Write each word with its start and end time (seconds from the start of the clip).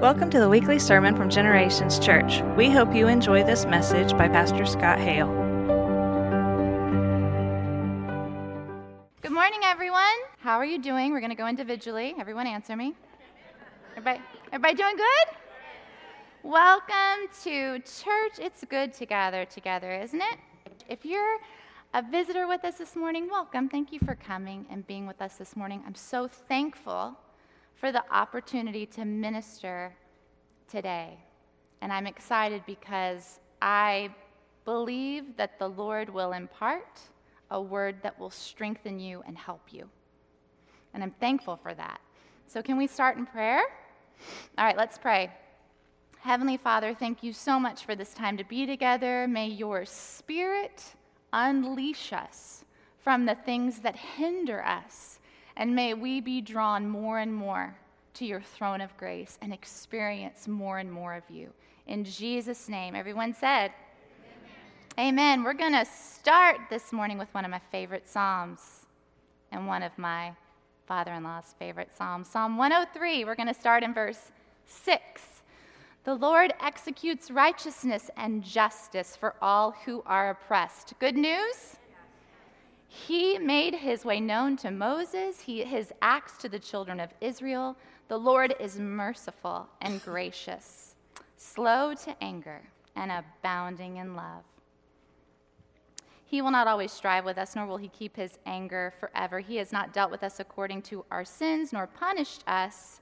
Welcome 0.00 0.30
to 0.30 0.38
the 0.38 0.48
weekly 0.48 0.78
sermon 0.78 1.16
from 1.16 1.28
Generations 1.28 1.98
Church. 1.98 2.40
We 2.56 2.70
hope 2.70 2.94
you 2.94 3.08
enjoy 3.08 3.42
this 3.42 3.64
message 3.64 4.12
by 4.12 4.28
Pastor 4.28 4.64
Scott 4.64 5.00
Hale. 5.00 5.26
Good 9.22 9.32
morning, 9.32 9.58
everyone. 9.64 10.04
How 10.38 10.56
are 10.56 10.64
you 10.64 10.78
doing? 10.80 11.10
We're 11.10 11.18
going 11.18 11.30
to 11.30 11.36
go 11.36 11.48
individually. 11.48 12.14
Everyone, 12.16 12.46
answer 12.46 12.76
me. 12.76 12.94
Everybody, 13.96 14.20
everybody 14.52 14.74
doing 14.76 14.96
good? 14.96 15.36
Welcome 16.44 17.26
to 17.42 17.80
church. 17.80 18.38
It's 18.38 18.64
good 18.70 18.92
to 18.94 19.04
gather 19.04 19.46
together, 19.46 19.92
isn't 19.92 20.22
it? 20.22 20.38
If 20.88 21.04
you're 21.04 21.38
a 21.92 22.02
visitor 22.08 22.46
with 22.46 22.64
us 22.64 22.76
this 22.76 22.94
morning, 22.94 23.26
welcome. 23.28 23.68
Thank 23.68 23.92
you 23.92 23.98
for 23.98 24.14
coming 24.14 24.64
and 24.70 24.86
being 24.86 25.08
with 25.08 25.20
us 25.20 25.38
this 25.38 25.56
morning. 25.56 25.82
I'm 25.84 25.96
so 25.96 26.28
thankful 26.28 27.16
for 27.80 27.92
the 27.92 28.02
opportunity 28.12 28.86
to 28.86 29.04
minister 29.04 29.94
today. 30.70 31.18
And 31.80 31.92
I'm 31.92 32.06
excited 32.06 32.62
because 32.66 33.40
I 33.62 34.10
believe 34.64 35.36
that 35.36 35.58
the 35.58 35.68
Lord 35.68 36.10
will 36.10 36.32
impart 36.32 37.00
a 37.50 37.60
word 37.60 37.96
that 38.02 38.18
will 38.18 38.30
strengthen 38.30 38.98
you 38.98 39.22
and 39.26 39.38
help 39.38 39.62
you. 39.70 39.88
And 40.92 41.02
I'm 41.02 41.12
thankful 41.12 41.56
for 41.56 41.72
that. 41.74 42.00
So, 42.46 42.62
can 42.62 42.76
we 42.76 42.86
start 42.86 43.16
in 43.16 43.26
prayer? 43.26 43.62
All 44.56 44.64
right, 44.64 44.76
let's 44.76 44.98
pray. 44.98 45.30
Heavenly 46.20 46.56
Father, 46.56 46.94
thank 46.94 47.22
you 47.22 47.32
so 47.32 47.60
much 47.60 47.84
for 47.84 47.94
this 47.94 48.12
time 48.12 48.36
to 48.38 48.44
be 48.44 48.66
together. 48.66 49.28
May 49.28 49.46
your 49.46 49.84
spirit 49.84 50.82
unleash 51.32 52.12
us 52.12 52.64
from 53.02 53.24
the 53.24 53.36
things 53.36 53.80
that 53.80 53.96
hinder 53.96 54.64
us 54.64 55.17
and 55.58 55.74
may 55.74 55.92
we 55.92 56.20
be 56.20 56.40
drawn 56.40 56.88
more 56.88 57.18
and 57.18 57.34
more 57.34 57.76
to 58.14 58.24
your 58.24 58.40
throne 58.40 58.80
of 58.80 58.96
grace 58.96 59.38
and 59.42 59.52
experience 59.52 60.46
more 60.46 60.78
and 60.78 60.90
more 60.90 61.14
of 61.14 61.24
you. 61.28 61.52
In 61.88 62.04
Jesus' 62.04 62.68
name, 62.68 62.94
everyone 62.94 63.34
said, 63.34 63.72
Amen. 64.96 65.08
Amen. 65.08 65.44
We're 65.44 65.54
going 65.54 65.72
to 65.72 65.84
start 65.84 66.58
this 66.70 66.92
morning 66.92 67.18
with 67.18 67.32
one 67.34 67.44
of 67.44 67.50
my 67.50 67.60
favorite 67.72 68.08
Psalms 68.08 68.86
and 69.50 69.66
one 69.66 69.82
of 69.82 69.96
my 69.98 70.32
father 70.86 71.12
in 71.12 71.24
law's 71.24 71.54
favorite 71.58 71.90
Psalms. 71.96 72.28
Psalm 72.28 72.56
103, 72.56 73.24
we're 73.24 73.34
going 73.34 73.48
to 73.48 73.54
start 73.54 73.82
in 73.82 73.92
verse 73.92 74.30
6. 74.66 75.42
The 76.04 76.14
Lord 76.14 76.54
executes 76.62 77.32
righteousness 77.32 78.10
and 78.16 78.44
justice 78.44 79.16
for 79.16 79.34
all 79.42 79.72
who 79.84 80.04
are 80.06 80.30
oppressed. 80.30 80.94
Good 81.00 81.16
news? 81.16 81.77
He 82.88 83.38
made 83.38 83.74
his 83.74 84.04
way 84.04 84.18
known 84.18 84.56
to 84.58 84.70
Moses, 84.70 85.40
he, 85.40 85.62
his 85.62 85.92
acts 86.00 86.38
to 86.38 86.48
the 86.48 86.58
children 86.58 86.98
of 86.98 87.10
Israel. 87.20 87.76
The 88.08 88.18
Lord 88.18 88.54
is 88.58 88.78
merciful 88.78 89.68
and 89.82 90.02
gracious, 90.04 90.94
slow 91.36 91.94
to 91.94 92.16
anger, 92.22 92.62
and 92.96 93.12
abounding 93.12 93.98
in 93.98 94.16
love. 94.16 94.42
He 96.24 96.42
will 96.42 96.50
not 96.50 96.66
always 96.66 96.92
strive 96.92 97.24
with 97.24 97.38
us, 97.38 97.54
nor 97.54 97.66
will 97.66 97.76
he 97.76 97.88
keep 97.88 98.16
his 98.16 98.38
anger 98.44 98.92
forever. 98.98 99.40
He 99.40 99.56
has 99.56 99.70
not 99.72 99.92
dealt 99.92 100.10
with 100.10 100.22
us 100.22 100.40
according 100.40 100.82
to 100.82 101.04
our 101.10 101.24
sins, 101.24 101.72
nor 101.72 101.86
punished 101.86 102.42
us 102.46 103.00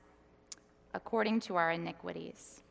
according 0.94 1.40
to 1.40 1.56
our 1.56 1.72
iniquities. 1.72 2.62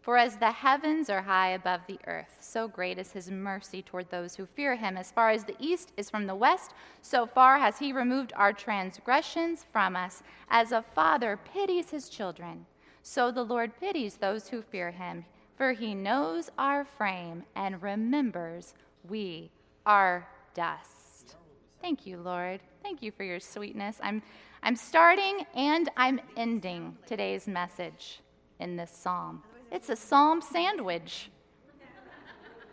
For 0.00 0.16
as 0.16 0.36
the 0.36 0.50
heavens 0.50 1.10
are 1.10 1.20
high 1.20 1.50
above 1.50 1.82
the 1.86 1.98
earth, 2.06 2.38
so 2.40 2.66
great 2.66 2.98
is 2.98 3.12
his 3.12 3.30
mercy 3.30 3.82
toward 3.82 4.08
those 4.08 4.34
who 4.34 4.46
fear 4.46 4.74
him. 4.74 4.96
As 4.96 5.10
far 5.10 5.28
as 5.28 5.44
the 5.44 5.56
east 5.58 5.92
is 5.98 6.08
from 6.08 6.26
the 6.26 6.34
west, 6.34 6.72
so 7.02 7.26
far 7.26 7.58
has 7.58 7.78
he 7.78 7.92
removed 7.92 8.32
our 8.34 8.52
transgressions 8.52 9.66
from 9.70 9.96
us. 9.96 10.22
As 10.48 10.72
a 10.72 10.84
father 10.94 11.38
pities 11.52 11.90
his 11.90 12.08
children, 12.08 12.64
so 13.02 13.30
the 13.30 13.44
Lord 13.44 13.78
pities 13.78 14.16
those 14.16 14.48
who 14.48 14.62
fear 14.62 14.90
him. 14.90 15.26
For 15.56 15.72
he 15.72 15.94
knows 15.94 16.50
our 16.56 16.86
frame 16.86 17.44
and 17.54 17.82
remembers 17.82 18.72
we 19.06 19.50
are 19.84 20.26
dust. 20.54 21.36
Thank 21.82 22.06
you, 22.06 22.16
Lord. 22.16 22.60
Thank 22.82 23.02
you 23.02 23.12
for 23.12 23.24
your 23.24 23.40
sweetness. 23.40 23.98
I'm, 24.02 24.22
I'm 24.62 24.76
starting 24.76 25.44
and 25.54 25.90
I'm 25.98 26.20
ending 26.38 26.96
today's 27.06 27.46
message 27.46 28.20
in 28.58 28.76
this 28.76 28.90
psalm. 28.90 29.42
It's 29.70 29.88
a 29.88 29.96
psalm 29.96 30.40
sandwich. 30.40 31.30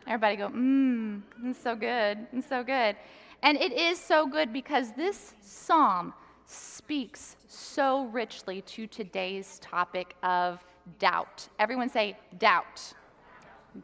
Everybody 0.07 0.37
go, 0.37 0.49
mmm, 0.49 1.21
it's 1.43 1.59
so 1.59 1.75
good, 1.75 2.27
it's 2.31 2.47
so 2.47 2.63
good. 2.63 2.95
And 3.43 3.57
it 3.57 3.73
is 3.73 3.99
so 3.99 4.25
good 4.25 4.51
because 4.51 4.93
this 4.93 5.33
psalm 5.41 6.13
speaks 6.45 7.35
so 7.47 8.05
richly 8.05 8.61
to 8.61 8.87
today's 8.87 9.59
topic 9.59 10.15
of 10.23 10.63
doubt. 10.97 11.47
Everyone 11.59 11.89
say 11.89 12.17
doubt. 12.39 12.93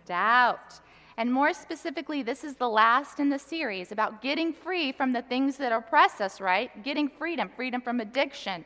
Doubt. 0.06 0.80
And 1.18 1.32
more 1.32 1.54
specifically, 1.54 2.24
this 2.24 2.44
is 2.44 2.56
the 2.56 2.70
last 2.70 3.20
in 3.20 3.30
the 3.30 3.38
series 3.38 3.92
about 3.92 4.22
getting 4.22 4.54
free 4.54 4.92
from 4.92 5.14
the 5.14 5.22
things 5.22 5.58
that 5.58 5.72
oppress 5.72 6.20
us, 6.22 6.42
right? 6.42 6.84
Getting 6.84 7.10
freedom, 7.10 7.52
freedom 7.56 7.82
from 7.82 8.00
addiction, 8.00 8.66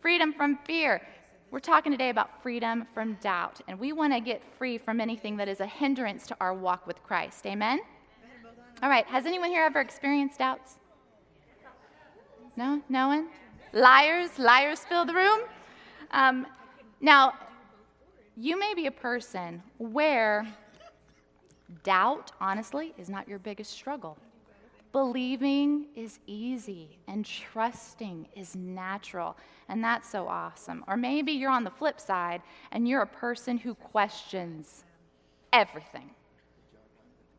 freedom 0.00 0.32
from 0.32 0.58
fear, 0.64 1.00
we're 1.50 1.60
talking 1.60 1.92
today 1.92 2.10
about 2.10 2.42
freedom 2.42 2.86
from 2.92 3.14
doubt, 3.22 3.60
and 3.68 3.78
we 3.78 3.92
want 3.92 4.12
to 4.12 4.20
get 4.20 4.42
free 4.58 4.76
from 4.76 5.00
anything 5.00 5.36
that 5.38 5.48
is 5.48 5.60
a 5.60 5.66
hindrance 5.66 6.26
to 6.26 6.36
our 6.40 6.52
walk 6.52 6.86
with 6.86 7.02
Christ. 7.02 7.46
Amen? 7.46 7.80
All 8.82 8.90
right, 8.90 9.06
has 9.06 9.24
anyone 9.24 9.48
here 9.48 9.64
ever 9.64 9.80
experienced 9.80 10.38
doubts? 10.38 10.76
No? 12.56 12.82
No 12.88 13.08
one? 13.08 13.28
Liars? 13.72 14.38
Liars 14.38 14.80
fill 14.80 15.06
the 15.06 15.14
room? 15.14 15.40
Um, 16.10 16.46
now, 17.00 17.32
you 18.36 18.58
may 18.58 18.74
be 18.74 18.86
a 18.86 18.90
person 18.90 19.62
where 19.78 20.46
doubt, 21.82 22.30
honestly, 22.40 22.94
is 22.98 23.08
not 23.08 23.26
your 23.26 23.38
biggest 23.38 23.72
struggle. 23.72 24.18
Believing 24.92 25.86
is 25.94 26.18
easy 26.26 26.98
and 27.06 27.24
trusting 27.24 28.28
is 28.34 28.56
natural, 28.56 29.36
and 29.68 29.84
that's 29.84 30.08
so 30.08 30.26
awesome. 30.26 30.82
Or 30.88 30.96
maybe 30.96 31.32
you're 31.32 31.50
on 31.50 31.64
the 31.64 31.70
flip 31.70 32.00
side 32.00 32.40
and 32.72 32.88
you're 32.88 33.02
a 33.02 33.06
person 33.06 33.58
who 33.58 33.74
questions 33.74 34.84
everything. 35.52 36.10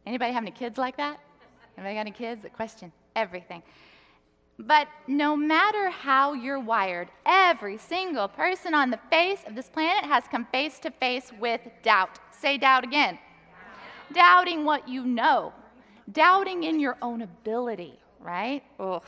Anybody 0.05 0.31
have 0.31 0.43
any 0.43 0.51
kids 0.51 0.77
like 0.77 0.97
that? 0.97 1.19
Anybody 1.77 1.95
got 1.95 2.01
any 2.01 2.11
kids 2.11 2.43
that 2.43 2.53
question 2.53 2.91
everything? 3.15 3.63
But 4.59 4.87
no 5.07 5.37
matter 5.37 5.89
how 5.89 6.33
you're 6.33 6.59
wired, 6.59 7.07
every 7.25 7.77
single 7.77 8.27
person 8.27 8.73
on 8.73 8.89
the 8.89 8.99
face 9.09 9.39
of 9.47 9.55
this 9.55 9.69
planet 9.69 10.03
has 10.03 10.25
come 10.29 10.45
face 10.51 10.79
to 10.79 10.91
face 10.91 11.31
with 11.39 11.61
doubt. 11.81 12.19
Say 12.31 12.57
doubt 12.57 12.83
again. 12.83 13.17
Doubting 14.13 14.65
what 14.65 14.87
you 14.87 15.05
know, 15.05 15.53
Doubting 16.11 16.63
in 16.63 16.79
your 16.79 16.97
own 17.01 17.21
ability, 17.21 17.99
right? 18.19 18.63
Ugh. 18.79 19.03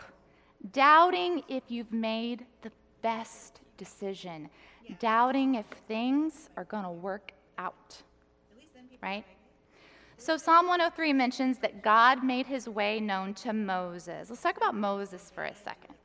Doubting 0.72 1.44
if 1.48 1.64
you've 1.70 1.92
made 1.92 2.46
the 2.62 2.72
best 3.02 3.62
decision. 3.78 4.50
Doubting 5.00 5.56
if 5.56 5.66
things 5.88 6.50
are 6.58 6.66
going 6.66 6.84
to 6.84 6.92
work 6.92 7.32
out, 7.58 8.02
right? 9.02 9.26
So, 10.18 10.38
Psalm 10.38 10.68
103 10.68 11.14
mentions 11.14 11.58
that 11.60 11.82
God 11.82 12.24
made 12.24 12.46
his 12.46 12.70
way 12.70 13.00
known 13.00 13.34
to 13.36 13.54
Moses. 13.54 14.30
Let's 14.30 14.44
talk 14.44 14.58
about 14.58 14.76
Moses 14.76 15.32
for 15.34 15.46
a 15.46 15.56
second. 15.56 15.96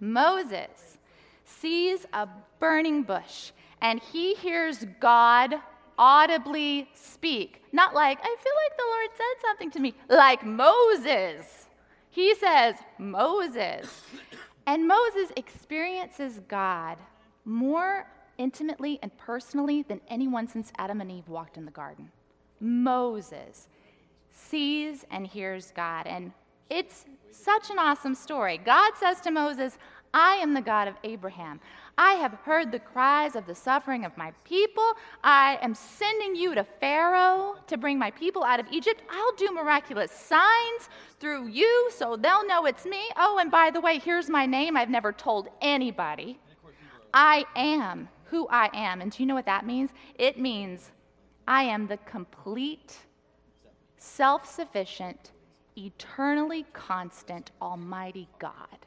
Moses 0.00 0.98
sees 1.44 2.04
a 2.12 2.28
burning 2.58 3.04
bush 3.04 3.52
and 3.80 4.00
he 4.00 4.34
hears 4.34 4.84
God 4.98 5.54
audibly 6.02 6.88
speak. 6.94 7.62
Not 7.70 7.94
like, 7.94 8.18
I 8.20 8.24
feel 8.24 8.52
like 8.64 8.76
the 8.76 8.84
Lord 8.90 9.08
said 9.16 9.48
something 9.48 9.70
to 9.70 9.78
me, 9.78 9.94
like 10.08 10.44
Moses. 10.44 11.68
He 12.10 12.34
says, 12.34 12.74
Moses. 12.98 14.02
And 14.66 14.88
Moses 14.88 15.30
experiences 15.36 16.40
God 16.48 16.98
more 17.44 18.08
intimately 18.36 18.98
and 19.00 19.16
personally 19.16 19.82
than 19.82 20.00
anyone 20.08 20.48
since 20.48 20.72
Adam 20.76 21.00
and 21.00 21.10
Eve 21.10 21.28
walked 21.28 21.56
in 21.56 21.64
the 21.64 21.70
garden. 21.70 22.10
Moses 22.58 23.68
sees 24.32 25.04
and 25.08 25.24
hears 25.24 25.72
God. 25.76 26.08
And 26.08 26.32
it's 26.68 27.04
such 27.30 27.70
an 27.70 27.78
awesome 27.78 28.16
story. 28.16 28.58
God 28.58 28.92
says 28.98 29.20
to 29.20 29.30
Moses, 29.30 29.78
I 30.12 30.34
am 30.34 30.52
the 30.52 30.62
God 30.62 30.88
of 30.88 30.96
Abraham. 31.04 31.60
I 31.98 32.12
have 32.14 32.32
heard 32.44 32.72
the 32.72 32.78
cries 32.78 33.36
of 33.36 33.46
the 33.46 33.54
suffering 33.54 34.04
of 34.04 34.16
my 34.16 34.32
people. 34.44 34.92
I 35.22 35.58
am 35.60 35.74
sending 35.74 36.34
you 36.34 36.54
to 36.54 36.64
Pharaoh 36.64 37.56
to 37.66 37.76
bring 37.76 37.98
my 37.98 38.10
people 38.10 38.42
out 38.44 38.60
of 38.60 38.66
Egypt. 38.70 39.02
I'll 39.10 39.34
do 39.36 39.52
miraculous 39.52 40.10
signs 40.10 40.88
through 41.20 41.48
you 41.48 41.90
so 41.94 42.16
they'll 42.16 42.46
know 42.46 42.64
it's 42.64 42.86
me. 42.86 43.02
Oh, 43.16 43.38
and 43.38 43.50
by 43.50 43.70
the 43.70 43.80
way, 43.80 43.98
here's 43.98 44.30
my 44.30 44.46
name. 44.46 44.76
I've 44.76 44.90
never 44.90 45.12
told 45.12 45.48
anybody. 45.60 46.38
I 47.12 47.44
am 47.54 48.08
who 48.24 48.48
I 48.48 48.70
am. 48.72 49.02
And 49.02 49.12
do 49.12 49.22
you 49.22 49.26
know 49.26 49.34
what 49.34 49.46
that 49.46 49.66
means? 49.66 49.90
It 50.18 50.38
means 50.38 50.92
I 51.46 51.64
am 51.64 51.86
the 51.86 51.98
complete, 51.98 52.96
self 53.98 54.50
sufficient, 54.50 55.32
eternally 55.76 56.64
constant, 56.72 57.50
almighty 57.60 58.28
God. 58.38 58.78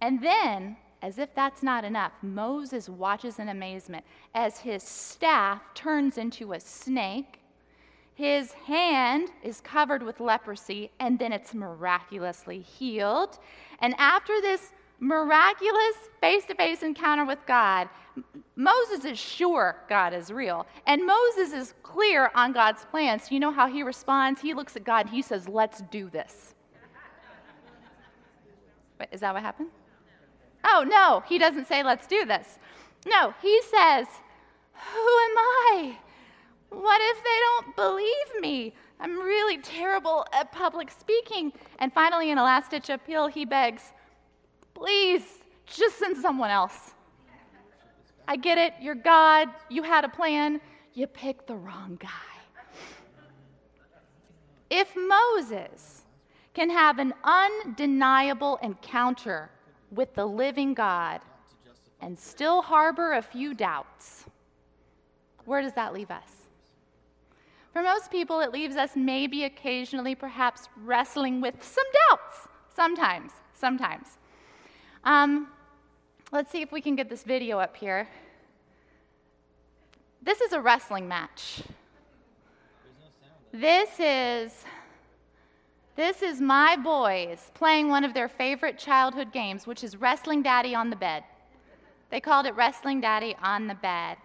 And 0.00 0.22
then 0.22 0.78
as 1.02 1.18
if 1.18 1.34
that's 1.34 1.62
not 1.62 1.84
enough, 1.84 2.12
Moses 2.22 2.88
watches 2.88 3.38
in 3.38 3.48
amazement 3.48 4.04
as 4.34 4.58
his 4.58 4.82
staff 4.82 5.62
turns 5.74 6.18
into 6.18 6.52
a 6.52 6.60
snake. 6.60 7.40
His 8.14 8.52
hand 8.52 9.30
is 9.42 9.60
covered 9.62 10.02
with 10.02 10.20
leprosy, 10.20 10.90
and 11.00 11.18
then 11.18 11.32
it's 11.32 11.54
miraculously 11.54 12.60
healed. 12.60 13.38
And 13.80 13.94
after 13.96 14.40
this 14.42 14.72
miraculous 14.98 15.96
face 16.20 16.44
to 16.44 16.54
face 16.54 16.82
encounter 16.82 17.24
with 17.24 17.38
God, 17.46 17.88
Moses 18.56 19.06
is 19.06 19.18
sure 19.18 19.76
God 19.88 20.12
is 20.12 20.30
real. 20.30 20.66
And 20.86 21.06
Moses 21.06 21.54
is 21.54 21.74
clear 21.82 22.30
on 22.34 22.52
God's 22.52 22.84
plans. 22.84 23.32
You 23.32 23.40
know 23.40 23.52
how 23.52 23.66
he 23.66 23.82
responds? 23.82 24.40
He 24.42 24.52
looks 24.52 24.76
at 24.76 24.84
God 24.84 25.06
and 25.06 25.14
he 25.14 25.22
says, 25.22 25.48
Let's 25.48 25.80
do 25.90 26.10
this. 26.10 26.54
Is 29.10 29.20
that 29.20 29.32
what 29.32 29.42
happened? 29.42 29.70
Oh, 30.64 30.84
no, 30.86 31.22
he 31.26 31.38
doesn't 31.38 31.66
say, 31.66 31.82
Let's 31.82 32.06
do 32.06 32.24
this. 32.24 32.58
No, 33.06 33.34
he 33.42 33.60
says, 33.62 34.06
Who 34.74 35.00
am 35.00 35.38
I? 35.38 35.98
What 36.70 37.00
if 37.02 37.24
they 37.24 37.38
don't 37.40 37.76
believe 37.76 38.40
me? 38.40 38.74
I'm 39.00 39.18
really 39.18 39.58
terrible 39.58 40.26
at 40.32 40.52
public 40.52 40.90
speaking. 40.90 41.52
And 41.78 41.92
finally, 41.92 42.30
in 42.30 42.38
a 42.38 42.44
last 42.44 42.70
ditch 42.70 42.90
appeal, 42.90 43.26
he 43.26 43.44
begs, 43.44 43.92
Please, 44.74 45.22
just 45.66 45.98
send 45.98 46.16
someone 46.16 46.50
else. 46.50 46.92
I 48.28 48.36
get 48.36 48.58
it, 48.58 48.74
you're 48.80 48.94
God, 48.94 49.48
you 49.68 49.82
had 49.82 50.04
a 50.04 50.08
plan, 50.08 50.60
you 50.94 51.06
picked 51.06 51.46
the 51.46 51.56
wrong 51.56 51.98
guy. 52.00 52.08
If 54.70 54.94
Moses 54.94 56.02
can 56.54 56.70
have 56.70 56.98
an 56.98 57.12
undeniable 57.24 58.58
encounter 58.62 59.50
with 59.90 60.14
the 60.14 60.26
living 60.26 60.74
God 60.74 61.20
and 62.00 62.18
still 62.18 62.62
harbor 62.62 63.12
a 63.12 63.22
few 63.22 63.54
doubts, 63.54 64.24
where 65.44 65.62
does 65.62 65.74
that 65.74 65.92
leave 65.92 66.10
us? 66.10 66.48
For 67.72 67.82
most 67.82 68.10
people, 68.10 68.40
it 68.40 68.52
leaves 68.52 68.76
us 68.76 68.92
maybe 68.96 69.44
occasionally, 69.44 70.14
perhaps 70.14 70.68
wrestling 70.76 71.40
with 71.40 71.62
some 71.62 71.84
doubts. 72.08 72.48
Sometimes, 72.74 73.32
sometimes. 73.54 74.18
Um, 75.04 75.48
let's 76.32 76.50
see 76.50 76.62
if 76.62 76.72
we 76.72 76.80
can 76.80 76.96
get 76.96 77.08
this 77.08 77.22
video 77.22 77.58
up 77.58 77.76
here. 77.76 78.08
This 80.22 80.40
is 80.40 80.52
a 80.52 80.60
wrestling 80.60 81.08
match. 81.08 81.62
This 83.52 83.88
is 83.98 84.64
this 86.00 86.22
is 86.22 86.40
my 86.40 86.76
boys 86.76 87.50
playing 87.52 87.90
one 87.90 88.04
of 88.04 88.14
their 88.14 88.26
favorite 88.26 88.78
childhood 88.78 89.30
games, 89.32 89.66
which 89.66 89.84
is 89.84 89.98
Wrestling 89.98 90.40
Daddy 90.40 90.74
on 90.74 90.88
the 90.88 90.96
Bed. 90.96 91.24
They 92.08 92.20
called 92.20 92.46
it 92.46 92.56
Wrestling 92.56 93.02
Daddy 93.02 93.36
on 93.42 93.66
the 93.66 93.74
Bed. 93.74 94.16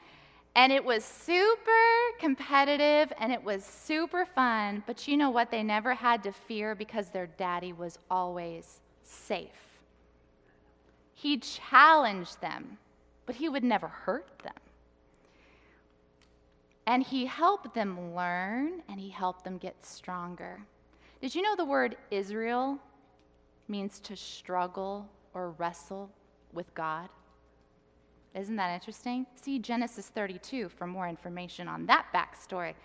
And 0.56 0.72
it 0.72 0.86
was 0.86 1.04
super 1.04 1.70
competitive 2.18 3.12
and 3.20 3.30
it 3.34 3.44
was 3.44 3.66
super 3.66 4.26
fun, 4.26 4.84
but 4.88 5.06
you 5.06 5.18
know 5.18 5.30
what? 5.30 5.52
They 5.52 5.64
never 5.64 5.94
had 5.94 6.24
to 6.24 6.32
fear 6.32 6.76
because 6.76 7.10
their 7.10 7.28
daddy 7.28 7.74
was 7.74 8.00
always 8.10 8.80
safe. 9.04 9.82
He 11.14 11.40
challenged 11.40 12.40
them, 12.40 12.78
but 13.26 13.36
he 13.36 13.50
would 13.50 13.66
never 13.66 13.90
hurt 13.90 14.40
them. 14.44 14.54
And 16.88 17.04
he 17.04 17.26
helped 17.26 17.76
them 17.76 18.16
learn 18.16 18.82
and 18.88 18.98
he 18.98 19.10
helped 19.10 19.44
them 19.44 19.58
get 19.58 19.86
stronger. 19.86 20.62
Did 21.26 21.34
you 21.34 21.42
know 21.42 21.56
the 21.56 21.66
word 21.66 21.98
Israel 22.12 22.78
means 23.68 24.00
to 24.02 24.16
struggle 24.16 25.10
or 25.34 25.54
wrestle 25.54 26.12
with 26.54 26.72
God? 26.76 27.10
Isn't 28.36 28.56
that 28.58 28.76
interesting? 28.76 29.26
See 29.34 29.58
Genesis 29.58 30.10
32 30.10 30.70
for 30.70 30.86
more 30.86 31.08
information 31.08 31.68
on 31.68 31.88
that 31.88 32.06
backstory. 32.14 32.76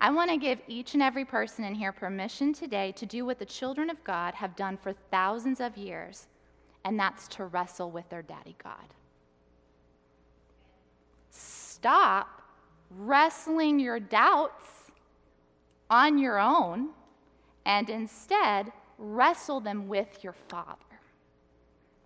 I 0.00 0.10
want 0.10 0.28
to 0.28 0.36
give 0.38 0.58
each 0.66 0.94
and 0.94 1.02
every 1.04 1.24
person 1.24 1.62
in 1.64 1.72
here 1.72 1.92
permission 1.92 2.52
today 2.52 2.90
to 2.96 3.06
do 3.06 3.24
what 3.24 3.38
the 3.38 3.46
children 3.46 3.90
of 3.90 4.02
God 4.02 4.34
have 4.34 4.56
done 4.56 4.76
for 4.76 4.92
thousands 5.12 5.60
of 5.60 5.76
years 5.76 6.26
and 6.84 6.98
that's 6.98 7.28
to 7.28 7.44
wrestle 7.44 7.92
with 7.92 8.08
their 8.08 8.22
daddy 8.22 8.56
God. 8.60 8.92
Stop 11.30 12.42
wrestling 12.90 13.78
your 13.78 14.00
doubts 14.00 14.90
on 15.88 16.18
your 16.18 16.40
own 16.40 16.88
and 17.68 17.90
instead 17.90 18.72
wrestle 18.96 19.60
them 19.60 19.86
with 19.86 20.24
your 20.24 20.32
Father. 20.32 20.78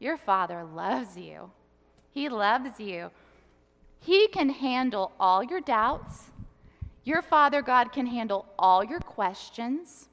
Your 0.01 0.19
Father 0.19 0.65
loves 0.65 1.17
you, 1.17 1.51
He 2.11 2.29
loves 2.29 2.79
you. 2.79 3.11
He 4.01 4.27
can 4.27 4.49
handle 4.51 5.13
all 5.21 5.45
your 5.45 5.61
doubts. 5.61 6.33
Your 7.05 7.23
Father 7.23 7.63
God 7.63 7.93
can 7.93 8.07
handle 8.07 8.47
all 8.59 8.83
your 8.83 8.99
questions. 8.99 10.09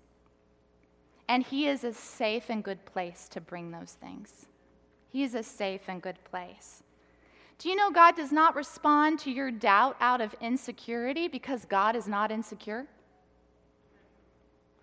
And 1.28 1.44
He 1.44 1.68
is 1.68 1.84
a 1.84 1.94
safe 1.94 2.50
and 2.50 2.64
good 2.64 2.86
place 2.86 3.28
to 3.30 3.42
bring 3.42 3.72
those 3.72 3.94
things. 3.94 4.46
He's 5.12 5.34
a 5.34 5.42
safe 5.42 5.82
and 5.88 6.00
good 6.00 6.24
place. 6.24 6.84
Do 7.58 7.70
you 7.70 7.76
know 7.76 7.90
God 7.90 8.16
does 8.16 8.32
not 8.32 8.56
respond 8.56 9.18
to 9.22 9.32
your 9.32 9.50
doubt 9.50 9.98
out 10.00 10.22
of 10.22 10.36
insecurity 10.40 11.28
because 11.28 11.66
God 11.66 11.96
is 11.96 12.08
not 12.08 12.32
insecure? 12.32 12.86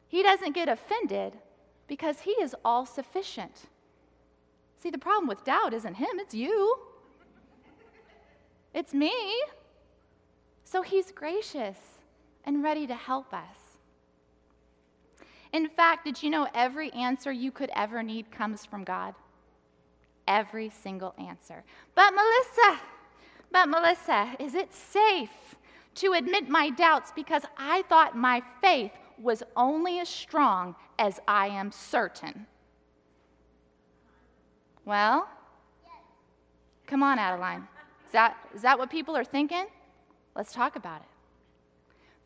He 0.09 0.23
doesn't 0.23 0.55
get 0.55 0.69
offended 0.69 1.35
because 1.87 2.21
He 2.21 2.33
is 2.33 2.55
all 2.65 2.87
sufficient. 2.87 3.63
See, 4.79 4.91
the 4.91 4.99
problem 4.99 5.27
with 5.27 5.45
doubt 5.45 5.75
isn't 5.75 5.95
Him, 5.95 6.19
it's 6.19 6.35
you. 6.35 6.79
It's 8.75 8.93
me. 8.93 9.13
So 10.65 10.83
He's 10.83 11.11
gracious 11.11 11.79
and 12.45 12.63
ready 12.63 12.87
to 12.87 12.95
help 12.95 13.33
us. 13.33 13.79
In 15.53 15.69
fact, 15.69 16.05
did 16.05 16.23
you 16.23 16.31
know 16.31 16.49
every 16.55 16.93
answer 16.93 17.33
you 17.33 17.51
could 17.51 17.71
ever 17.75 18.03
need 18.03 18.31
comes 18.31 18.67
from 18.67 18.85
God? 18.85 19.15
every 20.27 20.71
single 20.71 21.15
answer. 21.19 21.63
But 21.95 22.13
Melissa, 22.13 22.81
but 23.51 23.69
Melissa, 23.69 24.37
is 24.39 24.55
it 24.55 24.73
safe 24.75 25.57
to 25.97 26.13
admit 26.13 26.49
my 26.49 26.71
doubts 26.71 27.13
because 27.15 27.43
I 27.57 27.83
thought 27.89 28.17
my 28.17 28.43
faith 28.61 28.93
was 29.21 29.43
only 29.57 29.99
as 30.01 30.09
strong 30.09 30.75
as 30.99 31.21
I 31.27 31.49
am 31.49 31.73
certain? 31.73 32.47
Well, 34.85 35.29
come 36.87 37.03
on, 37.03 37.19
Adeline. 37.19 37.67
Is 38.07 38.13
that, 38.13 38.37
is 38.55 38.63
that 38.63 38.79
what 38.79 38.91
people 38.91 39.17
are 39.17 39.25
thinking? 39.25 39.67
Let's 40.35 40.53
talk 40.53 40.77
about 40.77 41.01
it. 41.01 41.09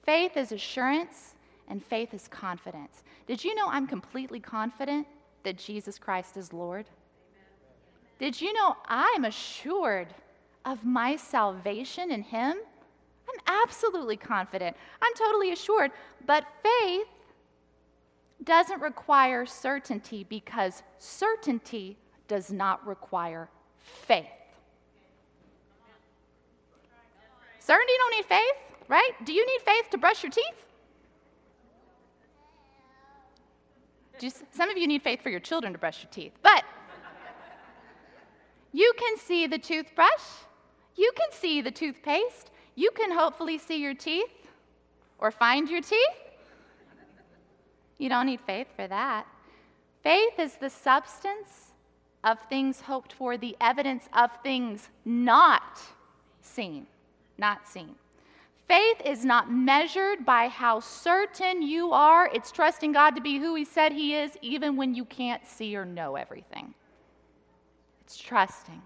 Faith 0.05 0.37
is 0.37 0.53
assurance, 0.53 1.35
and 1.69 1.85
faith 1.85 2.13
is 2.13 2.29
confidence. 2.29 3.05
Did 3.27 3.45
you 3.45 3.55
know 3.55 3.69
I'm 3.69 3.87
completely 3.87 4.41
confident 4.41 5.07
that 5.45 5.57
Jesus 5.57 5.99
Christ 5.99 6.37
is 6.37 6.53
Lord? 6.53 6.87
Did 8.19 8.41
you 8.41 8.53
know 8.53 8.77
I'm 8.87 9.25
assured 9.25 10.09
of 10.65 10.85
my 10.85 11.17
salvation 11.17 12.11
in 12.11 12.23
Him? 12.23 12.57
I'm 13.31 13.63
absolutely 13.63 14.17
confident. 14.17 14.77
I'm 15.03 15.15
totally 15.15 15.53
assured. 15.53 15.93
But 16.27 16.45
faith 16.63 17.07
doesn't 18.45 18.81
require 18.81 19.47
certainty 19.47 20.25
because 20.25 20.83
certainty 20.99 21.97
does 22.29 22.51
not 22.51 22.87
require 22.87 23.49
faith. 23.79 24.27
Certainty 27.59 27.93
don't 27.99 28.17
need 28.17 28.25
faith, 28.27 28.57
right? 28.89 29.13
Do 29.25 29.33
you 29.33 29.47
need 29.47 29.61
faith 29.65 29.91
to 29.91 29.99
brush 29.99 30.23
your 30.23 30.33
teeth? 30.33 30.65
Just, 34.19 34.43
some 34.55 34.69
of 34.69 34.77
you 34.77 34.87
need 34.87 35.03
faith 35.03 35.23
for 35.23 35.31
your 35.31 35.41
children 35.41 35.73
to 35.73 35.79
brush 35.79 36.03
your 36.03 36.11
teeth, 36.11 36.33
but 36.43 36.65
you 38.73 38.93
can 38.99 39.17
see 39.19 39.47
the 39.47 39.59
toothbrush. 39.59 40.09
You 40.97 41.11
can 41.17 41.33
see 41.33 41.61
the 41.61 41.71
toothpaste. 41.71 42.51
You 42.81 42.91
can 42.93 43.13
hopefully 43.13 43.59
see 43.59 43.77
your 43.77 43.93
teeth 43.93 44.49
or 45.19 45.31
find 45.31 45.69
your 45.69 45.83
teeth. 45.83 46.17
You 47.99 48.09
don't 48.09 48.25
need 48.25 48.41
faith 48.41 48.69
for 48.75 48.89
that. 48.89 49.27
Faith 50.03 50.39
is 50.39 50.55
the 50.55 50.71
substance 50.71 51.73
of 52.25 52.39
things 52.49 52.81
hoped 52.81 53.13
for, 53.13 53.37
the 53.37 53.55
evidence 53.61 54.09
of 54.15 54.31
things 54.43 54.89
not 55.05 55.79
seen. 56.41 56.87
Not 57.37 57.69
seen. 57.69 57.97
Faith 58.67 59.03
is 59.05 59.27
not 59.27 59.53
measured 59.53 60.25
by 60.25 60.49
how 60.49 60.81
certain 60.81 61.61
you 61.61 61.93
are. 61.93 62.31
It's 62.33 62.51
trusting 62.51 62.93
God 62.93 63.11
to 63.11 63.21
be 63.21 63.37
who 63.37 63.55
He 63.57 63.67
said 63.67 63.93
He 63.93 64.15
is, 64.15 64.39
even 64.41 64.79
when 64.79 64.95
you 64.95 65.05
can't 65.05 65.47
see 65.47 65.77
or 65.77 65.85
know 65.85 66.17
everything. 66.17 66.73
It's 68.01 68.17
trusting, 68.17 68.81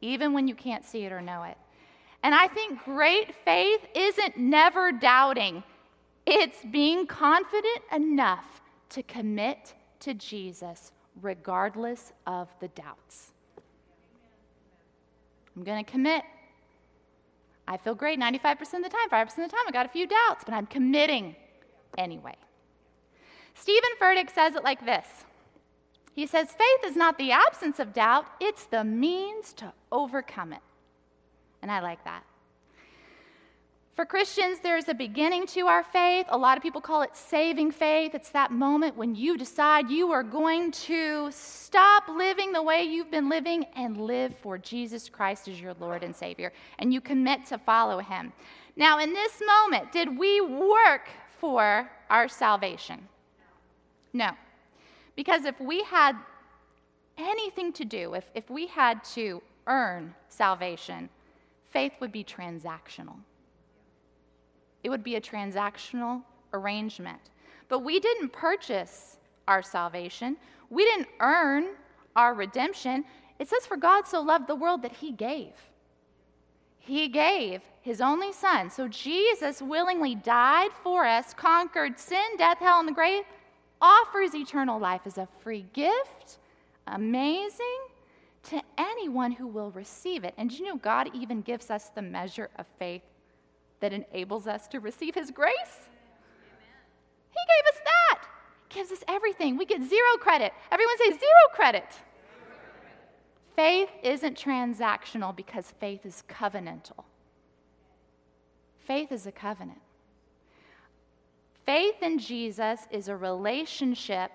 even 0.00 0.32
when 0.32 0.48
you 0.48 0.56
can't 0.56 0.84
see 0.84 1.04
it 1.04 1.12
or 1.12 1.20
know 1.20 1.44
it. 1.44 1.56
And 2.22 2.34
I 2.34 2.48
think 2.48 2.84
great 2.84 3.34
faith 3.44 3.80
isn't 3.94 4.36
never 4.36 4.92
doubting, 4.92 5.62
it's 6.26 6.58
being 6.70 7.06
confident 7.06 7.82
enough 7.94 8.60
to 8.90 9.02
commit 9.02 9.74
to 10.00 10.14
Jesus 10.14 10.92
regardless 11.22 12.12
of 12.26 12.48
the 12.60 12.68
doubts. 12.68 13.32
I'm 15.56 15.64
going 15.64 15.84
to 15.84 15.90
commit. 15.90 16.22
I 17.66 17.76
feel 17.76 17.94
great 17.94 18.18
95% 18.18 18.60
of 18.60 18.82
the 18.82 18.88
time, 18.88 19.10
5% 19.10 19.22
of 19.22 19.34
the 19.36 19.48
time, 19.48 19.64
I 19.66 19.70
got 19.72 19.86
a 19.86 19.90
few 19.90 20.06
doubts, 20.06 20.44
but 20.44 20.54
I'm 20.54 20.66
committing 20.66 21.36
anyway. 21.98 22.36
Steven 23.54 23.90
Furtick 24.00 24.32
says 24.32 24.54
it 24.54 24.62
like 24.64 24.84
this 24.84 25.06
He 26.14 26.26
says, 26.26 26.48
Faith 26.48 26.90
is 26.90 26.96
not 26.96 27.18
the 27.18 27.32
absence 27.32 27.78
of 27.78 27.92
doubt, 27.92 28.26
it's 28.40 28.64
the 28.66 28.84
means 28.84 29.52
to 29.54 29.72
overcome 29.90 30.52
it. 30.52 30.60
And 31.62 31.70
I 31.70 31.80
like 31.80 32.02
that. 32.04 32.24
For 33.98 34.06
Christians, 34.06 34.60
there's 34.62 34.88
a 34.88 34.94
beginning 34.94 35.44
to 35.48 35.66
our 35.66 35.82
faith. 35.82 36.26
A 36.28 36.38
lot 36.38 36.56
of 36.56 36.62
people 36.62 36.80
call 36.80 37.02
it 37.02 37.16
saving 37.16 37.72
faith. 37.72 38.14
It's 38.14 38.30
that 38.30 38.52
moment 38.52 38.96
when 38.96 39.16
you 39.16 39.36
decide 39.36 39.90
you 39.90 40.12
are 40.12 40.22
going 40.22 40.70
to 40.70 41.28
stop 41.32 42.04
living 42.08 42.52
the 42.52 42.62
way 42.62 42.84
you've 42.84 43.10
been 43.10 43.28
living 43.28 43.64
and 43.74 43.96
live 43.96 44.36
for 44.40 44.56
Jesus 44.56 45.08
Christ 45.08 45.48
as 45.48 45.60
your 45.60 45.74
Lord 45.80 46.04
and 46.04 46.14
Savior. 46.14 46.52
And 46.78 46.94
you 46.94 47.00
commit 47.00 47.44
to 47.46 47.58
follow 47.58 47.98
Him. 47.98 48.32
Now, 48.76 49.00
in 49.00 49.12
this 49.12 49.42
moment, 49.44 49.90
did 49.90 50.16
we 50.16 50.42
work 50.42 51.08
for 51.40 51.90
our 52.08 52.28
salvation? 52.28 53.00
No. 54.12 54.30
Because 55.16 55.44
if 55.44 55.60
we 55.60 55.82
had 55.82 56.14
anything 57.16 57.72
to 57.72 57.84
do, 57.84 58.14
if, 58.14 58.30
if 58.36 58.48
we 58.48 58.68
had 58.68 59.02
to 59.14 59.42
earn 59.66 60.14
salvation, 60.28 61.08
faith 61.70 61.92
would 62.00 62.12
be 62.12 62.24
transactional. 62.24 63.16
It 64.82 64.90
would 64.90 65.04
be 65.04 65.16
a 65.16 65.20
transactional 65.20 66.22
arrangement. 66.52 67.20
But 67.68 67.80
we 67.80 68.00
didn't 68.00 68.32
purchase 68.32 69.18
our 69.46 69.62
salvation, 69.62 70.36
we 70.70 70.84
didn't 70.84 71.08
earn 71.20 71.68
our 72.16 72.34
redemption. 72.34 73.04
It 73.38 73.48
says, 73.48 73.66
For 73.66 73.76
God 73.76 74.06
so 74.06 74.20
loved 74.20 74.48
the 74.48 74.56
world 74.56 74.82
that 74.82 74.92
he 74.92 75.12
gave. 75.12 75.52
He 76.78 77.08
gave 77.08 77.62
his 77.82 78.00
only 78.00 78.32
son. 78.32 78.70
So 78.70 78.88
Jesus 78.88 79.62
willingly 79.62 80.14
died 80.16 80.70
for 80.82 81.06
us, 81.06 81.32
conquered 81.34 81.98
sin, 81.98 82.36
death, 82.36 82.58
hell, 82.58 82.80
and 82.80 82.88
the 82.88 82.92
grave, 82.92 83.22
offers 83.80 84.34
eternal 84.34 84.78
life 84.80 85.02
as 85.04 85.18
a 85.18 85.28
free 85.40 85.66
gift. 85.72 86.38
Amazing 86.86 87.78
to 88.48 88.62
anyone 88.78 89.32
who 89.32 89.46
will 89.46 89.70
receive 89.72 90.24
it. 90.24 90.34
And 90.36 90.50
you 90.50 90.66
know, 90.66 90.76
God 90.76 91.10
even 91.14 91.42
gives 91.42 91.70
us 91.70 91.90
the 91.94 92.02
measure 92.02 92.50
of 92.56 92.66
faith 92.78 93.02
that 93.80 93.92
enables 93.92 94.46
us 94.46 94.66
to 94.68 94.80
receive 94.80 95.14
His 95.14 95.30
grace? 95.30 95.54
Amen. 95.54 96.74
He 97.30 97.40
gave 97.46 97.74
us 97.74 97.80
that. 97.84 98.28
Gives 98.70 98.92
us 98.92 99.04
everything. 99.08 99.56
We 99.56 99.66
get 99.66 99.82
zero 99.82 100.16
credit. 100.18 100.52
Everyone 100.70 100.98
say 100.98 101.10
zero 101.10 101.44
credit. 101.52 101.84
Faith 103.54 103.90
isn't 104.02 104.38
transactional 104.38 105.34
because 105.34 105.72
faith 105.80 106.06
is 106.06 106.22
covenantal. 106.28 107.04
Faith 108.86 109.10
is 109.12 109.26
a 109.26 109.32
covenant. 109.32 109.80
Faith 111.66 112.02
in 112.02 112.18
Jesus 112.18 112.86
is 112.90 113.08
a 113.08 113.16
relationship, 113.16 114.30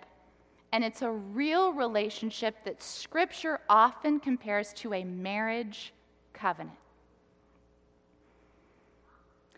and 0.73 0.83
it's 0.83 1.03
a 1.03 1.09
real 1.11 1.71
relationship 1.71 2.55
that 2.65 2.81
Scripture 2.81 3.59
often 3.69 4.19
compares 4.19 4.73
to 4.73 4.91
a 4.95 5.03
marriage 5.03 5.93
covenant. 6.33 6.75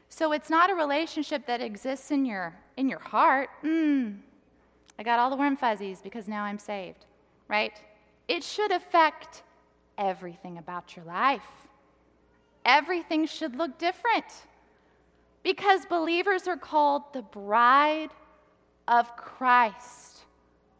So 0.09 0.33
it's 0.33 0.49
not 0.49 0.69
a 0.69 0.75
relationship 0.75 1.47
that 1.47 1.61
exists 1.61 2.11
in 2.11 2.25
your, 2.25 2.53
in 2.75 2.89
your 2.89 2.99
heart. 2.99 3.49
Mm, 3.63 4.17
I 4.99 5.03
got 5.03 5.17
all 5.17 5.29
the 5.29 5.37
warm 5.37 5.55
fuzzies 5.55 6.01
because 6.01 6.27
now 6.27 6.43
I'm 6.43 6.59
saved, 6.59 7.05
right? 7.47 7.81
It 8.27 8.43
should 8.43 8.71
affect 8.71 9.43
everything 9.97 10.57
about 10.57 10.97
your 10.97 11.05
life. 11.05 11.47
Everything 12.65 13.25
should 13.25 13.55
look 13.55 13.77
different 13.77 14.25
because 15.43 15.85
believers 15.85 16.45
are 16.45 16.57
called 16.57 17.03
the 17.13 17.21
bride 17.21 18.09
of 18.89 19.15
Christ. 19.15 20.14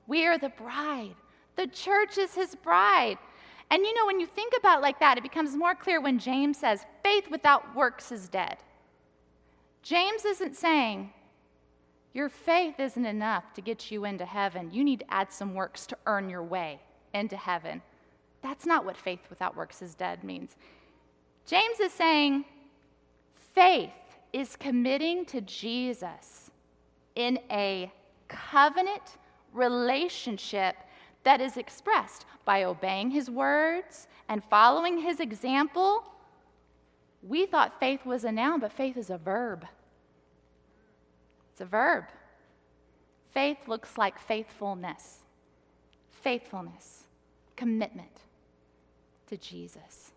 We 0.08 0.26
are 0.26 0.38
the 0.38 0.50
bride. 0.50 1.16
The 1.56 1.68
church 1.68 2.18
is 2.18 2.34
his 2.34 2.56
bride. 2.56 3.18
And 3.72 3.84
you 3.84 3.94
know, 3.96 4.06
when 4.06 4.20
you 4.20 4.28
think 4.28 4.54
about 4.58 4.82
like 4.82 5.00
that, 5.00 5.18
it 5.18 5.24
becomes 5.24 5.56
more 5.56 5.76
clear 5.76 6.00
when 6.00 6.20
James 6.20 6.58
says, 6.58 6.86
faith 7.04 7.30
without 7.32 7.76
works 7.76 8.12
is 8.12 8.30
dead. 8.30 8.58
James 9.82 10.26
isn't 10.26 10.56
saying 10.56 11.12
your 12.14 12.30
faith 12.30 12.80
isn't 12.80 13.06
enough 13.06 13.54
to 13.56 13.62
get 13.62 13.92
you 13.92 14.06
into 14.06 14.26
heaven. 14.26 14.72
You 14.72 14.84
need 14.84 15.00
to 15.02 15.14
add 15.14 15.32
some 15.32 15.54
works 15.54 15.86
to 15.88 15.98
earn 16.06 16.30
your 16.30 16.44
way 16.44 16.80
into 17.14 17.36
heaven. 17.36 17.82
That's 18.42 18.66
not 18.66 18.86
what 18.86 18.96
faith 18.96 19.22
without 19.30 19.56
works 19.56 19.82
is 19.82 19.96
dead 19.96 20.24
means. 20.24 20.56
James 21.46 21.80
is 21.80 21.92
saying 21.92 22.46
faith 23.54 23.90
is 24.32 24.56
committing 24.56 25.26
to 25.26 25.42
Jesus 25.42 26.52
in 27.16 27.40
a 27.50 27.92
covenant 28.28 29.18
relationship 29.56 30.76
that 31.24 31.42
is 31.42 31.58
expressed 31.58 32.26
by 32.46 32.64
obeying 32.64 33.10
his 33.10 33.30
words 33.30 34.08
and 34.30 34.44
following 34.44 35.00
his 35.00 35.20
example 35.20 36.04
we 37.28 37.48
thought 37.48 37.80
faith 37.80 38.06
was 38.06 38.24
a 38.24 38.32
noun, 38.32 38.60
but 38.60 38.72
faith 38.72 38.98
is 38.98 39.10
a 39.10 39.18
verb. 39.18 39.66
It's 41.52 41.62
a 41.62 41.66
verb. 41.66 42.06
Faith 43.34 43.58
looks 43.68 43.98
like 43.98 44.20
faithfulness, 44.20 45.20
faithfulness, 46.12 47.06
commitment 47.56 48.22
to 49.28 49.38
Jesus. 49.38 50.12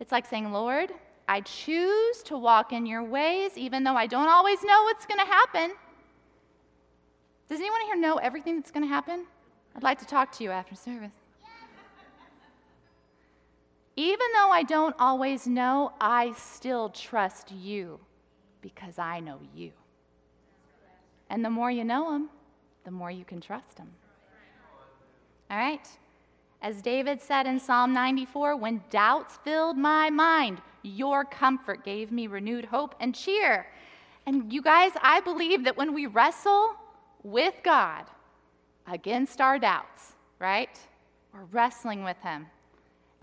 It's 0.00 0.10
like 0.10 0.26
saying, 0.26 0.50
Lord, 0.52 0.90
I 1.28 1.42
choose 1.42 2.22
to 2.24 2.38
walk 2.38 2.72
in 2.72 2.86
your 2.86 3.04
ways, 3.04 3.56
even 3.56 3.84
though 3.84 3.94
I 3.94 4.06
don't 4.06 4.28
always 4.28 4.62
know 4.64 4.82
what's 4.84 5.06
going 5.06 5.20
to 5.20 5.26
happen. 5.26 5.72
Does 7.48 7.60
anyone 7.60 7.80
here 7.82 7.96
know 7.96 8.16
everything 8.16 8.56
that's 8.56 8.70
going 8.70 8.84
to 8.84 8.88
happen? 8.88 9.26
I'd 9.74 9.82
like 9.82 9.98
to 10.00 10.06
talk 10.06 10.32
to 10.32 10.44
you 10.44 10.50
after 10.50 10.74
service. 10.74 11.12
Even 13.96 14.26
though 14.34 14.50
I 14.50 14.62
don't 14.62 14.96
always 14.98 15.46
know, 15.46 15.92
I 16.00 16.32
still 16.32 16.88
trust 16.88 17.52
you 17.52 18.00
because 18.62 18.98
I 18.98 19.20
know 19.20 19.38
you. 19.54 19.72
And 21.28 21.44
the 21.44 21.50
more 21.50 21.70
you 21.70 21.84
know 21.84 22.14
him, 22.14 22.28
the 22.84 22.90
more 22.90 23.10
you 23.10 23.24
can 23.24 23.40
trust 23.40 23.78
him. 23.78 23.90
All 25.50 25.58
right? 25.58 25.86
As 26.62 26.80
David 26.80 27.20
said 27.20 27.46
in 27.46 27.58
Psalm 27.58 27.92
94, 27.92 28.56
when 28.56 28.82
doubts 28.88 29.38
filled 29.44 29.76
my 29.76 30.08
mind, 30.10 30.62
your 30.82 31.24
comfort 31.24 31.84
gave 31.84 32.10
me 32.12 32.26
renewed 32.26 32.64
hope 32.64 32.94
and 33.00 33.14
cheer. 33.14 33.66
And 34.26 34.52
you 34.52 34.62
guys, 34.62 34.92
I 35.02 35.20
believe 35.20 35.64
that 35.64 35.76
when 35.76 35.92
we 35.92 36.06
wrestle 36.06 36.76
with 37.22 37.54
God 37.62 38.04
against 38.86 39.40
our 39.40 39.58
doubts, 39.58 40.12
right? 40.38 40.78
We're 41.32 41.44
wrestling 41.44 42.04
with 42.04 42.18
Him. 42.18 42.46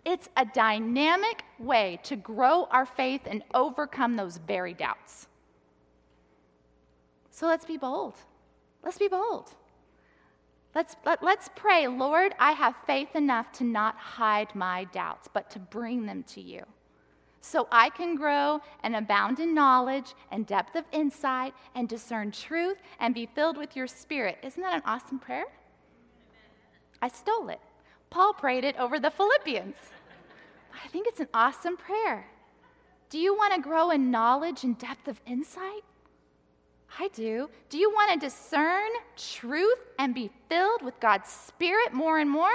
It's 0.05 0.29
a 0.37 0.45
dynamic 0.45 1.43
way 1.59 1.99
to 2.03 2.15
grow 2.15 2.67
our 2.71 2.85
faith 2.85 3.21
and 3.25 3.43
overcome 3.53 4.15
those 4.15 4.37
very 4.37 4.73
doubts. 4.73 5.27
So 7.31 7.47
let's 7.47 7.65
be 7.65 7.77
bold. 7.77 8.15
Let's 8.83 8.97
be 8.97 9.07
bold. 9.07 9.51
Let's, 10.75 10.95
let, 11.05 11.23
let's 11.23 11.49
pray, 11.55 11.87
Lord, 11.87 12.33
I 12.39 12.51
have 12.51 12.75
faith 12.85 13.15
enough 13.15 13.51
to 13.53 13.63
not 13.63 13.97
hide 13.97 14.53
my 14.55 14.85
doubts, 14.85 15.27
but 15.33 15.49
to 15.51 15.59
bring 15.59 16.05
them 16.05 16.23
to 16.23 16.41
you. 16.41 16.63
So 17.41 17.67
I 17.71 17.89
can 17.89 18.15
grow 18.15 18.61
and 18.83 18.95
abound 18.95 19.39
in 19.39 19.53
knowledge 19.53 20.13
and 20.31 20.45
depth 20.45 20.75
of 20.75 20.85
insight 20.91 21.53
and 21.73 21.87
discern 21.87 22.31
truth 22.31 22.77
and 22.99 23.13
be 23.13 23.25
filled 23.25 23.57
with 23.57 23.75
your 23.75 23.87
spirit. 23.87 24.37
Isn't 24.43 24.61
that 24.61 24.75
an 24.75 24.81
awesome 24.85 25.19
prayer? 25.19 25.45
I 27.01 27.07
stole 27.07 27.49
it. 27.49 27.61
Paul 28.09 28.33
prayed 28.33 28.63
it 28.63 28.75
over 28.77 28.99
the 28.99 29.11
Philippians. 29.11 29.77
I 30.83 30.87
think 30.89 31.07
it's 31.07 31.19
an 31.19 31.29
awesome 31.33 31.77
prayer. 31.77 32.25
Do 33.09 33.17
you 33.17 33.35
want 33.35 33.53
to 33.53 33.61
grow 33.61 33.91
in 33.91 34.11
knowledge 34.11 34.63
and 34.63 34.77
depth 34.77 35.07
of 35.07 35.19
insight? 35.25 35.83
I 36.97 37.07
do. 37.09 37.49
Do 37.69 37.77
you 37.77 37.89
want 37.91 38.11
to 38.13 38.25
discern 38.25 38.89
truth 39.15 39.79
and 39.97 40.13
be 40.13 40.29
filled 40.49 40.81
with 40.81 40.99
God's 40.99 41.29
Spirit 41.29 41.93
more 41.93 42.19
and 42.19 42.29
more? 42.29 42.49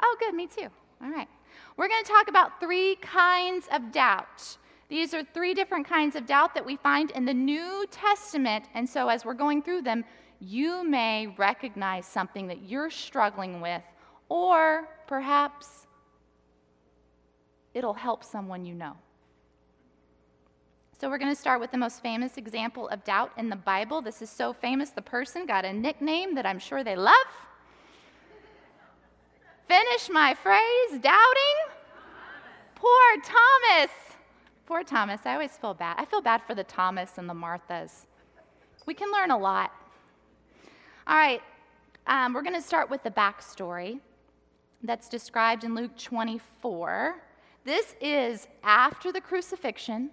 Oh, 0.00 0.16
good, 0.20 0.34
me 0.34 0.46
too. 0.46 0.68
All 1.02 1.10
right. 1.10 1.28
We're 1.78 1.86
going 1.86 2.02
to 2.02 2.10
talk 2.10 2.26
about 2.26 2.58
three 2.58 2.96
kinds 2.96 3.68
of 3.72 3.92
doubt. 3.92 4.58
These 4.88 5.14
are 5.14 5.22
three 5.22 5.54
different 5.54 5.86
kinds 5.86 6.16
of 6.16 6.26
doubt 6.26 6.52
that 6.54 6.66
we 6.66 6.74
find 6.74 7.12
in 7.12 7.24
the 7.24 7.32
New 7.32 7.86
Testament. 7.92 8.64
And 8.74 8.88
so, 8.88 9.06
as 9.08 9.24
we're 9.24 9.34
going 9.34 9.62
through 9.62 9.82
them, 9.82 10.04
you 10.40 10.82
may 10.82 11.28
recognize 11.38 12.04
something 12.04 12.48
that 12.48 12.62
you're 12.62 12.90
struggling 12.90 13.60
with, 13.60 13.82
or 14.28 14.88
perhaps 15.06 15.86
it'll 17.74 17.94
help 17.94 18.24
someone 18.24 18.64
you 18.64 18.74
know. 18.74 18.96
So, 21.00 21.08
we're 21.08 21.18
going 21.18 21.32
to 21.32 21.40
start 21.40 21.60
with 21.60 21.70
the 21.70 21.78
most 21.78 22.02
famous 22.02 22.38
example 22.38 22.88
of 22.88 23.04
doubt 23.04 23.30
in 23.36 23.48
the 23.48 23.56
Bible. 23.56 24.02
This 24.02 24.20
is 24.20 24.30
so 24.30 24.52
famous, 24.52 24.90
the 24.90 25.02
person 25.02 25.46
got 25.46 25.64
a 25.64 25.72
nickname 25.72 26.34
that 26.34 26.44
I'm 26.44 26.58
sure 26.58 26.82
they 26.82 26.96
love. 26.96 27.14
Finish 29.68 30.08
my 30.10 30.34
phrase? 30.34 31.00
Doubting? 31.02 31.67
Poor 32.80 33.22
Thomas. 33.24 33.90
Poor 34.64 34.84
Thomas. 34.84 35.22
I 35.24 35.32
always 35.32 35.56
feel 35.56 35.74
bad. 35.74 35.96
I 35.98 36.04
feel 36.04 36.20
bad 36.20 36.42
for 36.46 36.54
the 36.54 36.62
Thomas 36.62 37.18
and 37.18 37.28
the 37.28 37.34
Marthas. 37.34 38.06
We 38.86 38.94
can 38.94 39.10
learn 39.10 39.32
a 39.32 39.36
lot. 39.36 39.72
All 41.08 41.16
right, 41.16 41.42
um, 42.06 42.32
we're 42.32 42.42
going 42.42 42.54
to 42.54 42.62
start 42.62 42.88
with 42.88 43.02
the 43.02 43.10
backstory 43.10 43.98
that's 44.84 45.08
described 45.08 45.64
in 45.64 45.74
Luke 45.74 45.96
24. 45.98 47.16
This 47.64 47.96
is 48.00 48.46
after 48.62 49.10
the 49.10 49.20
crucifixion. 49.20 50.10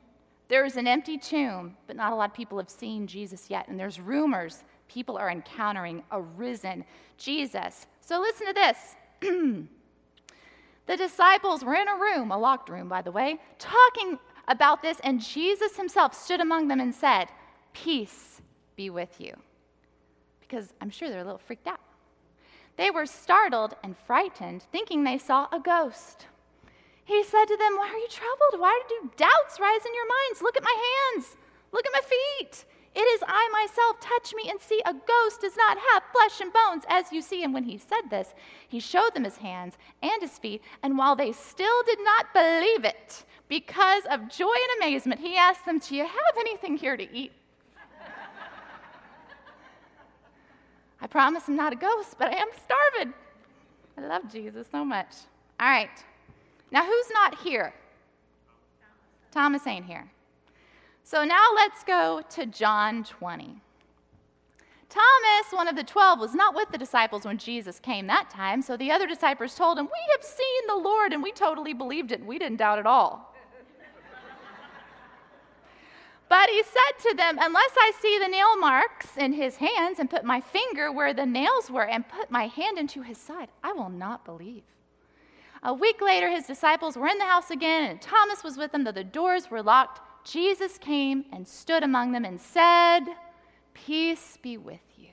There's 0.48 0.76
an 0.76 0.88
empty 0.88 1.20
tomb, 1.20 1.78
but 1.86 1.96
not 1.96 2.14
a 2.14 2.16
lot 2.16 2.32
of 2.32 2.36
people 2.36 2.58
have 2.58 2.70
seen 2.70 3.06
Jesus 3.06 3.48
yet. 3.48 3.68
And 3.68 3.80
there's 3.80 4.00
rumors 4.00 4.64
people 4.88 5.18
are 5.18 5.30
encountering 5.30 6.02
a 6.10 6.20
risen 6.20 6.84
Jesus. 7.18 7.86
So 8.02 8.20
listen 8.20 8.48
to 8.48 8.54
this. 8.54 9.68
the 10.88 10.98
disciples 10.98 11.64
were 11.64 11.76
in 11.76 11.88
a 11.88 11.96
room, 11.96 12.32
a 12.32 12.38
locked 12.38 12.70
room, 12.70 12.88
by 12.88 13.02
the 13.02 13.12
way, 13.12 13.40
talking 13.58 14.20
about 14.48 14.82
this, 14.82 15.00
and 15.04 15.22
Jesus 15.22 15.76
himself 15.76 16.14
stood 16.14 16.42
among 16.42 16.68
them 16.68 16.80
and 16.80 16.94
said, 16.94 17.28
Peace 17.74 18.42
be 18.76 18.90
with 18.90 19.20
you. 19.20 19.36
Because 20.42 20.74
I'm 20.80 20.90
sure 20.90 21.10
they're 21.10 21.22
a 21.22 21.26
little 21.26 21.40
freaked 21.40 21.68
out. 21.68 21.80
They 22.78 22.92
were 22.92 23.06
startled 23.06 23.76
and 23.84 23.96
frightened, 23.98 24.64
thinking 24.72 25.04
they 25.04 25.18
saw 25.18 25.48
a 25.52 25.60
ghost. 25.60 26.28
He 27.06 27.24
said 27.24 27.46
to 27.46 27.58
them, 27.58 27.78
Why 27.78 27.88
are 27.88 27.98
you 27.98 28.08
troubled? 28.10 28.62
Why 28.62 28.82
do 28.90 29.12
doubts 29.18 29.60
rise 29.60 29.86
in 29.86 29.94
your 29.94 30.08
minds? 30.08 30.42
Look 30.42 30.58
at 30.58 30.64
my 30.64 31.14
hands. 31.14 31.36
Look 31.72 31.86
at 31.86 31.94
my 31.94 32.02
feet. 32.02 32.66
It 32.96 33.00
is 33.00 33.22
I 33.28 33.50
myself. 33.52 34.00
Touch 34.00 34.34
me 34.36 34.50
and 34.50 34.60
see. 34.60 34.82
A 34.86 34.94
ghost 34.94 35.42
does 35.42 35.58
not 35.58 35.78
have 35.78 36.04
flesh 36.14 36.40
and 36.40 36.54
bones, 36.54 36.84
as 36.88 37.12
you 37.12 37.22
see. 37.22 37.44
And 37.44 37.54
when 37.54 37.66
he 37.66 37.78
said 37.78 38.10
this, 38.10 38.34
he 38.70 38.80
showed 38.80 39.14
them 39.14 39.26
his 39.26 39.36
hands 39.36 39.78
and 40.02 40.22
his 40.22 40.38
feet. 40.38 40.62
And 40.82 40.98
while 40.98 41.16
they 41.16 41.34
still 41.34 41.84
did 41.86 42.00
not 42.02 42.34
believe 42.34 42.86
it, 42.86 43.26
because 43.50 44.04
of 44.10 44.30
joy 44.30 44.54
and 44.54 44.82
amazement, 44.82 45.20
he 45.20 45.36
asked 45.36 45.66
them, 45.66 45.80
Do 45.80 45.96
you 45.96 46.04
have 46.04 46.38
anything 46.40 46.78
here 46.78 46.96
to 46.96 47.14
eat? 47.14 47.34
I 51.02 51.08
promise 51.08 51.44
I'm 51.48 51.56
not 51.58 51.74
a 51.74 51.76
ghost, 51.76 52.16
but 52.18 52.34
I 52.34 52.38
am 52.38 52.48
starving. 52.64 53.14
I 53.98 54.08
love 54.08 54.32
Jesus 54.32 54.68
so 54.72 54.86
much. 54.86 55.10
All 55.60 55.68
right. 55.68 55.90
Now, 56.72 56.86
who's 56.86 57.10
not 57.12 57.40
here? 57.40 57.74
Thomas 59.32 59.68
ain't 59.68 59.86
here. 59.86 60.10
So 61.06 61.24
now 61.24 61.46
let's 61.54 61.84
go 61.84 62.24
to 62.32 62.48
John 62.48 63.04
20. 63.04 63.62
Thomas, 64.90 65.52
one 65.52 65.68
of 65.68 65.76
the 65.76 65.84
twelve, 65.84 66.20
was 66.20 66.34
not 66.34 66.56
with 66.56 66.72
the 66.72 66.80
disciples 66.80 67.26
when 67.26 67.38
Jesus 67.38 67.80
came 67.80 68.08
that 68.08 68.32
time, 68.32 68.64
so 68.64 68.76
the 68.76 68.90
other 68.90 69.06
disciples 69.06 69.54
told 69.54 69.78
him, 69.78 69.86
We 69.86 70.12
have 70.14 70.24
seen 70.24 70.68
the 70.68 70.76
Lord, 70.76 71.14
and 71.14 71.22
we 71.22 71.32
totally 71.32 71.76
believed 71.76 72.12
it. 72.12 72.22
and 72.22 72.28
We 72.28 72.40
didn't 72.40 72.58
doubt 72.58 72.80
at 72.80 72.88
all. 72.88 73.36
But 76.28 76.50
he 76.50 76.64
said 76.64 77.12
to 77.12 77.16
them, 77.16 77.38
Unless 77.40 77.76
I 77.78 77.92
see 78.02 78.18
the 78.18 78.28
nail 78.28 78.58
marks 78.58 79.16
in 79.16 79.34
his 79.34 79.58
hands 79.58 80.00
and 80.00 80.10
put 80.10 80.26
my 80.26 80.42
finger 80.42 80.92
where 80.92 81.14
the 81.14 81.28
nails 81.28 81.70
were 81.70 81.86
and 81.86 82.10
put 82.10 82.32
my 82.32 82.48
hand 82.48 82.80
into 82.80 83.04
his 83.04 83.20
side, 83.20 83.50
I 83.64 83.74
will 83.74 83.92
not 83.92 84.26
believe. 84.26 84.64
A 85.62 85.72
week 85.72 86.02
later, 86.02 86.32
his 86.32 86.48
disciples 86.48 86.98
were 86.98 87.08
in 87.08 87.20
the 87.20 87.26
house 87.26 87.52
again, 87.52 87.92
and 87.92 88.02
Thomas 88.02 88.44
was 88.44 88.58
with 88.58 88.72
them, 88.72 88.84
though 88.84 88.92
the 88.92 89.04
doors 89.04 89.52
were 89.52 89.62
locked. 89.62 90.02
Jesus 90.26 90.80
came 90.80 91.26
and 91.32 91.48
stood 91.48 91.84
among 91.84 92.12
them 92.12 92.26
and 92.26 92.42
said, 92.42 93.02
Peace 93.74 94.38
be 94.42 94.58
with 94.58 94.82
you. 94.98 95.10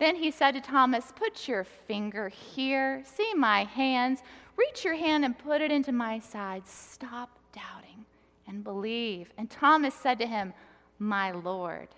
Then 0.00 0.16
he 0.16 0.30
said 0.30 0.52
to 0.52 0.60
Thomas, 0.60 1.12
Put 1.14 1.48
your 1.48 1.64
finger 1.64 2.28
here, 2.28 3.02
see 3.04 3.32
my 3.34 3.64
hands, 3.64 4.20
reach 4.56 4.84
your 4.84 4.96
hand 4.96 5.24
and 5.24 5.38
put 5.38 5.60
it 5.60 5.70
into 5.70 5.92
my 5.92 6.18
side. 6.18 6.66
Stop 6.66 7.38
doubting 7.52 8.04
and 8.48 8.64
believe. 8.64 9.32
And 9.38 9.48
Thomas 9.48 9.94
said 9.94 10.18
to 10.18 10.26
him, 10.26 10.52
My 10.98 11.30
Lord 11.30 11.88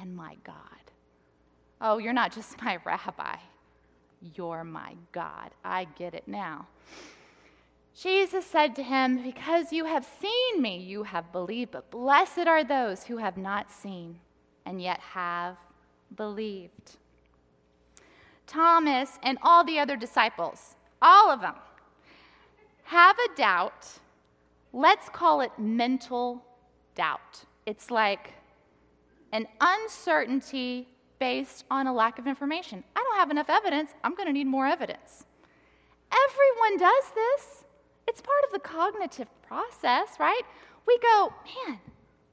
and 0.00 0.14
my 0.14 0.36
God. 0.44 0.54
Oh, 1.80 1.98
you're 1.98 2.12
not 2.12 2.32
just 2.32 2.62
my 2.62 2.78
rabbi, 2.84 3.36
you're 4.34 4.64
my 4.64 4.94
God. 5.10 5.50
I 5.64 5.88
get 5.96 6.14
it 6.14 6.28
now. 6.28 6.68
Jesus 8.00 8.44
said 8.44 8.76
to 8.76 8.82
him, 8.82 9.22
Because 9.22 9.72
you 9.72 9.86
have 9.86 10.06
seen 10.20 10.60
me, 10.60 10.78
you 10.78 11.02
have 11.04 11.32
believed, 11.32 11.70
but 11.70 11.90
blessed 11.90 12.46
are 12.46 12.64
those 12.64 13.04
who 13.04 13.16
have 13.16 13.36
not 13.36 13.70
seen 13.70 14.18
and 14.64 14.80
yet 14.80 15.00
have 15.00 15.56
believed. 16.14 16.96
Thomas 18.46 19.18
and 19.22 19.38
all 19.42 19.64
the 19.64 19.78
other 19.78 19.96
disciples, 19.96 20.76
all 21.00 21.30
of 21.30 21.40
them, 21.40 21.54
have 22.84 23.16
a 23.18 23.36
doubt 23.36 23.98
let's 24.76 25.08
call 25.08 25.40
it 25.40 25.50
mental 25.58 26.44
doubt. 26.94 27.44
It's 27.64 27.90
like 27.90 28.34
an 29.32 29.46
uncertainty 29.60 30.86
based 31.18 31.64
on 31.70 31.86
a 31.86 31.94
lack 31.94 32.18
of 32.18 32.26
information. 32.26 32.84
I 32.94 33.02
don't 33.02 33.16
have 33.16 33.30
enough 33.30 33.48
evidence. 33.48 33.90
I'm 34.04 34.14
going 34.14 34.26
to 34.26 34.32
need 34.32 34.46
more 34.46 34.66
evidence. 34.66 35.24
Everyone 36.12 36.78
does 36.78 37.04
this. 37.14 37.64
It's 38.06 38.20
part 38.20 38.44
of 38.44 38.52
the 38.52 38.58
cognitive 38.58 39.28
process, 39.46 40.18
right? 40.18 40.42
We 40.86 40.98
go, 40.98 41.32
man, 41.44 41.78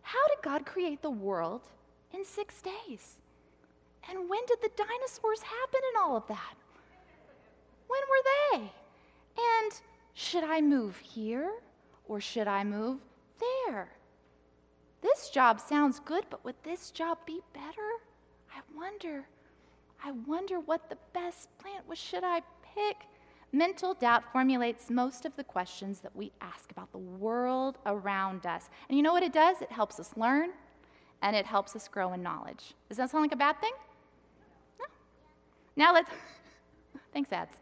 how 0.02 0.28
did 0.30 0.44
God 0.44 0.66
create 0.66 1.02
the 1.02 1.10
world 1.10 1.62
in 2.14 2.24
six 2.24 2.62
days? 2.62 3.18
And 4.10 4.30
when 4.30 4.46
did 4.48 4.60
the 4.62 4.72
dinosaurs 4.76 5.42
happen 5.42 5.82
and 5.90 6.04
all 6.04 6.18
of 6.18 6.28
that? 6.28 6.56
When 7.88 8.02
were 8.10 8.58
they? 8.60 8.72
And 9.38 9.82
should 10.14 10.44
I 10.44 10.62
move 10.62 10.98
here? 10.98 11.52
or 12.08 12.20
should 12.20 12.48
I 12.48 12.64
move 12.64 13.00
there? 13.40 13.90
This 15.02 15.30
job 15.30 15.60
sounds 15.60 16.00
good, 16.00 16.26
but 16.30 16.44
would 16.46 16.56
this 16.64 16.92
job 16.92 17.18
be 17.26 17.42
better? 17.54 17.90
I 18.56 18.62
wonder. 18.76 19.26
I 20.04 20.12
wonder 20.12 20.60
what 20.60 20.90
the 20.90 20.98
best 21.14 21.50
plant 21.58 21.88
was. 21.88 21.98
Should 21.98 22.24
I 22.24 22.42
pick? 22.76 22.98
Mental 23.54 23.94
doubt 23.94 24.24
formulates 24.34 24.90
most 24.90 25.26
of 25.26 25.36
the 25.38 25.44
questions 25.44 26.00
that 26.02 26.14
we 26.16 26.32
ask 26.42 26.70
about 26.72 26.92
the 26.92 26.98
world 26.98 27.78
around 27.86 28.46
us. 28.46 28.70
And 28.90 28.98
you 28.98 29.04
know 29.04 29.14
what 29.14 29.24
it 29.24 29.32
does? 29.32 29.62
It 29.62 29.72
helps 29.72 30.00
us 30.00 30.12
learn 30.18 30.50
and 31.22 31.36
it 31.36 31.46
helps 31.46 31.76
us 31.76 31.88
grow 31.88 32.12
in 32.12 32.22
knowledge. 32.22 32.74
Does 32.90 32.98
that 32.98 33.10
sound 33.10 33.24
like 33.24 33.32
a 33.32 33.38
bad 33.38 33.62
thing? 33.62 33.72
No. 34.80 34.86
Now 35.78 35.94
let's, 35.94 36.10
thanks, 37.14 37.32
ads. 37.32 37.56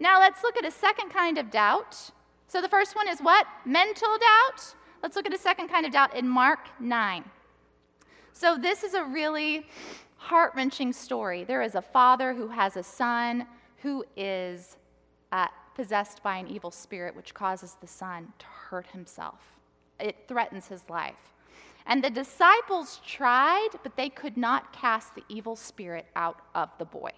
Now 0.00 0.18
let's 0.18 0.42
look 0.42 0.56
at 0.56 0.64
a 0.64 0.70
second 0.70 1.10
kind 1.10 1.36
of 1.36 1.50
doubt 1.50 2.12
so 2.52 2.60
the 2.60 2.68
first 2.68 2.94
one 2.94 3.08
is 3.08 3.18
what? 3.20 3.46
Mental 3.64 4.10
doubt. 4.18 4.74
Let's 5.02 5.16
look 5.16 5.24
at 5.24 5.32
a 5.32 5.38
second 5.38 5.68
kind 5.68 5.86
of 5.86 5.92
doubt 5.92 6.14
in 6.14 6.28
Mark 6.28 6.58
9. 6.80 7.24
So 8.34 8.58
this 8.58 8.82
is 8.82 8.92
a 8.92 9.02
really 9.02 9.66
heart 10.18 10.52
wrenching 10.54 10.92
story. 10.92 11.44
There 11.44 11.62
is 11.62 11.76
a 11.76 11.80
father 11.80 12.34
who 12.34 12.48
has 12.48 12.76
a 12.76 12.82
son 12.82 13.46
who 13.78 14.04
is 14.18 14.76
uh, 15.32 15.48
possessed 15.74 16.22
by 16.22 16.36
an 16.36 16.46
evil 16.46 16.70
spirit, 16.70 17.16
which 17.16 17.34
causes 17.34 17.76
the 17.80 17.86
son 17.86 18.32
to 18.38 18.46
hurt 18.46 18.86
himself. 18.88 19.40
It 19.98 20.16
threatens 20.28 20.68
his 20.68 20.88
life. 20.88 21.32
And 21.86 22.04
the 22.04 22.10
disciples 22.10 23.00
tried, 23.04 23.70
but 23.82 23.96
they 23.96 24.08
could 24.08 24.36
not 24.36 24.72
cast 24.72 25.16
the 25.16 25.24
evil 25.28 25.56
spirit 25.56 26.06
out 26.14 26.38
of 26.54 26.68
the 26.78 26.84
boy. 26.84 27.10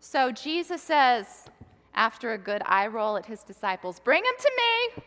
So 0.00 0.32
Jesus 0.32 0.80
says, 0.80 1.48
after 1.96 2.34
a 2.34 2.38
good 2.38 2.62
eye 2.66 2.86
roll 2.86 3.16
at 3.16 3.26
his 3.26 3.42
disciples. 3.42 3.98
Bring 3.98 4.22
him 4.22 4.34
to 4.38 4.50
me. 4.56 5.02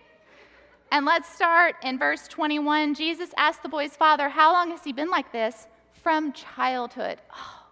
And 0.91 1.05
let's 1.05 1.31
start 1.33 1.75
in 1.83 1.99
verse 1.99 2.27
21. 2.27 2.95
Jesus 2.95 3.29
asked 3.37 3.61
the 3.61 3.69
boy's 3.69 3.95
father, 3.95 4.27
How 4.27 4.51
long 4.51 4.71
has 4.71 4.83
he 4.83 4.91
been 4.91 5.09
like 5.09 5.31
this? 5.31 5.67
From 6.01 6.33
childhood. 6.33 7.21
Oh, 7.31 7.63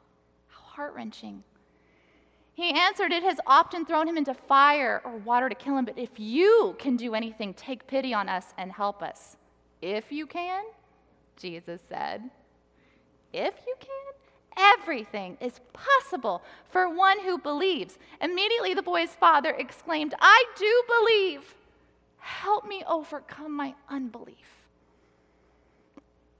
how 0.48 0.62
heart 0.62 0.94
wrenching. 0.96 1.44
He 2.58 2.72
answered, 2.72 3.12
It 3.12 3.22
has 3.22 3.40
often 3.46 3.86
thrown 3.86 4.08
him 4.08 4.18
into 4.18 4.34
fire 4.34 5.00
or 5.06 5.18
water 5.18 5.48
to 5.48 5.54
kill 5.54 5.78
him, 5.78 5.86
but 5.86 6.00
if 6.00 6.20
you 6.20 6.76
can 6.80 6.98
do 6.98 7.14
anything, 7.14 7.54
take 7.54 7.86
pity 7.86 8.16
on 8.16 8.28
us 8.28 8.56
and 8.58 8.72
help 8.72 9.04
us. 9.04 9.38
If 9.80 10.12
you 10.12 10.26
can, 10.26 10.64
Jesus 11.36 11.80
said. 11.88 12.32
If 13.32 13.54
you 13.68 13.76
can? 13.80 14.74
Everything 14.80 15.38
is 15.40 15.62
possible 15.72 16.42
for 16.72 16.90
one 16.90 17.20
who 17.20 17.38
believes. 17.38 18.00
Immediately, 18.22 18.74
the 18.74 18.82
boy's 18.82 19.14
father 19.14 19.52
exclaimed, 19.52 20.16
I 20.20 20.44
do 20.58 20.84
believe. 20.98 21.54
Help 22.18 22.68
me 22.68 22.84
overcome 22.88 23.56
my 23.56 23.76
unbelief. 23.88 24.67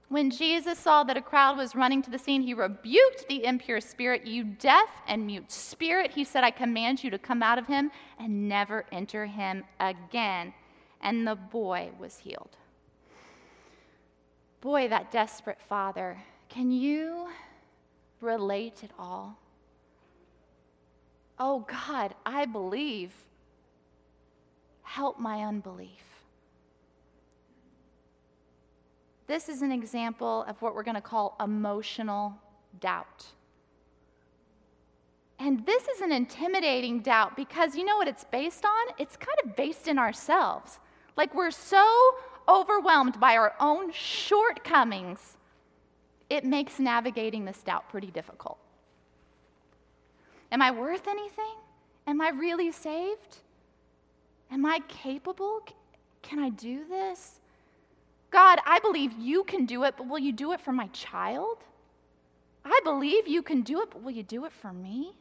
When 0.08 0.30
Jesus 0.30 0.78
saw 0.78 1.04
that 1.04 1.18
a 1.18 1.22
crowd 1.22 1.58
was 1.58 1.74
running 1.74 2.00
to 2.02 2.10
the 2.10 2.18
scene, 2.18 2.40
he 2.40 2.54
rebuked 2.54 3.28
the 3.28 3.44
impure 3.44 3.80
spirit. 3.80 4.26
You 4.26 4.44
deaf 4.44 4.88
and 5.06 5.26
mute 5.26 5.52
spirit, 5.52 6.10
he 6.10 6.24
said, 6.24 6.44
I 6.44 6.50
command 6.50 7.04
you 7.04 7.10
to 7.10 7.18
come 7.18 7.42
out 7.42 7.58
of 7.58 7.66
him 7.66 7.90
and 8.18 8.48
never 8.48 8.86
enter 8.90 9.26
him 9.26 9.64
again. 9.80 10.54
And 11.02 11.26
the 11.26 11.34
boy 11.34 11.90
was 11.98 12.16
healed. 12.16 12.56
Boy, 14.62 14.88
that 14.88 15.12
desperate 15.12 15.60
father. 15.68 16.16
Can 16.48 16.70
you 16.70 17.28
relate 18.22 18.82
at 18.82 18.90
all? 18.98 19.38
Oh 21.38 21.66
God, 21.68 22.14
I 22.24 22.46
believe. 22.46 23.12
Help 24.82 25.20
my 25.20 25.44
unbelief. 25.44 26.07
This 29.28 29.50
is 29.50 29.60
an 29.60 29.70
example 29.70 30.44
of 30.48 30.60
what 30.62 30.74
we're 30.74 30.82
going 30.82 30.94
to 30.94 31.02
call 31.02 31.36
emotional 31.38 32.34
doubt. 32.80 33.26
And 35.38 35.64
this 35.66 35.86
is 35.86 36.00
an 36.00 36.12
intimidating 36.12 37.00
doubt 37.00 37.36
because 37.36 37.76
you 37.76 37.84
know 37.84 37.96
what 37.98 38.08
it's 38.08 38.24
based 38.24 38.64
on? 38.64 38.94
It's 38.98 39.16
kind 39.16 39.38
of 39.44 39.54
based 39.54 39.86
in 39.86 39.98
ourselves. 39.98 40.80
Like 41.16 41.34
we're 41.34 41.50
so 41.50 41.86
overwhelmed 42.48 43.20
by 43.20 43.36
our 43.36 43.54
own 43.60 43.92
shortcomings, 43.92 45.36
it 46.30 46.44
makes 46.44 46.78
navigating 46.78 47.44
this 47.44 47.62
doubt 47.62 47.88
pretty 47.90 48.10
difficult. 48.10 48.58
Am 50.50 50.62
I 50.62 50.70
worth 50.70 51.06
anything? 51.06 51.54
Am 52.06 52.22
I 52.22 52.30
really 52.30 52.72
saved? 52.72 53.38
Am 54.50 54.64
I 54.64 54.80
capable? 54.88 55.60
Can 56.22 56.38
I 56.38 56.48
do 56.48 56.84
this? 56.88 57.40
God, 58.30 58.58
I 58.66 58.78
believe 58.80 59.12
you 59.18 59.44
can 59.44 59.64
do 59.64 59.84
it, 59.84 59.94
but 59.96 60.06
will 60.06 60.18
you 60.18 60.32
do 60.32 60.52
it 60.52 60.60
for 60.60 60.72
my 60.72 60.88
child? 60.88 61.58
I 62.64 62.80
believe 62.84 63.26
you 63.26 63.42
can 63.42 63.62
do 63.62 63.80
it, 63.80 63.90
but 63.90 64.02
will 64.02 64.10
you 64.10 64.22
do 64.22 64.44
it 64.44 64.52
for 64.52 64.72
me? 64.72 65.14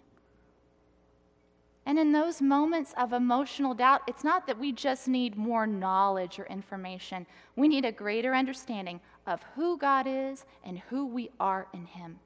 And 1.86 1.98
in 1.98 2.12
those 2.12 2.42
moments 2.42 2.94
of 2.98 3.14
emotional 3.14 3.74
doubt, 3.74 4.02
it's 4.08 4.26
not 4.26 4.46
that 4.48 4.60
we 4.60 4.74
just 4.74 5.08
need 5.08 5.38
more 5.38 5.66
knowledge 5.66 6.38
or 6.38 6.46
information. 6.48 7.26
We 7.56 7.70
need 7.70 7.86
a 7.86 7.94
greater 7.94 8.36
understanding 8.36 9.00
of 9.26 9.42
who 9.56 9.78
God 9.78 10.06
is 10.06 10.44
and 10.66 10.80
who 10.80 11.06
we 11.06 11.30
are 11.40 11.68
in 11.74 11.86
Him. 11.86 12.20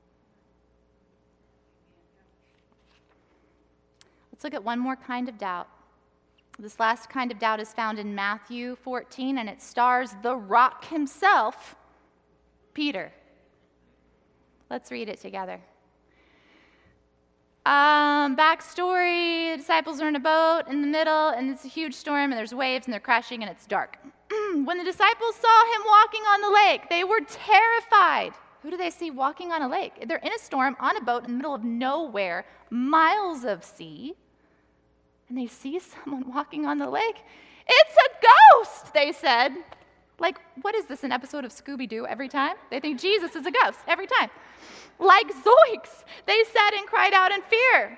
Let's 4.31 4.43
look 4.43 4.55
at 4.55 4.63
one 4.63 4.79
more 4.79 4.95
kind 4.95 5.29
of 5.29 5.37
doubt. 5.37 5.67
This 6.59 6.79
last 6.79 7.09
kind 7.09 7.31
of 7.31 7.39
doubt 7.39 7.59
is 7.59 7.73
found 7.73 7.97
in 7.97 8.13
Matthew 8.13 8.75
14, 8.75 9.37
and 9.37 9.49
it 9.49 9.61
stars 9.61 10.11
the 10.21 10.35
rock 10.35 10.85
himself, 10.85 11.75
Peter. 12.73 13.11
Let's 14.69 14.91
read 14.91 15.09
it 15.09 15.19
together. 15.19 15.59
Um, 17.65 18.35
backstory 18.35 19.51
the 19.51 19.57
disciples 19.57 20.01
are 20.01 20.07
in 20.07 20.15
a 20.15 20.19
boat 20.19 20.63
in 20.67 20.81
the 20.81 20.87
middle, 20.87 21.29
and 21.29 21.49
it's 21.49 21.65
a 21.65 21.67
huge 21.67 21.93
storm, 21.93 22.31
and 22.31 22.33
there's 22.33 22.53
waves, 22.53 22.85
and 22.85 22.93
they're 22.93 22.99
crashing, 22.99 23.43
and 23.43 23.51
it's 23.51 23.67
dark. 23.67 23.97
when 24.63 24.77
the 24.77 24.83
disciples 24.83 25.35
saw 25.35 25.73
him 25.73 25.81
walking 25.87 26.21
on 26.21 26.41
the 26.41 26.51
lake, 26.51 26.89
they 26.89 27.03
were 27.03 27.19
terrified. 27.27 28.33
Who 28.61 28.71
do 28.71 28.77
they 28.77 28.89
see 28.89 29.11
walking 29.11 29.51
on 29.51 29.61
a 29.61 29.67
lake? 29.67 30.05
They're 30.07 30.17
in 30.17 30.33
a 30.33 30.39
storm 30.39 30.75
on 30.79 30.97
a 30.97 31.01
boat 31.01 31.25
in 31.25 31.31
the 31.31 31.37
middle 31.37 31.53
of 31.53 31.63
nowhere, 31.63 32.45
miles 32.69 33.43
of 33.43 33.63
sea, 33.63 34.15
and 35.31 35.37
they 35.37 35.47
see 35.47 35.79
someone 35.79 36.29
walking 36.29 36.65
on 36.65 36.77
the 36.77 36.89
lake. 36.89 37.23
It's 37.65 37.95
a 37.95 38.27
ghost, 38.53 38.93
they 38.93 39.13
said. 39.13 39.53
Like, 40.19 40.39
what 40.61 40.75
is 40.75 40.85
this, 40.85 41.05
an 41.05 41.13
episode 41.13 41.45
of 41.45 41.51
Scooby 41.51 41.87
Doo 41.87 42.05
every 42.05 42.27
time? 42.27 42.57
They 42.69 42.81
think 42.81 42.99
Jesus 42.99 43.33
is 43.33 43.45
a 43.45 43.51
ghost 43.51 43.79
every 43.87 44.07
time. 44.07 44.29
Like 44.99 45.27
zoinks, 45.27 46.03
they 46.27 46.43
said 46.43 46.77
and 46.77 46.85
cried 46.85 47.13
out 47.13 47.31
in 47.31 47.41
fear. 47.43 47.97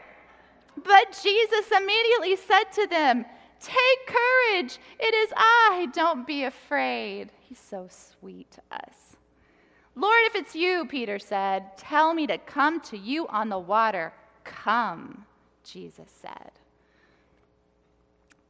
But 0.83 1.19
Jesus 1.23 1.71
immediately 1.75 2.35
said 2.35 2.65
to 2.75 2.87
them, 2.87 3.25
Take 3.59 4.05
courage, 4.05 4.77
it 4.99 5.15
is 5.15 5.33
I, 5.35 5.87
don't 5.91 6.27
be 6.27 6.43
afraid. 6.43 7.31
He's 7.39 7.57
so 7.57 7.87
sweet 7.89 8.51
to 8.51 8.61
us. 8.71 9.15
Lord, 9.95 10.19
if 10.25 10.35
it's 10.35 10.55
you, 10.55 10.85
Peter 10.85 11.17
said, 11.17 11.77
tell 11.77 12.13
me 12.13 12.27
to 12.27 12.37
come 12.37 12.79
to 12.81 12.97
you 12.97 13.27
on 13.27 13.49
the 13.49 13.59
water. 13.59 14.13
Come, 14.43 15.25
Jesus 15.63 16.11
said. 16.21 16.51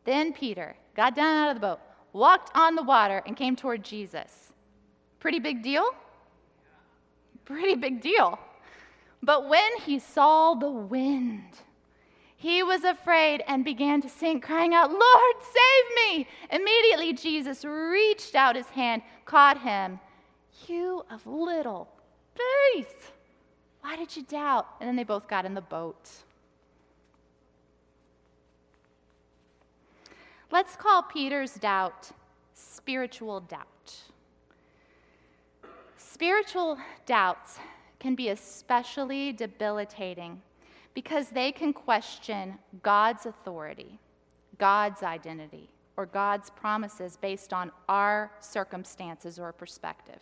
Then 0.03 0.33
Peter 0.33 0.75
got 0.95 1.15
down 1.15 1.37
out 1.37 1.49
of 1.49 1.55
the 1.55 1.67
boat 1.67 1.79
walked 2.13 2.51
on 2.55 2.75
the 2.75 2.83
water, 2.83 3.23
and 3.25 3.35
came 3.35 3.55
toward 3.55 3.83
Jesus. 3.83 4.53
Pretty 5.19 5.39
big 5.39 5.63
deal? 5.63 5.89
Pretty 7.43 7.75
big 7.75 8.01
deal. 8.01 8.39
But 9.21 9.49
when 9.49 9.77
he 9.83 9.99
saw 9.99 10.53
the 10.53 10.69
wind, 10.69 11.57
he 12.37 12.61
was 12.61 12.83
afraid 12.83 13.43
and 13.47 13.65
began 13.65 14.01
to 14.01 14.09
sink, 14.09 14.43
crying 14.43 14.73
out, 14.73 14.91
Lord, 14.91 15.35
save 15.41 16.17
me! 16.17 16.27
Immediately, 16.51 17.13
Jesus 17.13 17.65
reached 17.65 18.35
out 18.35 18.55
his 18.55 18.67
hand, 18.67 19.01
caught 19.25 19.61
him. 19.61 19.99
You 20.67 21.03
of 21.09 21.25
little 21.25 21.89
faith, 22.35 23.11
why 23.81 23.95
did 23.95 24.15
you 24.15 24.23
doubt? 24.23 24.67
And 24.79 24.87
then 24.87 24.95
they 24.95 25.03
both 25.03 25.27
got 25.27 25.45
in 25.45 25.53
the 25.53 25.61
boat. 25.61 26.09
Let's 30.53 30.75
call 30.75 31.01
Peter's 31.01 31.55
doubt 31.55 32.11
spiritual 32.53 33.39
doubt. 33.39 33.95
Spiritual 35.97 36.77
doubts 37.07 37.57
can 37.99 38.13
be 38.13 38.29
especially 38.29 39.33
debilitating 39.33 40.43
because 40.93 41.29
they 41.29 41.51
can 41.51 41.73
question 41.73 42.59
God's 42.83 43.25
authority, 43.25 43.97
God's 44.59 45.01
identity, 45.01 45.71
or 45.97 46.05
God's 46.05 46.51
promises 46.51 47.17
based 47.19 47.51
on 47.51 47.71
our 47.89 48.29
circumstances 48.39 49.39
or 49.39 49.51
perspective. 49.53 50.21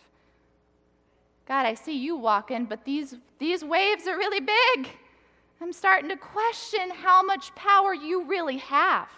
God, 1.46 1.66
I 1.66 1.74
see 1.74 1.98
you 1.98 2.16
walking, 2.16 2.64
but 2.64 2.86
these, 2.86 3.16
these 3.38 3.62
waves 3.62 4.06
are 4.06 4.16
really 4.16 4.40
big. 4.40 4.88
I'm 5.60 5.74
starting 5.74 6.08
to 6.08 6.16
question 6.16 6.88
how 6.88 7.22
much 7.22 7.54
power 7.54 7.92
you 7.92 8.24
really 8.24 8.56
have. 8.56 9.10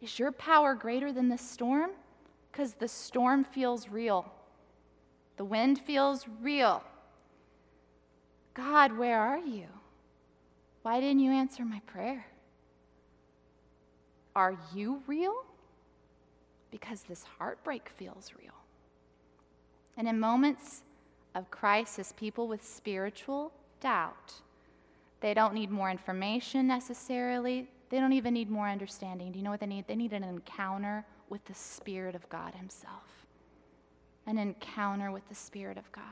Is 0.00 0.18
your 0.18 0.32
power 0.32 0.74
greater 0.74 1.12
than 1.12 1.28
the 1.28 1.38
storm? 1.38 1.90
Because 2.50 2.74
the 2.74 2.88
storm 2.88 3.44
feels 3.44 3.88
real, 3.88 4.30
the 5.36 5.44
wind 5.44 5.78
feels 5.78 6.26
real. 6.40 6.82
God, 8.54 8.96
where 8.96 9.20
are 9.20 9.38
you? 9.38 9.66
Why 10.80 11.00
didn't 11.00 11.20
you 11.20 11.30
answer 11.30 11.64
my 11.64 11.80
prayer? 11.80 12.24
Are 14.34 14.56
you 14.74 15.02
real? 15.06 15.44
Because 16.70 17.02
this 17.02 17.24
heartbreak 17.38 17.90
feels 17.96 18.32
real. 18.40 18.54
And 19.98 20.08
in 20.08 20.18
moments 20.18 20.82
of 21.34 21.50
crisis, 21.50 22.14
people 22.16 22.48
with 22.48 22.64
spiritual 22.64 23.52
doubt, 23.80 24.32
they 25.20 25.34
don't 25.34 25.52
need 25.52 25.70
more 25.70 25.90
information 25.90 26.66
necessarily. 26.66 27.68
They 27.88 27.98
don't 28.00 28.12
even 28.12 28.34
need 28.34 28.50
more 28.50 28.68
understanding. 28.68 29.32
Do 29.32 29.38
you 29.38 29.44
know 29.44 29.50
what 29.50 29.60
they 29.60 29.66
need? 29.66 29.86
They 29.86 29.96
need 29.96 30.12
an 30.12 30.24
encounter 30.24 31.04
with 31.28 31.44
the 31.44 31.54
Spirit 31.54 32.14
of 32.14 32.28
God 32.28 32.54
Himself. 32.54 33.26
An 34.26 34.38
encounter 34.38 35.12
with 35.12 35.28
the 35.28 35.34
Spirit 35.34 35.78
of 35.78 35.90
God. 35.92 36.02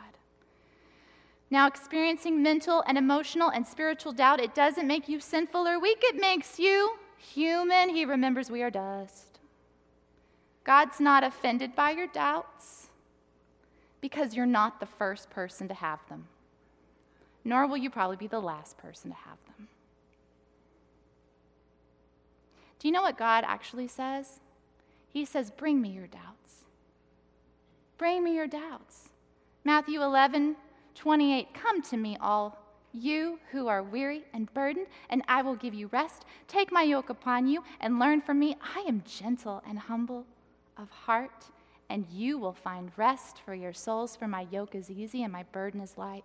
Now, 1.51 1.67
experiencing 1.67 2.43
mental 2.43 2.83
and 2.87 2.97
emotional 2.97 3.51
and 3.51 3.67
spiritual 3.67 4.13
doubt, 4.13 4.41
it 4.41 4.55
doesn't 4.55 4.87
make 4.87 5.09
you 5.09 5.21
sinful 5.21 5.67
or 5.67 5.79
weak, 5.79 5.99
it 6.03 6.21
makes 6.21 6.59
you 6.59 6.97
human. 7.17 7.89
He 7.91 8.05
remembers 8.05 8.51
we 8.51 8.63
are 8.63 8.71
dust. 8.71 9.39
God's 10.65 10.99
not 11.01 11.23
offended 11.23 11.77
by 11.77 11.91
your 11.91 12.07
doubts 12.07 12.89
because 14.01 14.35
you're 14.35 14.47
not 14.47 14.81
the 14.81 14.87
first 14.87 15.31
person 15.31 15.69
to 15.69 15.75
have 15.75 16.01
them, 16.09 16.27
nor 17.45 17.67
will 17.67 17.77
you 17.77 17.91
probably 17.91 18.17
be 18.17 18.27
the 18.27 18.41
last 18.41 18.79
person 18.79 19.11
to 19.11 19.17
have 19.17 19.39
them. 19.47 19.69
Do 22.85 22.89
you 22.89 22.93
know 22.93 23.01
what 23.01 23.17
God 23.17 23.45
actually 23.47 23.89
says? 23.89 24.41
He 25.09 25.25
says, 25.25 25.51
Bring 25.51 25.81
me 25.81 25.89
your 25.89 26.07
doubts. 26.07 26.65
Bring 27.97 28.23
me 28.23 28.35
your 28.35 28.47
doubts. 28.47 29.09
Matthew 29.65 30.03
11, 30.03 30.55
28. 30.95 31.55
Come 31.55 31.81
to 31.81 31.97
me, 31.97 32.19
all 32.21 32.59
you 32.93 33.39
who 33.53 33.69
are 33.69 33.83
weary 33.83 34.25
and 34.35 34.53
burdened, 34.53 34.89
and 35.09 35.23
I 35.29 35.41
will 35.41 35.57
give 35.57 35.73
you 35.73 35.87
rest. 35.93 36.27
Take 36.47 36.71
my 36.71 36.83
yoke 36.83 37.09
upon 37.09 37.47
you 37.47 37.65
and 37.81 37.99
learn 37.99 38.21
from 38.21 38.39
me. 38.39 38.55
I 38.77 38.81
am 38.87 39.03
gentle 39.07 39.63
and 39.67 39.79
humble 39.79 40.27
of 40.77 40.91
heart, 40.91 41.47
and 41.89 42.05
you 42.13 42.37
will 42.37 42.53
find 42.53 42.93
rest 42.99 43.39
for 43.47 43.55
your 43.55 43.73
souls, 43.73 44.15
for 44.15 44.29
my 44.29 44.47
yoke 44.51 44.75
is 44.75 44.91
easy 44.91 45.23
and 45.23 45.33
my 45.33 45.45
burden 45.45 45.81
is 45.81 45.97
light. 45.97 46.25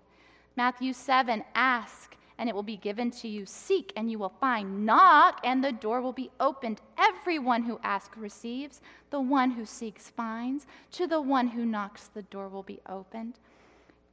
Matthew 0.57 0.91
7 0.91 1.41
Ask 1.55 2.17
and 2.39 2.47
it 2.47 2.55
will 2.55 2.63
be 2.63 2.77
given 2.77 3.11
to 3.11 3.27
you. 3.27 3.45
Seek, 3.45 3.91
and 3.95 4.09
you 4.09 4.17
will 4.17 4.33
find. 4.39 4.85
Knock, 4.85 5.41
and 5.43 5.63
the 5.63 5.73
door 5.73 6.01
will 6.01 6.13
be 6.13 6.31
opened. 6.39 6.81
Everyone 6.97 7.63
who 7.63 7.79
asks 7.83 8.17
receives. 8.17 8.81
The 9.11 9.19
one 9.19 9.51
who 9.51 9.65
seeks 9.65 10.09
finds. 10.09 10.65
To 10.93 11.05
the 11.05 11.21
one 11.21 11.49
who 11.49 11.65
knocks, 11.65 12.07
the 12.07 12.23
door 12.23 12.47
will 12.47 12.63
be 12.63 12.79
opened. 12.87 13.39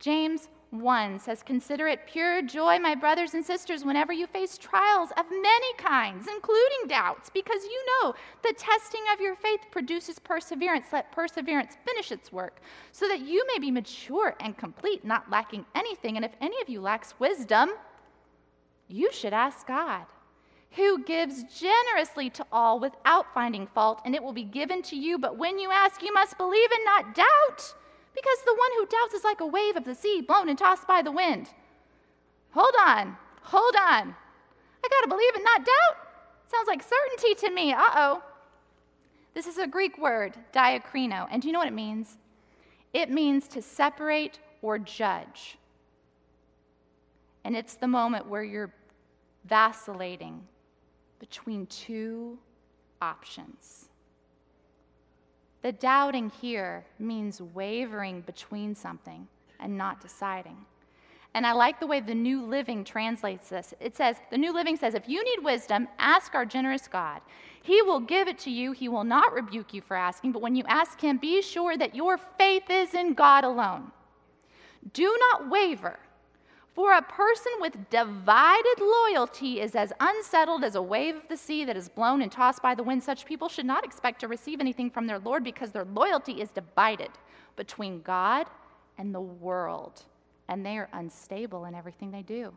James 0.01 0.49
1 0.71 1.21
says, 1.21 1.43
Consider 1.45 1.87
it 1.87 2.07
pure 2.07 2.43
joy, 2.43 2.81
my 2.81 2.97
brothers 2.97 3.35
and 3.35 3.45
sisters, 3.45 3.85
whenever 3.85 4.13
you 4.13 4.27
face 4.27 4.59
trials 4.59 5.11
of 5.17 5.25
many 5.31 5.75
kinds, 5.79 6.27
including 6.27 6.89
doubts, 6.89 7.31
because 7.31 7.63
you 7.65 7.87
know 7.87 8.15
the 8.43 8.55
testing 8.59 9.03
of 9.15 9.21
your 9.21 9.37
faith 9.37 9.61
produces 9.71 10.19
perseverance. 10.19 10.87
Let 10.93 11.13
perseverance 11.13 11.77
finish 11.85 12.11
its 12.11 12.33
work, 12.33 12.61
so 12.91 13.07
that 13.09 13.21
you 13.21 13.47
may 13.53 13.61
be 13.61 13.71
mature 13.71 14.35
and 14.41 14.57
complete, 14.59 15.05
not 15.05 15.31
lacking 15.31 15.65
anything. 15.77 16.17
And 16.17 16.25
if 16.25 16.33
any 16.41 16.61
of 16.61 16.69
you 16.69 16.81
lacks 16.81 17.15
wisdom, 17.21 17.71
you 18.89 19.13
should 19.13 19.33
ask 19.33 19.67
God, 19.67 20.07
who 20.73 21.03
gives 21.05 21.45
generously 21.45 22.31
to 22.31 22.47
all 22.53 22.79
without 22.79 23.33
finding 23.33 23.67
fault, 23.67 24.01
and 24.05 24.15
it 24.15 24.23
will 24.23 24.33
be 24.33 24.45
given 24.45 24.83
to 24.83 24.97
you. 24.97 25.19
But 25.19 25.39
when 25.39 25.59
you 25.59 25.71
ask, 25.71 26.03
you 26.03 26.13
must 26.13 26.39
believe 26.39 26.71
and 26.71 26.85
not 26.85 27.15
doubt, 27.15 27.75
because 28.15 28.39
the 28.45 28.55
one 28.55 28.71
who 28.79 28.87
doubts 28.87 29.15
is 29.15 29.25
like 29.25 29.41
a 29.41 29.47
wave 29.47 29.77
of 29.77 29.85
the 29.85 29.95
sea 29.95 30.21
blown 30.21 30.49
and 30.49 30.59
tossed 30.59 30.87
by 30.87 31.03
the 31.03 31.13
wind. 31.13 31.51
Hold 32.51 32.75
on, 32.87 33.17
hold 33.43 33.75
on. 33.77 34.15
I 34.85 34.89
got 34.89 35.03
to 35.03 35.09
believe 35.09 35.35
and 35.35 35.45
not 35.45 35.65
doubt? 35.65 36.07
Sounds 36.47 36.69
like 36.69 36.83
certainty 36.83 37.35
to 37.47 37.53
me. 37.53 37.73
Uh 37.73 37.83
oh. 37.95 38.23
This 39.35 39.47
is 39.47 39.59
a 39.59 39.67
Greek 39.67 39.99
word, 39.99 40.35
diakrino, 40.55 41.27
and 41.31 41.43
do 41.43 41.49
you 41.49 41.53
know 41.53 41.59
what 41.59 41.69
it 41.69 41.75
means? 41.75 42.17
It 42.95 43.11
means 43.11 43.49
to 43.49 43.61
separate 43.61 44.39
or 44.63 44.79
judge. 44.79 45.59
And 47.45 47.55
it's 47.55 47.75
the 47.75 47.87
moment 47.87 48.29
where 48.29 48.43
you're 48.43 48.73
vacillating 49.49 50.43
between 51.19 51.67
two 51.67 52.39
options. 53.01 53.87
The 55.63 55.73
doubting 55.73 56.31
here 56.41 56.85
means 56.99 57.41
wavering 57.41 58.21
between 58.23 58.75
something 58.75 59.27
and 59.59 59.77
not 59.77 60.01
deciding. 60.01 60.57
And 61.35 61.47
I 61.47 61.53
like 61.53 61.81
the 61.81 61.87
way 61.87 62.01
the 62.01 62.15
New 62.15 62.47
Living 62.47 62.83
translates 62.83 63.49
this. 63.49 63.75
It 63.81 63.97
says, 63.97 64.17
the 64.31 64.39
New 64.39 64.55
Living 64.55 64.77
says, 64.77 64.95
if 64.95 65.09
you 65.09 65.23
need 65.23 65.45
wisdom, 65.45 65.87
ask 65.99 66.35
our 66.35 66.47
generous 66.47 66.89
God. 66.89 67.21
He 67.63 67.83
will 67.83 68.01
give 68.01 68.29
it 68.29 68.39
to 68.41 68.51
you. 68.51 68.73
He 68.73 68.89
will 68.89 69.05
not 69.05 69.35
rebuke 69.35 69.75
you 69.75 69.83
for 69.83 69.97
asking, 69.97 70.33
but 70.33 70.41
when 70.41 70.55
you 70.55 70.65
ask 70.67 71.01
Him, 71.01 71.19
be 71.19 71.43
sure 71.43 71.77
that 71.77 71.95
your 71.95 72.17
faith 72.17 72.71
is 72.71 72.95
in 72.95 73.13
God 73.13 73.45
alone. 73.45 73.91
Do 74.93 75.15
not 75.31 75.51
waver, 75.51 75.99
for 76.77 76.93
a 76.93 77.01
person 77.01 77.53
with 77.59 77.89
divided 77.89 78.79
loyalty 78.79 79.63
is 79.63 79.75
as 79.75 79.95
unsettled 79.99 80.63
as 80.63 80.75
a 80.75 80.83
wave 80.83 81.17
of 81.17 81.27
the 81.27 81.37
sea 81.37 81.65
that 81.65 81.75
is 81.75 81.89
blown 81.89 82.21
and 82.21 82.31
tossed 82.31 82.61
by 82.61 82.75
the 82.75 82.83
wind. 82.83 83.03
Such 83.03 83.25
people 83.25 83.49
should 83.49 83.65
not 83.65 83.83
expect 83.83 84.21
to 84.21 84.29
receive 84.29 84.61
anything 84.61 84.91
from 84.91 85.07
their 85.07 85.19
Lord 85.19 85.43
because 85.43 85.71
their 85.71 85.87
loyalty 85.87 86.43
is 86.43 86.51
divided 86.51 87.09
between 87.57 88.03
God 88.03 88.47
and 88.99 89.15
the 89.15 89.23
world 89.23 90.03
and 90.49 90.67
they 90.67 90.77
are 90.77 90.91
unstable 90.93 91.65
in 91.65 91.75
everything 91.75 92.11
they 92.11 92.23
do. 92.23 92.53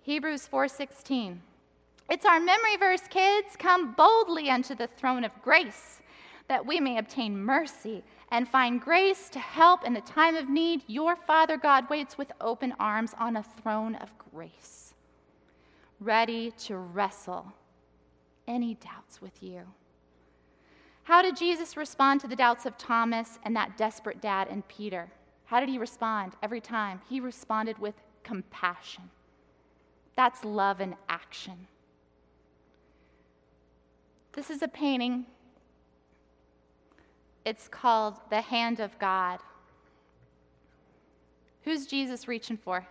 Hebrews 0.00 0.48
4:16. 0.50 1.42
It's 2.08 2.24
our 2.24 2.40
memory 2.40 2.78
verse, 2.78 3.06
kids. 3.08 3.54
Come 3.58 3.92
boldly 3.92 4.48
unto 4.48 4.74
the 4.74 4.86
throne 4.86 5.24
of 5.24 5.42
grace 5.42 6.00
that 6.48 6.64
we 6.64 6.80
may 6.80 6.98
obtain 6.98 7.36
mercy 7.36 8.02
and 8.32 8.48
find 8.48 8.80
grace 8.80 9.28
to 9.28 9.38
help 9.38 9.84
in 9.84 9.92
the 9.92 10.00
time 10.00 10.34
of 10.34 10.48
need. 10.48 10.82
Your 10.86 11.14
Father 11.14 11.58
God 11.58 11.88
waits 11.90 12.16
with 12.16 12.32
open 12.40 12.74
arms 12.80 13.14
on 13.20 13.36
a 13.36 13.42
throne 13.42 13.94
of 13.96 14.10
grace, 14.32 14.94
ready 16.00 16.50
to 16.52 16.78
wrestle 16.78 17.52
any 18.48 18.74
doubts 18.74 19.20
with 19.20 19.42
you. 19.42 19.60
How 21.04 21.20
did 21.20 21.36
Jesus 21.36 21.76
respond 21.76 22.22
to 22.22 22.26
the 22.26 22.34
doubts 22.34 22.64
of 22.64 22.78
Thomas 22.78 23.38
and 23.44 23.54
that 23.54 23.76
desperate 23.76 24.22
dad 24.22 24.48
and 24.50 24.66
Peter? 24.66 25.10
How 25.44 25.60
did 25.60 25.68
he 25.68 25.76
respond 25.76 26.32
every 26.42 26.60
time? 26.60 27.02
He 27.10 27.20
responded 27.20 27.78
with 27.78 27.94
compassion. 28.24 29.10
That's 30.16 30.42
love 30.42 30.80
in 30.80 30.96
action. 31.06 31.66
This 34.32 34.48
is 34.48 34.62
a 34.62 34.68
painting. 34.68 35.26
It's 37.44 37.68
called 37.68 38.14
The 38.30 38.40
Hand 38.40 38.80
of 38.80 38.98
God. 38.98 39.40
Who's 41.62 41.86
Jesus 41.86 42.28
reaching 42.28 42.56
for? 42.56 42.86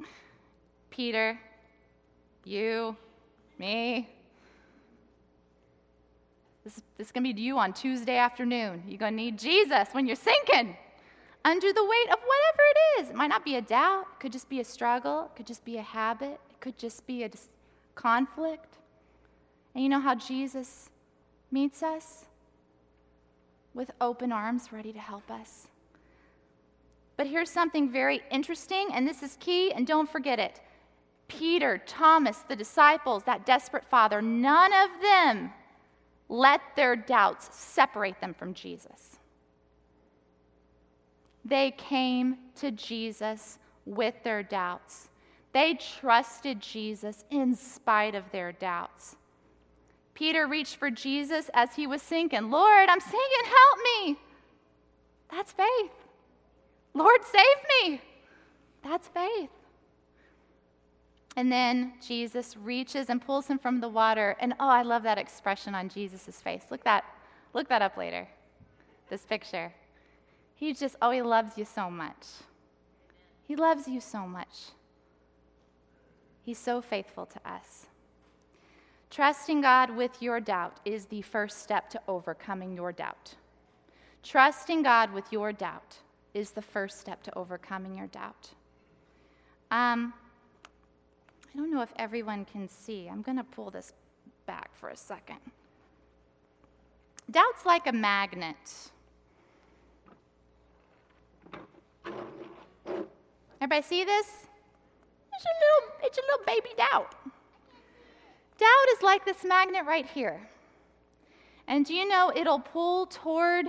Peter, 0.90 1.38
you, 2.44 2.96
me, 3.58 4.08
this, 6.64 6.80
this 6.96 7.08
is 7.08 7.12
going 7.12 7.24
to 7.24 7.34
be 7.34 7.40
you 7.40 7.58
on 7.58 7.72
Tuesday 7.72 8.16
afternoon. 8.16 8.84
You're 8.86 8.98
going 8.98 9.12
to 9.12 9.16
need 9.16 9.38
Jesus 9.38 9.88
when 9.92 10.06
you're 10.06 10.16
sinking 10.16 10.76
under 11.44 11.72
the 11.72 11.84
weight 11.84 12.12
of 12.12 12.18
whatever 12.20 12.62
it 12.70 13.00
is. 13.00 13.10
It 13.10 13.16
might 13.16 13.28
not 13.28 13.44
be 13.44 13.56
a 13.56 13.62
doubt, 13.62 14.06
it 14.12 14.20
could 14.20 14.32
just 14.32 14.48
be 14.48 14.60
a 14.60 14.64
struggle, 14.64 15.24
it 15.24 15.36
could 15.36 15.46
just 15.46 15.64
be 15.64 15.78
a 15.78 15.82
habit, 15.82 16.38
it 16.50 16.60
could 16.60 16.78
just 16.78 17.06
be 17.06 17.24
a 17.24 17.28
dis- 17.28 17.48
conflict. 17.94 18.78
And 19.74 19.82
you 19.82 19.90
know 19.90 20.00
how 20.00 20.14
Jesus 20.14 20.90
meets 21.50 21.82
us? 21.82 22.26
With 23.74 23.90
open 24.00 24.32
arms, 24.32 24.72
ready 24.72 24.92
to 24.92 24.98
help 24.98 25.30
us. 25.30 25.68
But 27.16 27.26
here's 27.26 27.50
something 27.50 27.90
very 27.90 28.22
interesting, 28.30 28.88
and 28.92 29.06
this 29.06 29.22
is 29.22 29.36
key, 29.40 29.72
and 29.72 29.86
don't 29.86 30.10
forget 30.10 30.38
it. 30.38 30.60
Peter, 31.28 31.80
Thomas, 31.86 32.38
the 32.48 32.56
disciples, 32.56 33.24
that 33.24 33.46
desperate 33.46 33.84
father, 33.84 34.20
none 34.20 34.72
of 34.72 34.90
them 35.00 35.52
let 36.28 36.60
their 36.76 36.96
doubts 36.96 37.54
separate 37.56 38.20
them 38.20 38.34
from 38.34 38.54
Jesus. 38.54 39.18
They 41.44 41.72
came 41.72 42.36
to 42.56 42.70
Jesus 42.70 43.58
with 43.84 44.14
their 44.22 44.42
doubts. 44.42 45.08
They 45.52 45.74
trusted 45.74 46.60
Jesus 46.60 47.24
in 47.30 47.54
spite 47.54 48.14
of 48.14 48.30
their 48.32 48.52
doubts. 48.52 49.16
Peter 50.14 50.46
reached 50.46 50.76
for 50.76 50.90
Jesus 50.90 51.50
as 51.54 51.74
he 51.74 51.86
was 51.86 52.02
sinking. 52.02 52.50
Lord, 52.50 52.88
I'm 52.88 53.00
sinking, 53.00 53.44
help 53.44 53.78
me. 54.08 54.18
That's 55.30 55.52
faith. 55.52 55.92
Lord, 56.94 57.20
save 57.24 57.90
me. 57.90 58.00
That's 58.84 59.08
faith. 59.08 59.50
And 61.36 61.50
then 61.50 61.94
Jesus 62.06 62.56
reaches 62.56 63.08
and 63.08 63.24
pulls 63.24 63.46
him 63.46 63.58
from 63.58 63.80
the 63.80 63.88
water. 63.88 64.36
And 64.38 64.52
oh, 64.60 64.68
I 64.68 64.82
love 64.82 65.02
that 65.04 65.16
expression 65.18 65.74
on 65.74 65.88
Jesus' 65.88 66.42
face. 66.42 66.64
Look 66.70 66.84
that, 66.84 67.04
look 67.54 67.68
that 67.68 67.80
up 67.80 67.96
later. 67.96 68.28
This 69.08 69.24
picture. 69.24 69.72
He 70.54 70.74
just, 70.74 70.96
oh, 71.00 71.10
he 71.10 71.22
loves 71.22 71.56
you 71.56 71.64
so 71.64 71.90
much. 71.90 72.26
He 73.48 73.56
loves 73.56 73.88
you 73.88 74.00
so 74.00 74.26
much. 74.26 74.70
He's 76.44 76.58
so 76.58 76.82
faithful 76.82 77.26
to 77.26 77.40
us. 77.50 77.86
Trusting 79.12 79.60
God 79.60 79.94
with 79.94 80.22
your 80.22 80.40
doubt 80.40 80.78
is 80.86 81.04
the 81.04 81.20
first 81.20 81.62
step 81.62 81.90
to 81.90 82.00
overcoming 82.08 82.74
your 82.74 82.92
doubt. 82.92 83.34
Trusting 84.22 84.82
God 84.82 85.12
with 85.12 85.30
your 85.30 85.52
doubt 85.52 85.98
is 86.32 86.52
the 86.52 86.62
first 86.62 86.98
step 86.98 87.22
to 87.24 87.38
overcoming 87.38 87.94
your 87.94 88.06
doubt. 88.06 88.48
Um, 89.70 90.14
I 91.44 91.58
don't 91.58 91.70
know 91.70 91.82
if 91.82 91.92
everyone 91.96 92.46
can 92.46 92.66
see. 92.66 93.06
I'm 93.06 93.20
going 93.20 93.36
to 93.36 93.44
pull 93.44 93.70
this 93.70 93.92
back 94.46 94.70
for 94.74 94.88
a 94.88 94.96
second. 94.96 95.40
Doubt's 97.30 97.66
like 97.66 97.86
a 97.86 97.92
magnet. 97.92 98.90
Everybody 103.60 103.82
see 103.82 104.04
this? 104.04 104.26
It's 105.34 105.44
a 105.44 105.54
little, 105.60 105.96
it's 106.02 106.16
a 106.16 106.22
little 106.22 106.46
baby 106.46 106.70
doubt. 106.78 107.14
Doubt 108.62 108.96
is 108.96 109.02
like 109.02 109.24
this 109.24 109.42
magnet 109.42 109.84
right 109.86 110.06
here. 110.06 110.40
And 111.66 111.84
do 111.84 111.94
you 111.94 112.06
know 112.06 112.30
it'll 112.32 112.60
pull 112.60 113.06
toward 113.06 113.66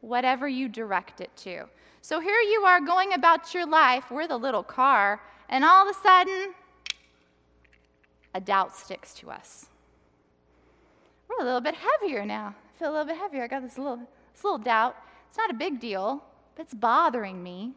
whatever 0.00 0.48
you 0.48 0.70
direct 0.70 1.20
it 1.20 1.30
to? 1.36 1.64
So 2.00 2.18
here 2.18 2.40
you 2.40 2.62
are 2.62 2.80
going 2.80 3.12
about 3.12 3.52
your 3.52 3.66
life, 3.66 4.04
we're 4.10 4.26
the 4.26 4.38
little 4.38 4.62
car, 4.62 5.20
and 5.50 5.66
all 5.66 5.86
of 5.86 5.94
a 5.94 6.00
sudden, 6.00 6.54
a 8.32 8.40
doubt 8.40 8.74
sticks 8.74 9.12
to 9.16 9.30
us. 9.30 9.66
We're 11.28 11.42
a 11.42 11.44
little 11.44 11.60
bit 11.60 11.74
heavier 11.74 12.24
now. 12.24 12.54
I 12.74 12.78
feel 12.78 12.88
a 12.88 12.92
little 12.92 13.06
bit 13.06 13.18
heavier. 13.18 13.42
I 13.42 13.48
got 13.48 13.60
this 13.60 13.76
little, 13.76 13.98
this 14.32 14.44
little 14.44 14.56
doubt. 14.56 14.96
It's 15.28 15.36
not 15.36 15.50
a 15.50 15.54
big 15.54 15.78
deal, 15.78 16.24
but 16.56 16.62
it's 16.62 16.74
bothering 16.74 17.42
me. 17.42 17.74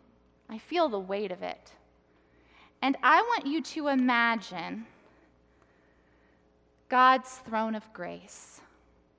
I 0.50 0.58
feel 0.58 0.88
the 0.88 1.00
weight 1.00 1.34
of 1.34 1.44
it. 1.44 1.74
And 2.82 2.96
I 3.04 3.22
want 3.24 3.46
you 3.46 3.62
to 3.62 3.90
imagine 3.90 4.86
God's 6.96 7.40
throne 7.40 7.76
of 7.76 7.92
grace, 7.92 8.62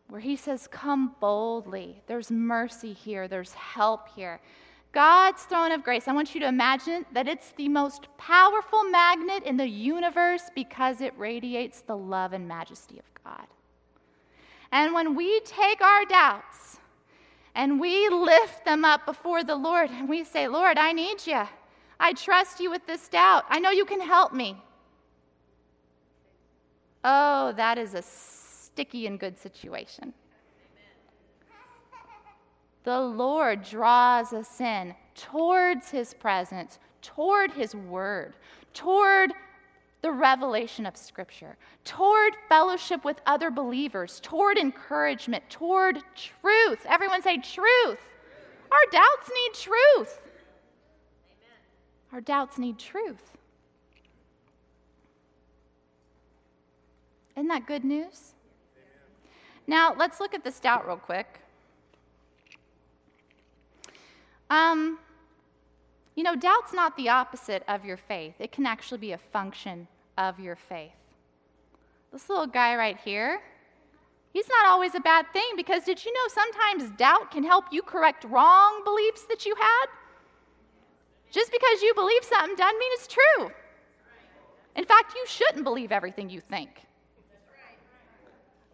where 0.09 0.23
He 0.23 0.35
says, 0.35 0.67
Come 0.67 1.15
boldly. 1.21 2.01
There's 2.07 2.31
mercy 2.31 2.95
here, 2.95 3.29
there's 3.29 3.53
help 3.53 4.09
here. 4.17 4.41
God's 4.93 5.43
throne 5.43 5.73
of 5.73 5.85
grace, 5.85 6.09
I 6.09 6.15
want 6.15 6.35
you 6.35 6.41
to 6.41 6.49
imagine 6.49 7.05
that 7.13 7.29
it's 7.29 7.51
the 7.51 7.69
most 7.69 8.09
powerful 8.17 8.83
magnet 8.85 9.43
in 9.43 9.59
the 9.59 9.69
universe 9.69 10.45
because 10.55 11.03
it 11.03 11.13
radiates 11.19 11.83
the 11.83 11.99
love 11.99 12.33
and 12.33 12.49
majesty 12.49 12.99
of 12.99 13.05
God. 13.23 13.47
And 14.73 14.95
when 14.95 15.15
we 15.15 15.41
take 15.41 15.83
our 15.83 16.07
doubts 16.07 16.79
and 17.55 17.79
we 17.79 18.09
lift 18.09 18.65
them 18.65 18.87
up 18.87 19.05
before 19.05 19.45
the 19.45 19.55
Lord 19.55 19.91
and 19.91 20.09
we 20.09 20.25
say, 20.25 20.49
Lord, 20.49 20.79
I 20.79 20.93
need 20.93 21.27
you. 21.27 21.43
I 22.01 22.15
trust 22.15 22.59
you 22.59 22.71
with 22.71 22.87
this 22.87 23.07
doubt. 23.09 23.45
I 23.51 23.61
know 23.61 23.71
you 23.71 23.85
can 23.85 24.01
help 24.01 24.33
me. 24.33 24.57
Oh, 27.07 27.53
that 27.57 27.79
is 27.79 27.95
a 27.95 28.03
sticky 28.03 29.07
and 29.07 29.19
good 29.19 29.39
situation 29.39 30.13
the 32.87 33.01
Lord 33.01 33.65
draws 33.65 34.33
us 34.33 34.61
in 34.61 34.95
towards 35.17 35.91
his 35.91 36.15
presence, 36.15 36.79
toward 37.03 37.51
his 37.51 37.75
word, 37.75 38.35
toward 38.73 39.33
the 40.03 40.13
revelation 40.13 40.87
of 40.87 40.97
Scripture, 40.97 41.57
toward 41.85 42.35
fellowship 42.49 43.05
with 43.05 43.21
other 43.27 43.51
believers, 43.51 44.21
toward 44.23 44.57
encouragement, 44.57 45.43
toward 45.51 45.99
truth. 46.15 46.79
Everyone 46.89 47.23
say 47.23 47.39
truth. 47.39 47.99
Our 48.71 48.87
doubts 48.93 49.31
need 49.35 49.55
truth. 49.55 50.21
Our 52.13 52.21
doubts 52.21 52.57
need 52.57 52.79
truth. 52.79 53.33
Isn't 57.37 57.49
that 57.49 57.67
good 57.67 57.85
news? 57.85 58.33
Now, 59.67 59.95
let's 59.97 60.21
look 60.21 60.33
at 60.35 60.43
this 60.43 60.59
doubt 60.59 60.87
real 60.87 60.97
quick. 60.97 61.41
Um, 64.49 64.99
you 66.15 66.23
know, 66.23 66.37
doubt's 66.37 66.73
not 66.73 66.97
the 66.97 67.09
opposite 67.09 67.63
of 67.69 67.85
your 67.85 67.97
faith, 67.97 68.35
it 68.39 68.53
can 68.53 68.65
actually 68.65 68.99
be 68.99 69.13
a 69.13 69.19
function 69.19 69.87
of 70.17 70.41
your 70.41 70.57
faith. 70.57 70.93
This 72.13 72.29
little 72.31 72.47
guy 72.47 72.77
right 72.77 72.99
here, 73.05 73.43
he's 74.33 74.49
not 74.49 74.67
always 74.67 74.95
a 74.95 75.01
bad 75.01 75.27
thing 75.33 75.51
because 75.57 75.85
did 75.85 76.03
you 76.05 76.13
know 76.13 76.29
sometimes 76.29 76.97
doubt 76.97 77.31
can 77.31 77.45
help 77.45 77.67
you 77.71 77.83
correct 77.83 78.25
wrong 78.25 78.83
beliefs 78.85 79.25
that 79.29 79.45
you 79.45 79.55
had? 79.57 79.87
Just 81.31 81.53
because 81.53 81.83
you 81.83 81.93
believe 81.95 82.25
something 82.25 82.57
doesn't 82.57 82.79
mean 82.79 82.91
it's 82.95 83.09
true. 83.09 83.51
In 84.77 84.85
fact, 84.85 85.15
you 85.15 85.25
shouldn't 85.27 85.65
believe 85.65 85.93
everything 85.93 86.31
you 86.31 86.41
think. 86.41 86.86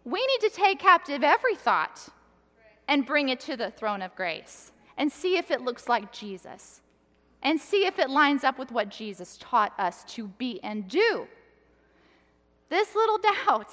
We 0.05 0.25
need 0.25 0.49
to 0.49 0.55
take 0.55 0.79
captive 0.79 1.23
every 1.23 1.55
thought 1.55 2.07
and 2.87 3.05
bring 3.05 3.29
it 3.29 3.39
to 3.41 3.55
the 3.55 3.71
throne 3.71 4.01
of 4.01 4.15
grace 4.15 4.71
and 4.97 5.11
see 5.11 5.37
if 5.37 5.49
it 5.51 5.61
looks 5.61 5.87
like 5.87 6.11
Jesus 6.11 6.81
and 7.41 7.59
see 7.59 7.85
if 7.85 7.99
it 7.99 8.09
lines 8.09 8.43
up 8.43 8.57
with 8.59 8.71
what 8.71 8.89
Jesus 8.89 9.37
taught 9.39 9.73
us 9.79 10.03
to 10.05 10.27
be 10.27 10.59
and 10.63 10.87
do. 10.87 11.27
This 12.69 12.95
little 12.95 13.17
doubt, 13.17 13.69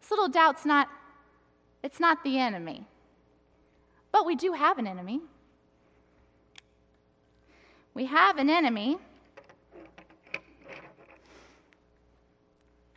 this 0.00 0.10
little 0.10 0.28
doubt's 0.28 0.64
not 0.64 0.88
it's 1.82 2.00
not 2.00 2.22
the 2.24 2.38
enemy. 2.38 2.86
But 4.12 4.26
we 4.26 4.36
do 4.36 4.52
have 4.52 4.78
an 4.78 4.86
enemy. 4.86 5.20
We 7.94 8.06
have 8.06 8.38
an 8.38 8.50
enemy. 8.50 8.98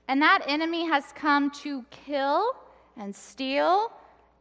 And 0.08 0.22
that 0.22 0.44
enemy 0.48 0.86
has 0.88 1.06
come 1.16 1.50
to 1.62 1.86
kill 1.92 2.56
and 2.98 3.16
steal 3.16 3.92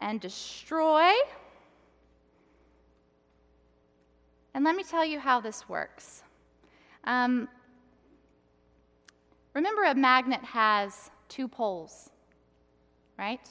and 0.01 0.21
destroy. 0.21 1.12
And 4.55 4.65
let 4.65 4.77
me 4.77 4.85
tell 4.85 5.05
you 5.05 5.19
how 5.19 5.41
this 5.41 5.69
works. 5.69 6.23
Um, 7.05 7.49
remember, 9.55 9.85
a 9.85 9.95
magnet 9.95 10.43
has 10.43 11.11
two 11.29 11.49
poles, 11.49 12.11
right? 13.19 13.49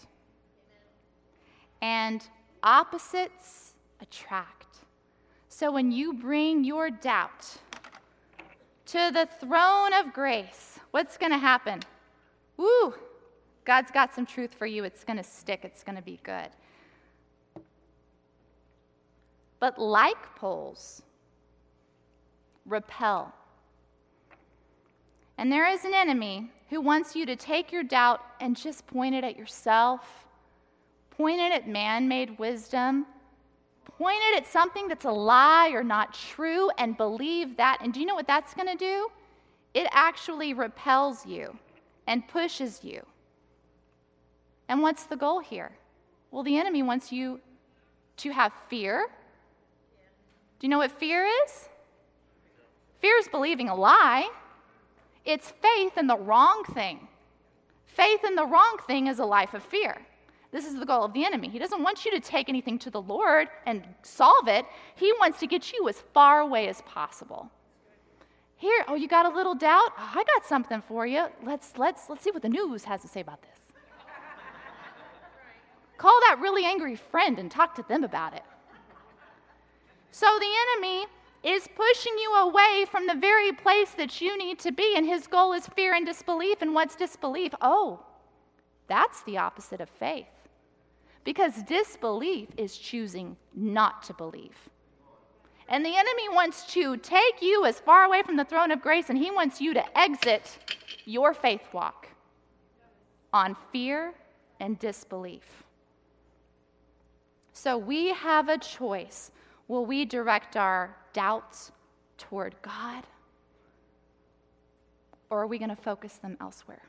And 1.82 2.24
opposites 2.64 3.74
attract. 4.02 4.68
So 5.48 5.72
when 5.72 5.92
you 5.92 6.14
bring 6.14 6.64
your 6.64 6.90
doubt 6.90 7.58
to 8.88 9.12
the 9.14 9.28
throne 9.40 9.94
of 9.94 10.14
grace, 10.14 10.80
what's 10.92 11.18
going 11.18 11.32
to 11.32 11.38
happen? 11.38 11.80
Woo! 12.58 12.94
God's 13.66 13.92
got 13.92 14.14
some 14.14 14.26
truth 14.26 14.54
for 14.54 14.66
you. 14.66 14.84
It's 14.84 15.04
going 15.04 15.18
to 15.18 15.24
stick, 15.24 15.62
it's 15.64 15.84
going 15.84 15.96
to 15.96 16.02
be 16.02 16.20
good. 16.24 16.50
But 19.60 19.78
like 19.78 20.36
poles 20.36 21.04
repel. 22.66 23.34
And 25.38 25.52
there 25.52 25.68
is 25.68 25.86
an 25.86 25.94
enemy 25.94 26.52
who 26.70 26.82
wants 26.82 27.16
you 27.16 27.26
to 27.26 27.36
take 27.36 27.72
your 27.72 27.84
doubt 27.84 28.22
and 28.40 28.56
just 28.56 28.86
point 28.88 29.16
it 29.16 29.24
at 29.24 29.38
yourself, 29.38 30.26
point 31.10 31.40
it 31.40 31.52
at 31.52 31.68
man 31.68 32.08
made 32.08 32.38
wisdom, 32.40 33.06
point 33.98 34.20
it 34.32 34.38
at 34.38 34.48
something 34.48 34.88
that's 34.88 35.06
a 35.06 35.12
lie 35.12 35.70
or 35.70 35.84
not 35.84 36.14
true, 36.14 36.70
and 36.78 36.96
believe 36.96 37.58
that. 37.58 37.80
And 37.82 37.94
do 37.94 38.00
you 38.00 38.06
know 38.06 38.16
what 38.16 38.28
that's 38.28 38.54
going 38.54 38.70
to 38.70 38.78
do? 38.78 39.10
It 39.74 39.88
actually 39.92 40.54
repels 40.54 41.26
you 41.26 41.58
and 42.08 42.28
pushes 42.28 42.84
you. 42.84 43.06
And 44.72 44.82
what's 44.82 45.04
the 45.04 45.18
goal 45.18 45.42
here? 45.42 45.70
Well, 46.32 46.44
the 46.44 46.58
enemy 46.58 46.82
wants 46.82 47.12
you 47.12 47.42
to 48.16 48.30
have 48.32 48.54
fear. 48.70 49.06
Do 50.60 50.66
you 50.66 50.70
know 50.70 50.78
what 50.78 50.94
fear 50.94 51.28
is? 51.44 51.68
Fear 53.02 53.18
is 53.18 53.28
believing 53.28 53.68
a 53.68 53.76
lie, 53.76 54.30
it's 55.26 55.52
faith 55.62 55.98
in 55.98 56.08
the 56.08 56.18
wrong 56.18 56.64
thing. 56.74 57.10
Faith 57.86 58.24
in 58.24 58.36
the 58.36 58.46
wrong 58.46 58.78
thing 58.88 59.08
is 59.08 59.20
a 59.20 59.26
life 59.26 59.54
of 59.54 59.62
fear. 59.62 60.02
This 60.54 60.66
is 60.66 60.80
the 60.80 60.86
goal 60.86 61.04
of 61.04 61.12
the 61.12 61.26
enemy. 61.26 61.50
He 61.50 61.60
doesn't 61.60 61.84
want 61.84 62.06
you 62.06 62.12
to 62.12 62.22
take 62.22 62.48
anything 62.48 62.80
to 62.80 62.90
the 62.90 63.02
Lord 63.02 63.50
and 63.66 63.84
solve 64.04 64.48
it. 64.48 64.66
He 64.96 65.12
wants 65.20 65.40
to 65.40 65.48
get 65.48 65.74
you 65.74 65.90
as 65.90 66.00
far 66.14 66.40
away 66.40 66.70
as 66.70 66.82
possible. 66.84 67.52
Here, 68.56 68.86
oh, 68.88 68.96
you 68.96 69.10
got 69.10 69.26
a 69.26 69.36
little 69.36 69.56
doubt? 69.56 69.92
Oh, 69.98 70.12
I 70.16 70.24
got 70.24 70.46
something 70.46 70.82
for 70.82 71.06
you. 71.06 71.26
Let's 71.44 71.78
let's 71.78 72.10
let's 72.10 72.24
see 72.24 72.32
what 72.32 72.42
the 72.42 72.50
news 72.50 72.86
has 72.86 73.02
to 73.02 73.10
say 73.10 73.20
about 73.20 73.42
this. 73.42 73.61
Call 76.02 76.20
that 76.22 76.40
really 76.40 76.66
angry 76.66 76.96
friend 76.96 77.38
and 77.38 77.52
talk 77.52 77.76
to 77.76 77.84
them 77.84 78.04
about 78.04 78.34
it. 78.34 78.42
So 80.10 80.26
the 80.26 80.54
enemy 80.66 81.06
is 81.44 81.70
pushing 81.76 82.18
you 82.18 82.34
away 82.38 82.88
from 82.90 83.06
the 83.06 83.14
very 83.14 83.52
place 83.52 83.92
that 83.92 84.20
you 84.20 84.36
need 84.36 84.58
to 84.62 84.72
be, 84.72 84.96
and 84.96 85.06
his 85.06 85.28
goal 85.28 85.54
is 85.54 85.68
fear 85.68 85.94
and 85.94 86.04
disbelief. 86.04 86.64
And 86.64 86.74
what's 86.74 86.96
disbelief? 86.96 87.54
Oh, 87.62 88.00
that's 88.88 89.22
the 89.26 89.38
opposite 89.38 89.80
of 89.80 89.90
faith. 89.90 90.26
Because 91.24 91.62
disbelief 91.68 92.50
is 92.58 92.76
choosing 92.76 93.38
not 93.56 94.02
to 94.02 94.16
believe. 94.16 94.58
And 95.68 95.86
the 95.86 95.96
enemy 95.96 96.30
wants 96.30 96.66
to 96.74 96.98
take 96.98 97.44
you 97.44 97.64
as 97.66 97.80
far 97.80 98.06
away 98.06 98.24
from 98.24 98.38
the 98.38 98.46
throne 98.46 98.72
of 98.72 98.82
grace, 98.82 99.10
and 99.10 99.20
he 99.20 99.30
wants 99.30 99.62
you 99.62 99.76
to 99.76 100.00
exit 100.00 100.58
your 101.06 101.36
faith 101.36 101.62
walk 101.72 102.08
on 103.32 103.56
fear 103.72 104.16
and 104.60 104.80
disbelief. 104.80 105.61
So 107.64 107.78
we 107.78 108.08
have 108.08 108.50
a 108.50 108.58
choice. 108.58 109.30
Will 109.68 109.86
we 109.86 110.04
direct 110.04 110.58
our 110.58 110.98
doubts 111.14 111.72
toward 112.18 112.56
God? 112.64 113.04
Or 115.30 115.42
are 115.44 115.46
we 115.46 115.60
going 115.60 115.70
to 115.70 115.76
focus 115.76 116.14
them 116.14 116.38
elsewhere? 116.42 116.82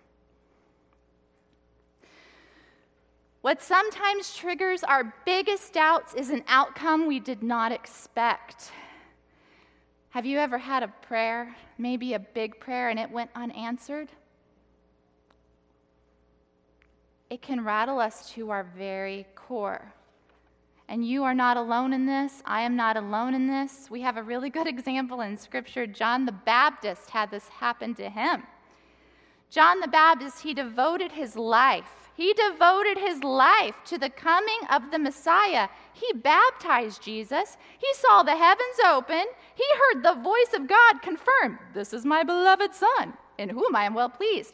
What 3.42 3.60
sometimes 3.60 4.34
triggers 4.34 4.82
our 4.82 5.14
biggest 5.26 5.74
doubts 5.74 6.14
is 6.14 6.30
an 6.30 6.42
outcome 6.48 7.06
we 7.06 7.20
did 7.20 7.42
not 7.42 7.70
expect. 7.70 8.72
Have 10.08 10.24
you 10.24 10.38
ever 10.38 10.56
had 10.56 10.82
a 10.82 10.88
prayer, 11.02 11.54
maybe 11.76 12.14
a 12.14 12.18
big 12.18 12.58
prayer, 12.58 12.88
and 12.88 12.98
it 12.98 13.10
went 13.10 13.28
unanswered? 13.34 14.08
It 17.28 17.42
can 17.42 17.62
rattle 17.62 17.98
us 17.98 18.32
to 18.32 18.48
our 18.48 18.64
very 18.74 19.26
core. 19.34 19.92
And 20.92 21.08
you 21.08 21.24
are 21.24 21.32
not 21.32 21.56
alone 21.56 21.94
in 21.94 22.04
this. 22.04 22.42
I 22.44 22.60
am 22.60 22.76
not 22.76 22.98
alone 22.98 23.32
in 23.32 23.46
this. 23.46 23.90
We 23.90 24.02
have 24.02 24.18
a 24.18 24.22
really 24.22 24.50
good 24.50 24.66
example 24.74 25.22
in 25.22 25.38
Scripture. 25.38 25.86
John 25.86 26.26
the 26.26 26.32
Baptist 26.32 27.08
had 27.08 27.30
this 27.30 27.48
happen 27.48 27.94
to 27.94 28.10
him. 28.10 28.42
John 29.48 29.80
the 29.80 29.88
Baptist, 29.88 30.42
he 30.42 30.52
devoted 30.52 31.12
his 31.12 31.34
life. 31.34 32.10
He 32.14 32.34
devoted 32.34 32.98
his 32.98 33.24
life 33.24 33.74
to 33.86 33.96
the 33.96 34.10
coming 34.10 34.58
of 34.70 34.90
the 34.90 34.98
Messiah. 34.98 35.68
He 35.94 36.12
baptized 36.12 37.02
Jesus. 37.02 37.56
He 37.78 37.94
saw 37.94 38.22
the 38.22 38.36
heavens 38.36 38.78
open. 38.86 39.24
He 39.54 39.64
heard 39.94 40.02
the 40.02 40.22
voice 40.22 40.52
of 40.54 40.68
God 40.68 41.00
confirm, 41.00 41.58
This 41.72 41.94
is 41.94 42.04
my 42.04 42.22
beloved 42.22 42.74
Son, 42.74 43.14
in 43.38 43.48
whom 43.48 43.74
I 43.74 43.84
am 43.84 43.94
well 43.94 44.10
pleased. 44.10 44.52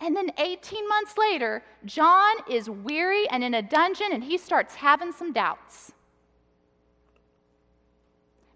And 0.00 0.16
then 0.16 0.30
18 0.38 0.88
months 0.88 1.14
later, 1.18 1.62
John 1.84 2.36
is 2.48 2.70
weary 2.70 3.28
and 3.30 3.42
in 3.42 3.54
a 3.54 3.62
dungeon, 3.62 4.08
and 4.12 4.22
he 4.22 4.38
starts 4.38 4.76
having 4.76 5.12
some 5.12 5.32
doubts. 5.32 5.92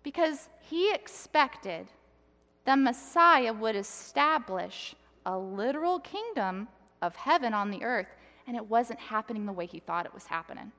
Because 0.03 0.49
he 0.61 0.93
expected 0.93 1.88
the 2.64 2.76
Messiah 2.76 3.53
would 3.53 3.74
establish 3.74 4.95
a 5.26 5.36
literal 5.36 5.99
kingdom 5.99 6.68
of 7.01 7.16
heaven 7.16 7.53
on 7.53 7.70
the 7.70 7.82
earth, 7.82 8.07
and 8.47 8.57
it 8.57 8.64
wasn't 8.64 9.01
happening 9.01 9.47
the 9.47 9.53
way 9.53 9.66
he 9.66 9.80
thought 9.80 10.07
it 10.07 10.14
was 10.14 10.26
happening. 10.26 10.70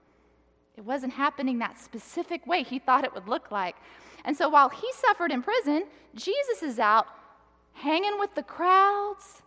It 0.76 0.86
wasn't 0.86 1.14
happening 1.14 1.60
that 1.60 1.78
specific 1.80 2.48
way 2.48 2.64
he 2.64 2.80
thought 2.80 3.04
it 3.04 3.14
would 3.14 3.28
look 3.28 3.52
like. 3.52 3.76
And 4.26 4.36
so 4.36 4.50
while 4.50 4.70
he 4.70 4.92
suffered 4.94 5.32
in 5.32 5.44
prison, 5.44 5.84
Jesus 6.16 6.64
is 6.64 6.80
out 6.80 7.06
hanging 7.74 8.18
with 8.20 8.34
the 8.34 8.44
crowds, 8.44 9.43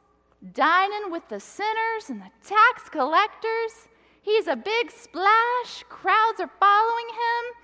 dining 0.52 1.10
with 1.10 1.28
the 1.28 1.40
sinners 1.40 2.08
and 2.08 2.20
the 2.20 2.30
tax 2.46 2.88
collectors. 2.88 3.88
He's 4.22 4.46
a 4.46 4.56
big 4.56 4.90
splash. 4.90 5.84
Crowds 5.88 6.40
are 6.40 6.50
following 6.58 7.08
him. 7.08 7.54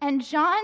And 0.00 0.24
John, 0.24 0.62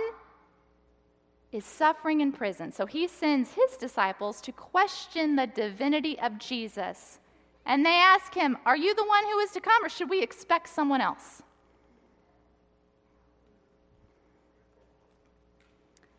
is 1.52 1.64
suffering 1.64 2.20
in 2.20 2.32
prison. 2.32 2.72
So 2.72 2.86
he 2.86 3.08
sends 3.08 3.52
his 3.52 3.76
disciples 3.78 4.40
to 4.42 4.52
question 4.52 5.36
the 5.36 5.46
divinity 5.46 6.18
of 6.20 6.38
Jesus. 6.38 7.20
And 7.64 7.84
they 7.84 7.94
ask 7.94 8.34
him, 8.34 8.56
Are 8.66 8.76
you 8.76 8.94
the 8.94 9.04
one 9.04 9.24
who 9.24 9.38
is 9.40 9.50
to 9.52 9.60
come, 9.60 9.84
or 9.84 9.88
should 9.88 10.10
we 10.10 10.22
expect 10.22 10.68
someone 10.68 11.00
else? 11.00 11.42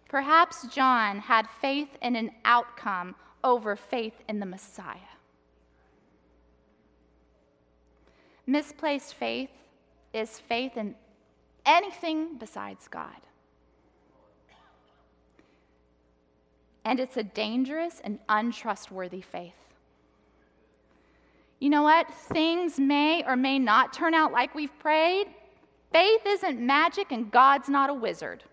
Perhaps 0.07 0.67
John 0.73 1.19
had 1.19 1.47
faith 1.61 1.89
in 2.01 2.15
an 2.15 2.31
outcome 2.43 3.15
over 3.43 3.75
faith 3.75 4.15
in 4.27 4.39
the 4.39 4.45
Messiah. 4.45 4.97
Misplaced 8.49 9.13
faith 9.13 9.51
is 10.11 10.39
faith 10.39 10.75
in 10.75 10.95
anything 11.67 12.35
besides 12.39 12.87
God. 12.87 13.21
And 16.83 16.99
it's 16.99 17.15
a 17.15 17.21
dangerous 17.21 18.01
and 18.03 18.17
untrustworthy 18.27 19.21
faith. 19.21 19.53
You 21.59 21.69
know 21.69 21.83
what? 21.83 22.11
Things 22.11 22.79
may 22.79 23.23
or 23.23 23.35
may 23.35 23.59
not 23.59 23.93
turn 23.93 24.15
out 24.15 24.31
like 24.31 24.55
we've 24.55 24.79
prayed. 24.79 25.27
Faith 25.91 26.21
isn't 26.25 26.59
magic, 26.59 27.11
and 27.11 27.29
God's 27.29 27.69
not 27.69 27.91
a 27.91 27.93
wizard. 27.93 28.43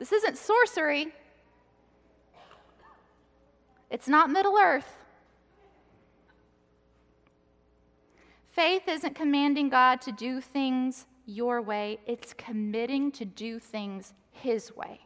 This 0.00 0.10
isn't 0.10 0.36
sorcery. 0.36 1.12
It's 3.90 4.08
not 4.08 4.28
Middle 4.28 4.56
Earth. 4.58 4.97
Faith 8.58 8.88
isn't 8.88 9.14
commanding 9.14 9.68
God 9.68 10.00
to 10.00 10.10
do 10.10 10.40
things 10.40 11.06
your 11.26 11.62
way, 11.62 12.00
it's 12.08 12.34
committing 12.34 13.12
to 13.12 13.24
do 13.24 13.60
things 13.60 14.14
His 14.32 14.74
way. 14.74 15.02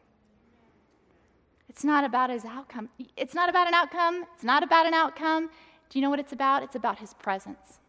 It's 1.68 1.84
not 1.84 2.02
about 2.02 2.30
His 2.30 2.46
outcome. 2.46 2.88
It's 3.14 3.34
not 3.34 3.50
about 3.50 3.68
an 3.68 3.74
outcome. 3.74 4.24
It's 4.34 4.42
not 4.42 4.62
about 4.62 4.86
an 4.86 4.94
outcome. 4.94 5.50
Do 5.90 5.98
you 5.98 6.02
know 6.02 6.08
what 6.08 6.18
it's 6.18 6.32
about? 6.32 6.62
It's 6.62 6.76
about 6.76 6.98
His 6.98 7.12
presence. 7.12 7.80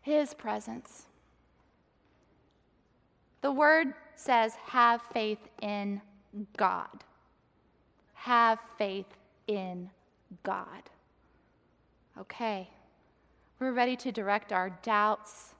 His 0.00 0.32
presence. 0.32 1.02
The 3.42 3.52
word 3.52 3.92
says, 4.16 4.54
have 4.68 5.02
faith 5.12 5.46
in 5.60 6.00
God. 6.56 7.04
Have 8.14 8.60
faith 8.78 9.18
in 9.46 9.90
God. 10.42 10.84
Okay, 12.18 12.70
we're 13.60 13.72
ready 13.72 13.96
to 13.96 14.12
direct 14.12 14.52
our 14.52 14.70
doubts, 14.82 15.54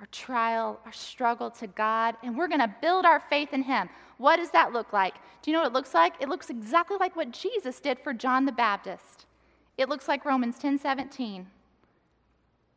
our 0.00 0.06
trial, 0.06 0.80
our 0.84 0.92
struggle 0.92 1.50
to 1.50 1.66
God, 1.68 2.16
and 2.22 2.36
we're 2.36 2.48
going 2.48 2.60
to 2.60 2.74
build 2.80 3.04
our 3.04 3.20
faith 3.20 3.52
in 3.52 3.62
Him. 3.62 3.88
What 4.18 4.36
does 4.36 4.50
that 4.50 4.72
look 4.72 4.92
like? 4.92 5.14
Do 5.42 5.50
you 5.50 5.56
know 5.56 5.62
what 5.62 5.70
it 5.70 5.74
looks 5.74 5.94
like? 5.94 6.14
It 6.20 6.28
looks 6.28 6.50
exactly 6.50 6.96
like 6.98 7.16
what 7.16 7.30
Jesus 7.30 7.80
did 7.80 7.98
for 8.00 8.12
John 8.12 8.44
the 8.44 8.52
Baptist. 8.52 9.26
It 9.78 9.88
looks 9.88 10.08
like 10.08 10.24
Romans 10.24 10.58
10 10.58 10.78
17. 10.78 11.46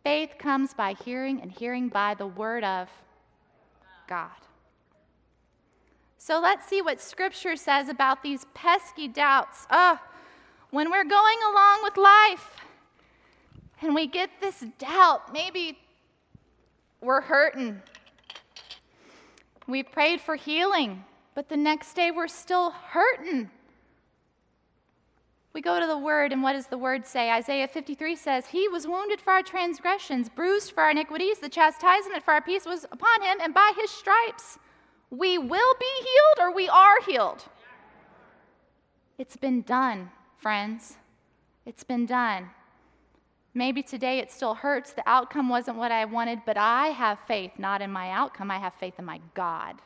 Faith 0.04 0.36
comes 0.38 0.74
by 0.74 0.94
hearing, 0.94 1.42
and 1.42 1.52
hearing 1.52 1.90
by 1.90 2.14
the 2.14 2.28
word 2.28 2.64
of 2.64 2.88
God. 4.08 4.30
So 6.18 6.40
let's 6.40 6.68
see 6.68 6.82
what 6.82 7.02
Scripture 7.02 7.56
says 7.56 7.90
about 7.90 8.24
these 8.24 8.46
pesky 8.54 9.08
doubts. 9.08 9.66
Oh, 9.70 10.00
when 10.70 10.92
we're 10.92 11.04
going 11.04 11.38
along 11.50 11.80
with 11.84 11.98
life 11.98 12.67
and 13.82 13.94
we 13.94 14.08
get 14.08 14.30
this 14.42 14.64
doubt, 14.80 15.34
maybe 15.34 15.78
we're 17.02 17.22
hurting. 17.22 17.82
We 19.68 19.84
prayed 19.84 20.22
for 20.22 20.36
healing, 20.36 21.04
but 21.36 21.50
the 21.50 21.58
next 21.58 21.94
day 21.94 22.12
we're 22.12 22.28
still 22.28 22.72
hurting. 22.72 23.50
We 25.54 25.62
go 25.62 25.80
to 25.80 25.88
the 25.88 25.98
Word, 25.98 26.32
and 26.32 26.44
what 26.44 26.54
does 26.54 26.68
the 26.68 26.78
Word 26.78 27.06
say? 27.06 27.32
Isaiah 27.32 27.68
53 27.68 28.16
says, 28.16 28.46
He 28.46 28.68
was 28.68 28.88
wounded 28.88 29.20
for 29.20 29.34
our 29.34 29.42
transgressions, 29.42 30.30
bruised 30.30 30.72
for 30.72 30.84
our 30.84 30.92
iniquities. 30.92 31.40
The 31.40 31.50
chastisement 31.50 32.24
for 32.24 32.34
our 32.34 32.42
peace 32.42 32.66
was 32.66 32.86
upon 32.86 33.22
him, 33.24 33.38
and 33.42 33.54
by 33.54 33.72
his 33.76 33.90
stripes 33.90 34.60
we 35.10 35.38
will 35.38 35.76
be 35.80 35.86
healed 35.98 36.48
or 36.48 36.54
we 36.54 36.68
are 36.70 37.02
healed. 37.06 37.46
It's 39.18 39.38
been 39.38 39.62
done, 39.62 40.12
friends. 40.38 40.98
It's 41.66 41.84
been 41.84 42.06
done. 42.06 42.50
Maybe 43.58 43.82
today 43.82 44.20
it 44.20 44.32
still 44.32 44.54
hurts. 44.54 44.92
The 44.92 45.02
outcome 45.10 45.50
wasn't 45.50 45.78
what 45.78 45.92
I 45.92 46.06
wanted, 46.06 46.42
but 46.46 46.58
I 46.58 46.90
have 46.90 47.18
faith 47.28 47.54
not 47.58 47.82
in 47.82 47.92
my 47.92 48.12
outcome. 48.12 48.52
I 48.52 48.60
have 48.60 48.76
faith 48.76 48.94
in 49.00 49.06
my 49.06 49.20
God. 49.34 49.82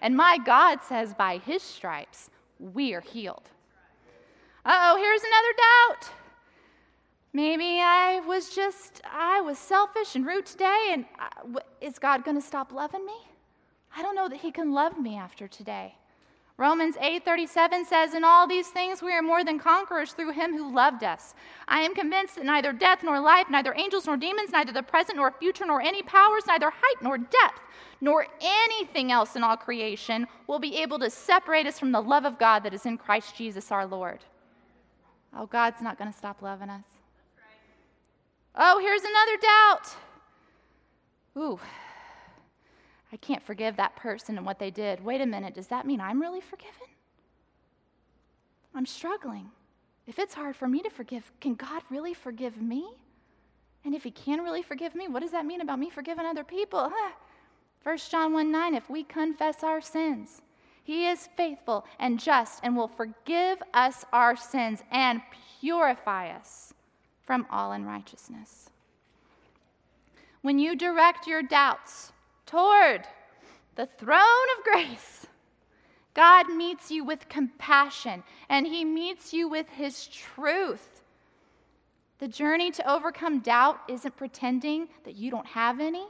And 0.00 0.16
my 0.16 0.38
God 0.38 0.84
says, 0.84 1.14
by 1.14 1.38
his 1.38 1.60
stripes, 1.60 2.30
we 2.60 2.94
are 2.94 3.00
healed. 3.00 3.42
Uh 4.64 4.78
oh, 4.92 4.96
here's 4.96 5.22
another 5.22 6.06
doubt. 6.06 6.14
Maybe 7.32 7.80
I 7.80 8.20
was 8.24 8.54
just, 8.54 9.00
I 9.04 9.40
was 9.40 9.58
selfish 9.58 10.14
and 10.14 10.24
rude 10.24 10.46
today, 10.46 10.90
and 10.92 11.04
uh, 11.18 11.58
is 11.80 11.98
God 11.98 12.22
going 12.24 12.36
to 12.36 12.46
stop 12.46 12.70
loving 12.70 13.04
me? 13.04 13.18
I 13.96 14.00
don't 14.00 14.14
know 14.14 14.28
that 14.28 14.38
he 14.38 14.52
can 14.52 14.70
love 14.70 14.96
me 14.96 15.16
after 15.16 15.48
today. 15.48 15.96
Romans 16.58 16.96
8:37 17.00 17.84
says, 17.84 18.14
"In 18.14 18.24
all 18.24 18.48
these 18.48 18.68
things 18.68 19.00
we 19.00 19.12
are 19.12 19.22
more 19.22 19.44
than 19.44 19.60
conquerors 19.60 20.12
through 20.12 20.32
him 20.32 20.56
who 20.56 20.68
loved 20.68 21.04
us. 21.04 21.32
I 21.68 21.82
am 21.82 21.94
convinced 21.94 22.34
that 22.34 22.44
neither 22.44 22.72
death 22.72 23.04
nor 23.04 23.20
life, 23.20 23.48
neither 23.48 23.72
angels 23.74 24.06
nor 24.06 24.16
demons, 24.16 24.50
neither 24.50 24.72
the 24.72 24.82
present 24.82 25.18
nor 25.18 25.30
future 25.30 25.64
nor 25.64 25.80
any 25.80 26.02
powers, 26.02 26.46
neither 26.48 26.70
height 26.70 27.00
nor 27.00 27.16
depth, 27.16 27.60
nor 28.00 28.26
anything 28.40 29.12
else 29.12 29.36
in 29.36 29.44
all 29.44 29.56
creation 29.56 30.26
will 30.48 30.58
be 30.58 30.78
able 30.78 30.98
to 30.98 31.10
separate 31.10 31.66
us 31.68 31.78
from 31.78 31.92
the 31.92 32.02
love 32.02 32.24
of 32.24 32.38
God 32.38 32.64
that 32.64 32.74
is 32.74 32.86
in 32.86 32.98
Christ 32.98 33.36
Jesus 33.36 33.70
our 33.70 33.86
Lord." 33.86 34.24
Oh, 35.32 35.46
God's 35.46 35.80
not 35.80 35.96
going 35.96 36.10
to 36.10 36.18
stop 36.18 36.42
loving 36.42 36.70
us. 36.70 36.86
Oh, 38.56 38.80
here's 38.80 39.04
another 39.04 39.36
doubt. 39.36 39.96
Ooh, 41.36 41.60
I 43.12 43.16
can't 43.16 43.42
forgive 43.42 43.76
that 43.76 43.96
person 43.96 44.36
and 44.36 44.44
what 44.44 44.58
they 44.58 44.70
did. 44.70 45.02
Wait 45.02 45.20
a 45.20 45.26
minute, 45.26 45.54
does 45.54 45.68
that 45.68 45.86
mean 45.86 46.00
I'm 46.00 46.20
really 46.20 46.40
forgiven? 46.40 46.88
I'm 48.74 48.86
struggling. 48.86 49.50
If 50.06 50.18
it's 50.18 50.34
hard 50.34 50.56
for 50.56 50.68
me 50.68 50.80
to 50.82 50.90
forgive, 50.90 51.30
can 51.40 51.54
God 51.54 51.82
really 51.90 52.14
forgive 52.14 52.60
me? 52.60 52.88
And 53.84 53.94
if 53.94 54.04
He 54.04 54.10
can 54.10 54.42
really 54.42 54.62
forgive 54.62 54.94
me, 54.94 55.08
what 55.08 55.22
does 55.22 55.32
that 55.32 55.46
mean 55.46 55.60
about 55.60 55.78
me 55.78 55.90
forgiving 55.90 56.26
other 56.26 56.44
people? 56.44 56.90
Huh. 56.92 57.12
1 57.82 57.98
John 58.10 58.32
1 58.32 58.50
9, 58.50 58.74
if 58.74 58.90
we 58.90 59.04
confess 59.04 59.62
our 59.62 59.80
sins, 59.80 60.42
He 60.84 61.08
is 61.08 61.28
faithful 61.36 61.86
and 61.98 62.20
just 62.20 62.60
and 62.62 62.76
will 62.76 62.88
forgive 62.88 63.62
us 63.72 64.04
our 64.12 64.36
sins 64.36 64.82
and 64.90 65.22
purify 65.60 66.30
us 66.30 66.74
from 67.22 67.46
all 67.50 67.72
unrighteousness. 67.72 68.70
When 70.42 70.58
you 70.58 70.76
direct 70.76 71.26
your 71.26 71.42
doubts, 71.42 72.12
toward 72.48 73.06
the 73.76 73.86
throne 73.98 74.48
of 74.58 74.64
grace. 74.64 75.26
God 76.14 76.48
meets 76.48 76.90
you 76.90 77.04
with 77.04 77.28
compassion 77.28 78.24
and 78.48 78.66
He 78.66 78.84
meets 78.84 79.32
you 79.32 79.48
with 79.48 79.68
His 79.68 80.08
truth. 80.08 81.02
The 82.18 82.28
journey 82.28 82.72
to 82.72 82.90
overcome 82.90 83.38
doubt 83.38 83.78
isn't 83.88 84.16
pretending 84.16 84.88
that 85.04 85.14
you 85.14 85.30
don't 85.30 85.46
have 85.46 85.78
any, 85.78 86.06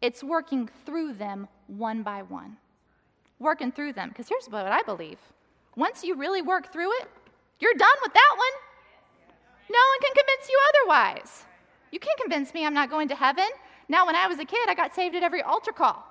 it's 0.00 0.22
working 0.22 0.68
through 0.84 1.14
them 1.14 1.48
one 1.66 2.02
by 2.02 2.22
one. 2.22 2.56
Working 3.38 3.72
through 3.72 3.94
them. 3.94 4.08
Because 4.10 4.28
here's 4.28 4.46
what 4.48 4.66
I 4.66 4.82
believe 4.82 5.18
once 5.76 6.04
you 6.04 6.16
really 6.16 6.42
work 6.42 6.72
through 6.72 6.92
it, 7.00 7.08
you're 7.60 7.74
done 7.74 7.88
with 8.02 8.12
that 8.12 8.34
one. 8.36 9.36
No 9.70 9.78
one 9.78 10.00
can 10.00 10.14
convince 10.14 10.48
you 10.48 10.60
otherwise. 10.68 11.44
You 11.90 12.00
can't 12.00 12.20
convince 12.20 12.52
me 12.52 12.66
I'm 12.66 12.74
not 12.74 12.90
going 12.90 13.08
to 13.08 13.14
heaven. 13.14 13.48
Now, 13.88 14.06
when 14.06 14.14
I 14.14 14.26
was 14.26 14.38
a 14.38 14.44
kid, 14.44 14.68
I 14.68 14.74
got 14.74 14.94
saved 14.94 15.14
at 15.14 15.22
every 15.22 15.42
altar 15.42 15.72
call. 15.72 16.04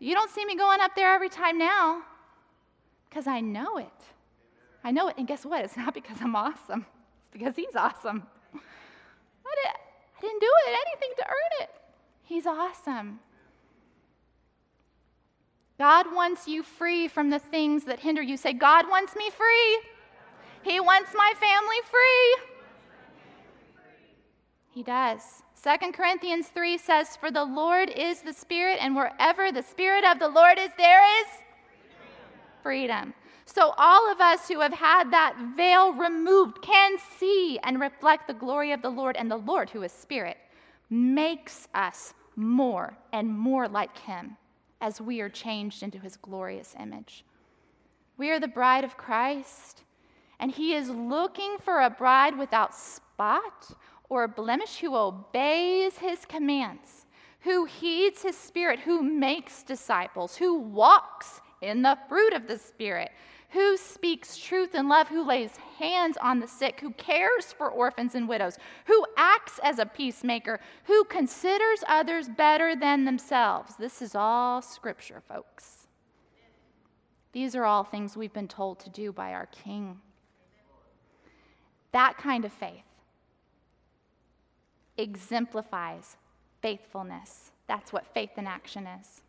You 0.00 0.14
don't 0.14 0.30
see 0.30 0.44
me 0.44 0.56
going 0.56 0.80
up 0.80 0.94
there 0.96 1.14
every 1.14 1.28
time 1.28 1.56
now 1.56 2.02
because 3.08 3.26
I 3.26 3.40
know 3.40 3.78
it. 3.78 3.86
I 4.82 4.90
know 4.90 5.08
it. 5.08 5.14
And 5.16 5.26
guess 5.26 5.46
what? 5.46 5.64
It's 5.64 5.76
not 5.76 5.94
because 5.94 6.18
I'm 6.20 6.36
awesome, 6.36 6.84
it's 7.20 7.32
because 7.32 7.56
He's 7.56 7.76
awesome. 7.76 8.24
I, 8.54 9.54
did, 9.62 9.72
I 10.18 10.20
didn't 10.20 10.40
do 10.40 10.50
it, 10.66 10.78
anything 10.88 11.10
to 11.18 11.26
earn 11.26 11.62
it. 11.62 11.70
He's 12.24 12.46
awesome. 12.46 13.20
God 15.78 16.06
wants 16.12 16.46
you 16.46 16.62
free 16.62 17.08
from 17.08 17.30
the 17.30 17.38
things 17.38 17.84
that 17.84 18.00
hinder 18.00 18.22
you. 18.22 18.36
Say, 18.36 18.52
God 18.52 18.88
wants 18.88 19.16
me 19.16 19.30
free. 19.30 19.80
He 20.62 20.80
wants 20.80 21.10
my 21.16 21.32
family 21.38 21.76
free. 21.90 22.53
He 24.74 24.82
does. 24.82 25.44
2 25.62 25.92
Corinthians 25.92 26.48
3 26.48 26.76
says, 26.78 27.14
For 27.14 27.30
the 27.30 27.44
Lord 27.44 27.90
is 27.90 28.22
the 28.22 28.32
Spirit, 28.32 28.78
and 28.80 28.96
wherever 28.96 29.52
the 29.52 29.62
Spirit 29.62 30.04
of 30.04 30.18
the 30.18 30.28
Lord 30.28 30.58
is, 30.58 30.70
there 30.76 31.20
is 31.20 31.28
freedom. 32.60 33.14
So, 33.46 33.72
all 33.78 34.10
of 34.10 34.20
us 34.20 34.48
who 34.48 34.58
have 34.58 34.72
had 34.72 35.12
that 35.12 35.36
veil 35.56 35.92
removed 35.92 36.60
can 36.60 36.96
see 37.18 37.60
and 37.62 37.80
reflect 37.80 38.26
the 38.26 38.34
glory 38.34 38.72
of 38.72 38.82
the 38.82 38.90
Lord, 38.90 39.14
and 39.14 39.30
the 39.30 39.36
Lord, 39.36 39.70
who 39.70 39.82
is 39.82 39.92
Spirit, 39.92 40.38
makes 40.90 41.68
us 41.72 42.12
more 42.34 42.96
and 43.12 43.28
more 43.30 43.68
like 43.68 43.96
Him 43.96 44.36
as 44.80 45.00
we 45.00 45.20
are 45.20 45.28
changed 45.28 45.84
into 45.84 46.00
His 46.00 46.16
glorious 46.16 46.74
image. 46.80 47.24
We 48.16 48.32
are 48.32 48.40
the 48.40 48.48
bride 48.48 48.82
of 48.82 48.96
Christ, 48.96 49.84
and 50.40 50.50
He 50.50 50.74
is 50.74 50.90
looking 50.90 51.58
for 51.62 51.80
a 51.80 51.90
bride 51.90 52.36
without 52.36 52.74
spot 52.74 53.72
or 54.08 54.28
blemish 54.28 54.78
who 54.78 54.94
obeys 54.94 55.98
His 55.98 56.24
commands, 56.24 57.06
who 57.40 57.64
heeds 57.64 58.22
His 58.22 58.36
Spirit, 58.36 58.80
who 58.80 59.02
makes 59.02 59.62
disciples, 59.62 60.36
who 60.36 60.58
walks 60.58 61.40
in 61.60 61.82
the 61.82 61.98
fruit 62.08 62.32
of 62.32 62.46
the 62.46 62.58
Spirit, 62.58 63.10
who 63.50 63.76
speaks 63.76 64.36
truth 64.36 64.74
and 64.74 64.88
love, 64.88 65.08
who 65.08 65.24
lays 65.24 65.56
hands 65.78 66.16
on 66.20 66.40
the 66.40 66.48
sick, 66.48 66.80
who 66.80 66.90
cares 66.92 67.52
for 67.52 67.70
orphans 67.70 68.14
and 68.14 68.28
widows, 68.28 68.58
who 68.86 69.06
acts 69.16 69.60
as 69.62 69.78
a 69.78 69.86
peacemaker, 69.86 70.58
who 70.84 71.04
considers 71.04 71.84
others 71.86 72.28
better 72.28 72.74
than 72.74 73.04
themselves. 73.04 73.76
This 73.76 74.02
is 74.02 74.14
all 74.14 74.60
scripture, 74.60 75.22
folks. 75.28 75.86
These 77.32 77.54
are 77.56 77.64
all 77.64 77.84
things 77.84 78.16
we've 78.16 78.32
been 78.32 78.48
told 78.48 78.80
to 78.80 78.90
do 78.90 79.12
by 79.12 79.32
our 79.32 79.46
King. 79.46 79.98
That 81.92 82.16
kind 82.16 82.44
of 82.44 82.52
faith 82.52 82.84
exemplifies 84.96 86.16
faithfulness. 86.62 87.50
That's 87.66 87.92
what 87.92 88.12
faith 88.14 88.30
in 88.36 88.46
action 88.46 88.86
is. 88.86 89.22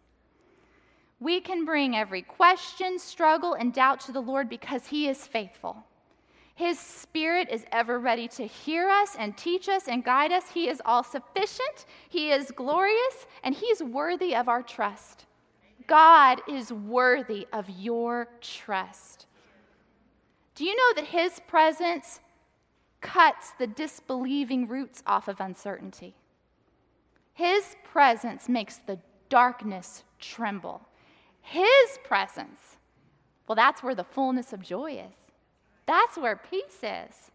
We 1.20 1.40
can 1.40 1.66
bring 1.66 1.96
every 1.96 2.22
question, 2.22 3.00
struggle, 3.00 3.54
and 3.54 3.74
doubt 3.74 4.02
to 4.02 4.12
the 4.12 4.22
Lord 4.22 4.50
because 4.50 4.88
He 4.88 5.08
is 5.08 5.26
faithful. 5.26 5.84
His 6.56 6.80
Spirit 6.80 7.50
is 7.52 7.66
ever 7.72 8.00
ready 8.00 8.28
to 8.30 8.48
hear 8.48 8.90
us 8.90 9.16
and 9.20 9.36
teach 9.36 9.68
us 9.68 9.88
and 9.88 10.04
guide 10.04 10.32
us. 10.32 10.50
He 10.50 10.70
is 10.70 10.82
all 10.86 11.04
sufficient, 11.04 11.86
He 12.10 12.32
is 12.32 12.52
glorious, 12.52 13.28
and 13.44 13.54
He's 13.54 13.84
worthy 13.84 14.36
of 14.36 14.48
our 14.48 14.64
trust. 14.64 15.26
God 15.88 16.42
is 16.48 16.72
worthy 16.72 17.48
of 17.52 17.70
your 17.70 18.28
trust. 18.42 19.26
Do 20.56 20.64
you 20.64 20.76
know 20.76 21.02
that 21.02 21.06
His 21.06 21.40
presence 21.48 22.22
cuts 23.02 23.52
the 23.52 23.68
disbelieving 23.68 24.68
roots 24.68 25.04
off 25.06 25.28
of 25.28 25.40
uncertainty? 25.40 26.16
His 27.34 27.76
presence 27.84 28.48
makes 28.48 28.78
the 28.78 29.00
darkness 29.30 30.04
tremble. 30.20 30.82
His 31.42 32.00
presence, 32.04 32.78
well, 33.48 33.56
that's 33.56 33.84
where 33.84 33.96
the 33.96 34.04
fullness 34.04 34.54
of 34.54 34.62
joy 34.62 34.94
is. 34.94 35.16
That's 35.86 36.18
where 36.18 36.36
peace 36.36 36.82
is. 36.82 37.32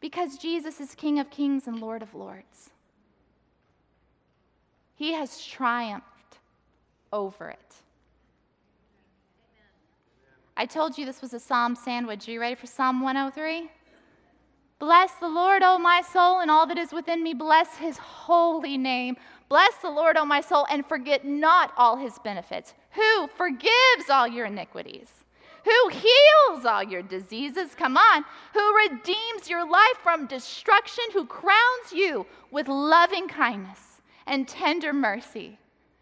Because 0.00 0.38
Jesus 0.38 0.80
is 0.80 0.94
King 0.94 1.18
of 1.18 1.30
kings 1.30 1.66
and 1.66 1.80
Lord 1.80 2.02
of 2.02 2.14
lords. 2.14 2.70
He 4.94 5.12
has 5.12 5.44
triumphed 5.44 6.38
over 7.12 7.50
it. 7.50 7.74
I 10.56 10.64
told 10.64 10.96
you 10.96 11.04
this 11.04 11.20
was 11.20 11.34
a 11.34 11.40
psalm 11.40 11.74
sandwich. 11.76 12.26
Are 12.28 12.32
you 12.32 12.40
ready 12.40 12.54
for 12.54 12.66
Psalm 12.66 13.00
103? 13.02 13.70
Bless 14.78 15.12
the 15.14 15.28
Lord, 15.28 15.62
O 15.62 15.78
my 15.78 16.02
soul, 16.02 16.40
and 16.40 16.50
all 16.50 16.66
that 16.66 16.76
is 16.76 16.92
within 16.92 17.22
me. 17.22 17.32
Bless 17.32 17.76
his 17.76 17.96
holy 17.96 18.76
name. 18.76 19.16
Bless 19.48 19.74
the 19.76 19.90
Lord, 19.90 20.16
O 20.16 20.24
my 20.24 20.40
soul, 20.42 20.66
and 20.70 20.84
forget 20.86 21.24
not 21.24 21.72
all 21.78 21.96
his 21.96 22.18
benefits. 22.18 22.74
Who 22.90 23.28
forgives 23.36 24.10
all 24.10 24.28
your 24.28 24.46
iniquities? 24.46 25.08
Who 25.64 25.88
heals 25.88 26.64
all 26.64 26.82
your 26.82 27.02
diseases? 27.02 27.74
Come 27.74 27.96
on. 27.96 28.24
Who 28.52 28.76
redeems 28.76 29.48
your 29.48 29.68
life 29.68 29.96
from 30.02 30.26
destruction? 30.26 31.04
Who 31.12 31.26
crowns 31.26 31.92
you 31.92 32.26
with 32.50 32.68
loving 32.68 33.28
kindness 33.28 34.00
and 34.26 34.46
tender 34.46 34.92
mercy? 34.92 35.58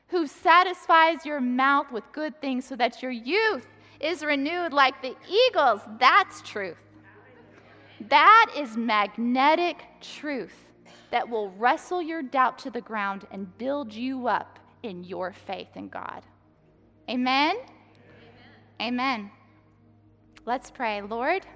Who 0.09 0.27
satisfies 0.27 1.25
your 1.25 1.41
mouth 1.41 1.93
with 1.93 2.05
good 2.13 2.41
things 2.41 2.67
so 2.67 2.77
that 2.77 3.03
your 3.03 3.13
youth 3.13 3.67
is 4.01 4.25
renewed 4.25 4.73
like 4.73 5.01
the 5.01 5.17
eagles? 5.29 5.81
That's 5.99 6.43
truth. 6.43 6.77
That 8.09 8.53
is 8.57 8.77
magnetic 8.77 9.85
truth 10.01 10.55
that 11.11 11.29
will 11.29 11.51
wrestle 11.51 12.03
your 12.03 12.23
doubt 12.23 12.59
to 12.59 12.71
the 12.71 12.81
ground 12.81 13.27
and 13.31 13.57
build 13.57 13.93
you 13.93 14.27
up 14.27 14.59
in 14.83 15.05
your 15.05 15.33
faith 15.33 15.69
in 15.77 15.89
God. 15.89 16.23
Amen? 17.09 17.57
Amen. 18.81 18.95
Amen. 18.95 19.31
Let's 20.45 20.71
pray. 20.71 21.01
Lord, 21.01 21.47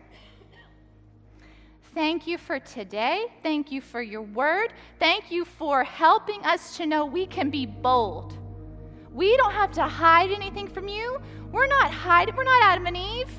thank 1.95 2.27
you 2.27 2.39
for 2.39 2.59
today. 2.59 3.27
Thank 3.43 3.71
you 3.73 3.81
for 3.81 4.01
your 4.01 4.23
word. 4.23 4.73
Thank 4.99 5.31
you 5.31 5.45
for 5.45 5.85
helping 5.85 6.43
us 6.45 6.77
to 6.77 6.87
know 6.87 7.05
we 7.05 7.27
can 7.27 7.51
be 7.51 7.67
bold. 7.67 8.39
We 9.13 9.37
don't 9.37 9.53
have 9.53 9.73
to 9.73 9.83
hide 9.83 10.31
anything 10.31 10.69
from 10.69 10.89
you. 10.89 11.21
We're 11.51 11.67
not 11.67 11.91
hiding, 11.91 12.37
we're 12.37 12.45
not 12.45 12.63
Adam 12.63 12.87
and 12.87 12.97
Eve 12.97 13.31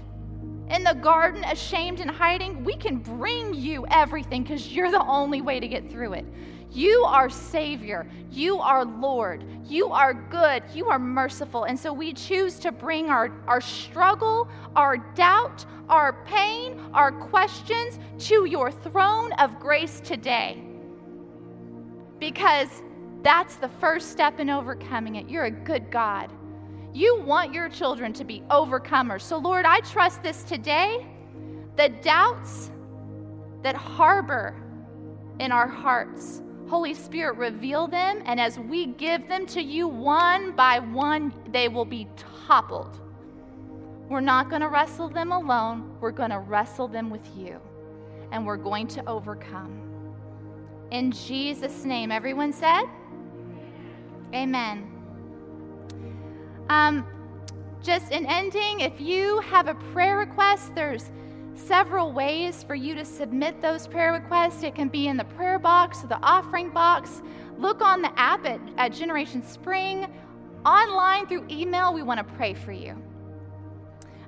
in 0.70 0.84
the 0.84 0.94
garden, 0.94 1.44
ashamed 1.46 2.00
and 2.00 2.10
hiding, 2.10 2.64
we 2.64 2.76
can 2.76 2.98
bring 2.98 3.54
you 3.54 3.86
everything 3.90 4.44
because 4.44 4.72
you're 4.72 4.92
the 4.92 5.04
only 5.04 5.42
way 5.42 5.60
to 5.60 5.68
get 5.68 5.90
through 5.90 6.14
it. 6.14 6.26
You 6.72 7.04
are 7.08 7.30
Savior. 7.30 8.06
You 8.32 8.60
are 8.60 8.86
Lord. 8.86 9.44
You 9.66 9.90
are 9.90 10.14
good. 10.14 10.62
You 10.74 10.88
are 10.88 11.00
merciful. 11.00 11.64
And 11.64 11.78
so 11.78 11.92
we 11.92 12.14
choose 12.14 12.60
to 12.60 12.72
bring 12.72 13.10
our, 13.10 13.32
our 13.48 13.62
struggle, 13.62 14.48
our 14.76 14.98
doubt, 14.98 15.66
our 15.90 16.24
pain, 16.26 16.80
our 16.94 17.12
questions 17.12 17.98
to 18.28 18.46
your 18.46 18.72
throne 18.72 19.34
of 19.34 19.60
grace 19.60 20.00
today. 20.00 20.62
Because 22.20 22.84
that's 23.24 23.56
the 23.56 23.70
first 23.80 24.12
step 24.12 24.40
in 24.40 24.50
overcoming 24.52 25.16
it. 25.16 25.28
You're 25.28 25.46
a 25.46 25.52
good 25.52 25.90
God. 25.90 26.32
You 26.94 27.22
want 27.22 27.54
your 27.54 27.70
children 27.70 28.14
to 28.14 28.24
be 28.24 28.42
overcomers. 28.50 29.22
So, 29.22 29.38
Lord, 29.38 29.66
I 29.66 29.80
trust 29.82 30.24
this 30.24 30.44
today. 30.44 31.06
The 31.78 31.90
doubts 31.90 32.72
that 33.62 33.76
harbor 33.76 34.56
in 35.40 35.52
our 35.52 35.68
hearts, 35.68 36.42
Holy 36.68 36.94
Spirit, 36.94 37.38
reveal 37.38 37.88
them. 37.88 38.22
And 38.26 38.40
as 38.40 38.58
we 38.58 38.88
give 38.88 39.28
them 39.28 39.46
to 39.48 39.62
you 39.62 39.88
one 39.88 40.56
by 40.56 40.80
one, 40.80 41.34
they 41.52 41.68
will 41.68 41.86
be 41.86 42.08
toppled. 42.48 43.00
We're 44.10 44.22
not 44.22 44.50
going 44.50 44.62
to 44.62 44.68
wrestle 44.68 45.10
them 45.10 45.32
alone, 45.32 45.96
we're 46.02 46.12
going 46.12 46.32
to 46.32 46.40
wrestle 46.40 46.88
them 46.88 47.10
with 47.10 47.28
you. 47.38 47.60
And 48.32 48.46
we're 48.46 48.58
going 48.58 48.88
to 48.88 49.08
overcome. 49.08 49.82
In 50.92 51.12
Jesus' 51.12 51.86
name, 51.86 52.12
everyone 52.12 52.52
said, 52.52 52.84
Amen. 54.34 54.89
Um, 56.70 57.06
just 57.82 58.12
in 58.12 58.26
ending, 58.26 58.82
if 58.82 59.00
you 59.00 59.40
have 59.40 59.68
a 59.68 59.76
prayer 59.94 60.18
request, 60.18 60.76
there's 60.76 61.12
several 61.56 62.12
ways 62.14 62.64
for 62.64 62.76
you 62.76 62.96
to 62.96 63.04
submit 63.04 63.62
those 63.62 63.88
prayer 63.88 64.14
requests. 64.14 64.64
It 64.64 64.76
can 64.76 64.88
be 64.88 65.08
in 65.08 65.18
the 65.18 65.26
prayer 65.26 65.60
box 65.60 66.04
or 66.04 66.08
the 66.08 66.20
offering 66.22 66.70
box. 66.70 67.22
Look 67.58 67.82
on 67.82 68.02
the 68.02 68.18
app 68.20 68.46
at, 68.46 68.62
at 68.78 68.94
Generation 68.94 69.44
Spring. 69.44 70.08
Online 70.66 71.26
through 71.28 71.46
email, 71.50 71.94
we 71.94 72.04
want 72.04 72.18
to 72.18 72.34
pray 72.36 72.54
for 72.54 72.72
you. 72.72 73.02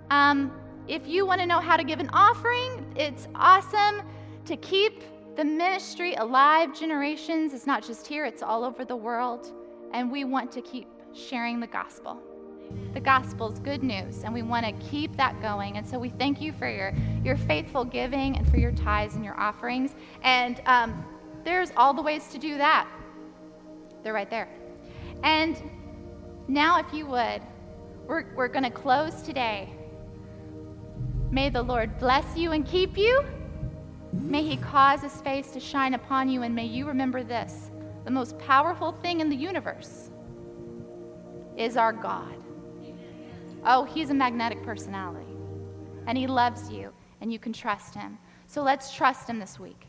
Um, 0.10 0.52
if 0.88 1.08
you 1.08 1.26
want 1.26 1.42
to 1.42 1.48
know 1.48 1.60
how 1.60 1.78
to 1.78 1.84
give 1.84 2.00
an 2.00 2.10
offering, 2.12 2.94
it's 2.96 3.28
awesome 3.36 4.02
to 4.46 4.58
keep 4.58 5.04
the 5.36 5.46
ministry 5.46 6.16
alive. 6.16 6.78
Generations, 6.78 7.54
it's 7.54 7.68
not 7.68 7.86
just 7.86 8.08
here, 8.08 8.26
it's 8.26 8.42
all 8.42 8.64
over 8.64 8.84
the 8.84 8.96
world. 8.96 9.52
And 9.94 10.12
we 10.12 10.24
want 10.24 10.52
to 10.54 10.62
keep 10.62 10.88
sharing 11.14 11.60
the 11.60 11.68
gospel. 11.68 12.22
The 12.94 13.00
gospel 13.00 13.52
is 13.52 13.60
good 13.60 13.84
news, 13.84 14.24
and 14.24 14.34
we 14.34 14.42
want 14.42 14.66
to 14.66 14.72
keep 14.90 15.16
that 15.18 15.42
going. 15.42 15.78
And 15.78 15.88
so 15.88 15.98
we 15.98 16.10
thank 16.10 16.42
you 16.42 16.52
for 16.52 16.70
your, 16.70 16.94
your 17.24 17.38
faithful 17.38 17.86
giving 17.86 18.38
and 18.38 18.50
for 18.50 18.58
your 18.58 18.72
tithes 18.72 19.16
and 19.16 19.24
your 19.24 19.40
offerings. 19.40 19.96
And 20.24 20.62
um, 20.66 21.06
there's 21.44 21.72
all 21.78 21.94
the 21.94 22.02
ways 22.02 22.28
to 22.30 22.38
do 22.38 22.58
that. 22.58 22.88
They're 24.04 24.14
right 24.14 24.30
there. 24.30 24.50
And 25.24 25.62
now, 26.48 26.80
if 26.80 26.94
you 26.94 27.06
would, 27.06 27.42
we're, 28.08 28.26
we're 28.36 28.48
going 28.48 28.64
to 28.64 28.72
close 28.72 29.22
today. 29.22 29.70
May 31.30 31.50
the 31.50 31.62
Lord 31.62 31.98
bless 31.98 32.36
you 32.36 32.52
and 32.52 32.68
keep 32.68 32.98
you. 32.98 33.24
May 34.12 34.44
he 34.44 34.58
cause 34.58 35.02
his 35.02 35.22
face 35.22 35.52
to 35.52 35.60
shine 35.60 35.94
upon 35.94 36.28
you, 36.28 36.42
and 36.42 36.54
may 36.54 36.66
you 36.66 36.86
remember 36.86 37.24
this 37.24 37.72
the 38.04 38.12
most 38.12 38.38
powerful 38.40 38.92
thing 38.92 39.22
in 39.22 39.30
the 39.30 39.36
universe 39.36 40.10
is 41.56 41.78
our 41.78 41.94
God. 41.94 42.41
Oh, 43.64 43.84
he's 43.84 44.10
a 44.10 44.14
magnetic 44.14 44.64
personality. 44.64 45.26
And 46.08 46.18
he 46.18 46.28
loves 46.28 46.72
you, 46.72 46.92
and 47.22 47.32
you 47.32 47.38
can 47.38 47.54
trust 47.54 47.94
him. 47.94 48.18
So 48.48 48.64
let's 48.64 48.94
trust 48.94 49.30
him 49.30 49.40
this 49.40 49.60
week. 49.60 49.86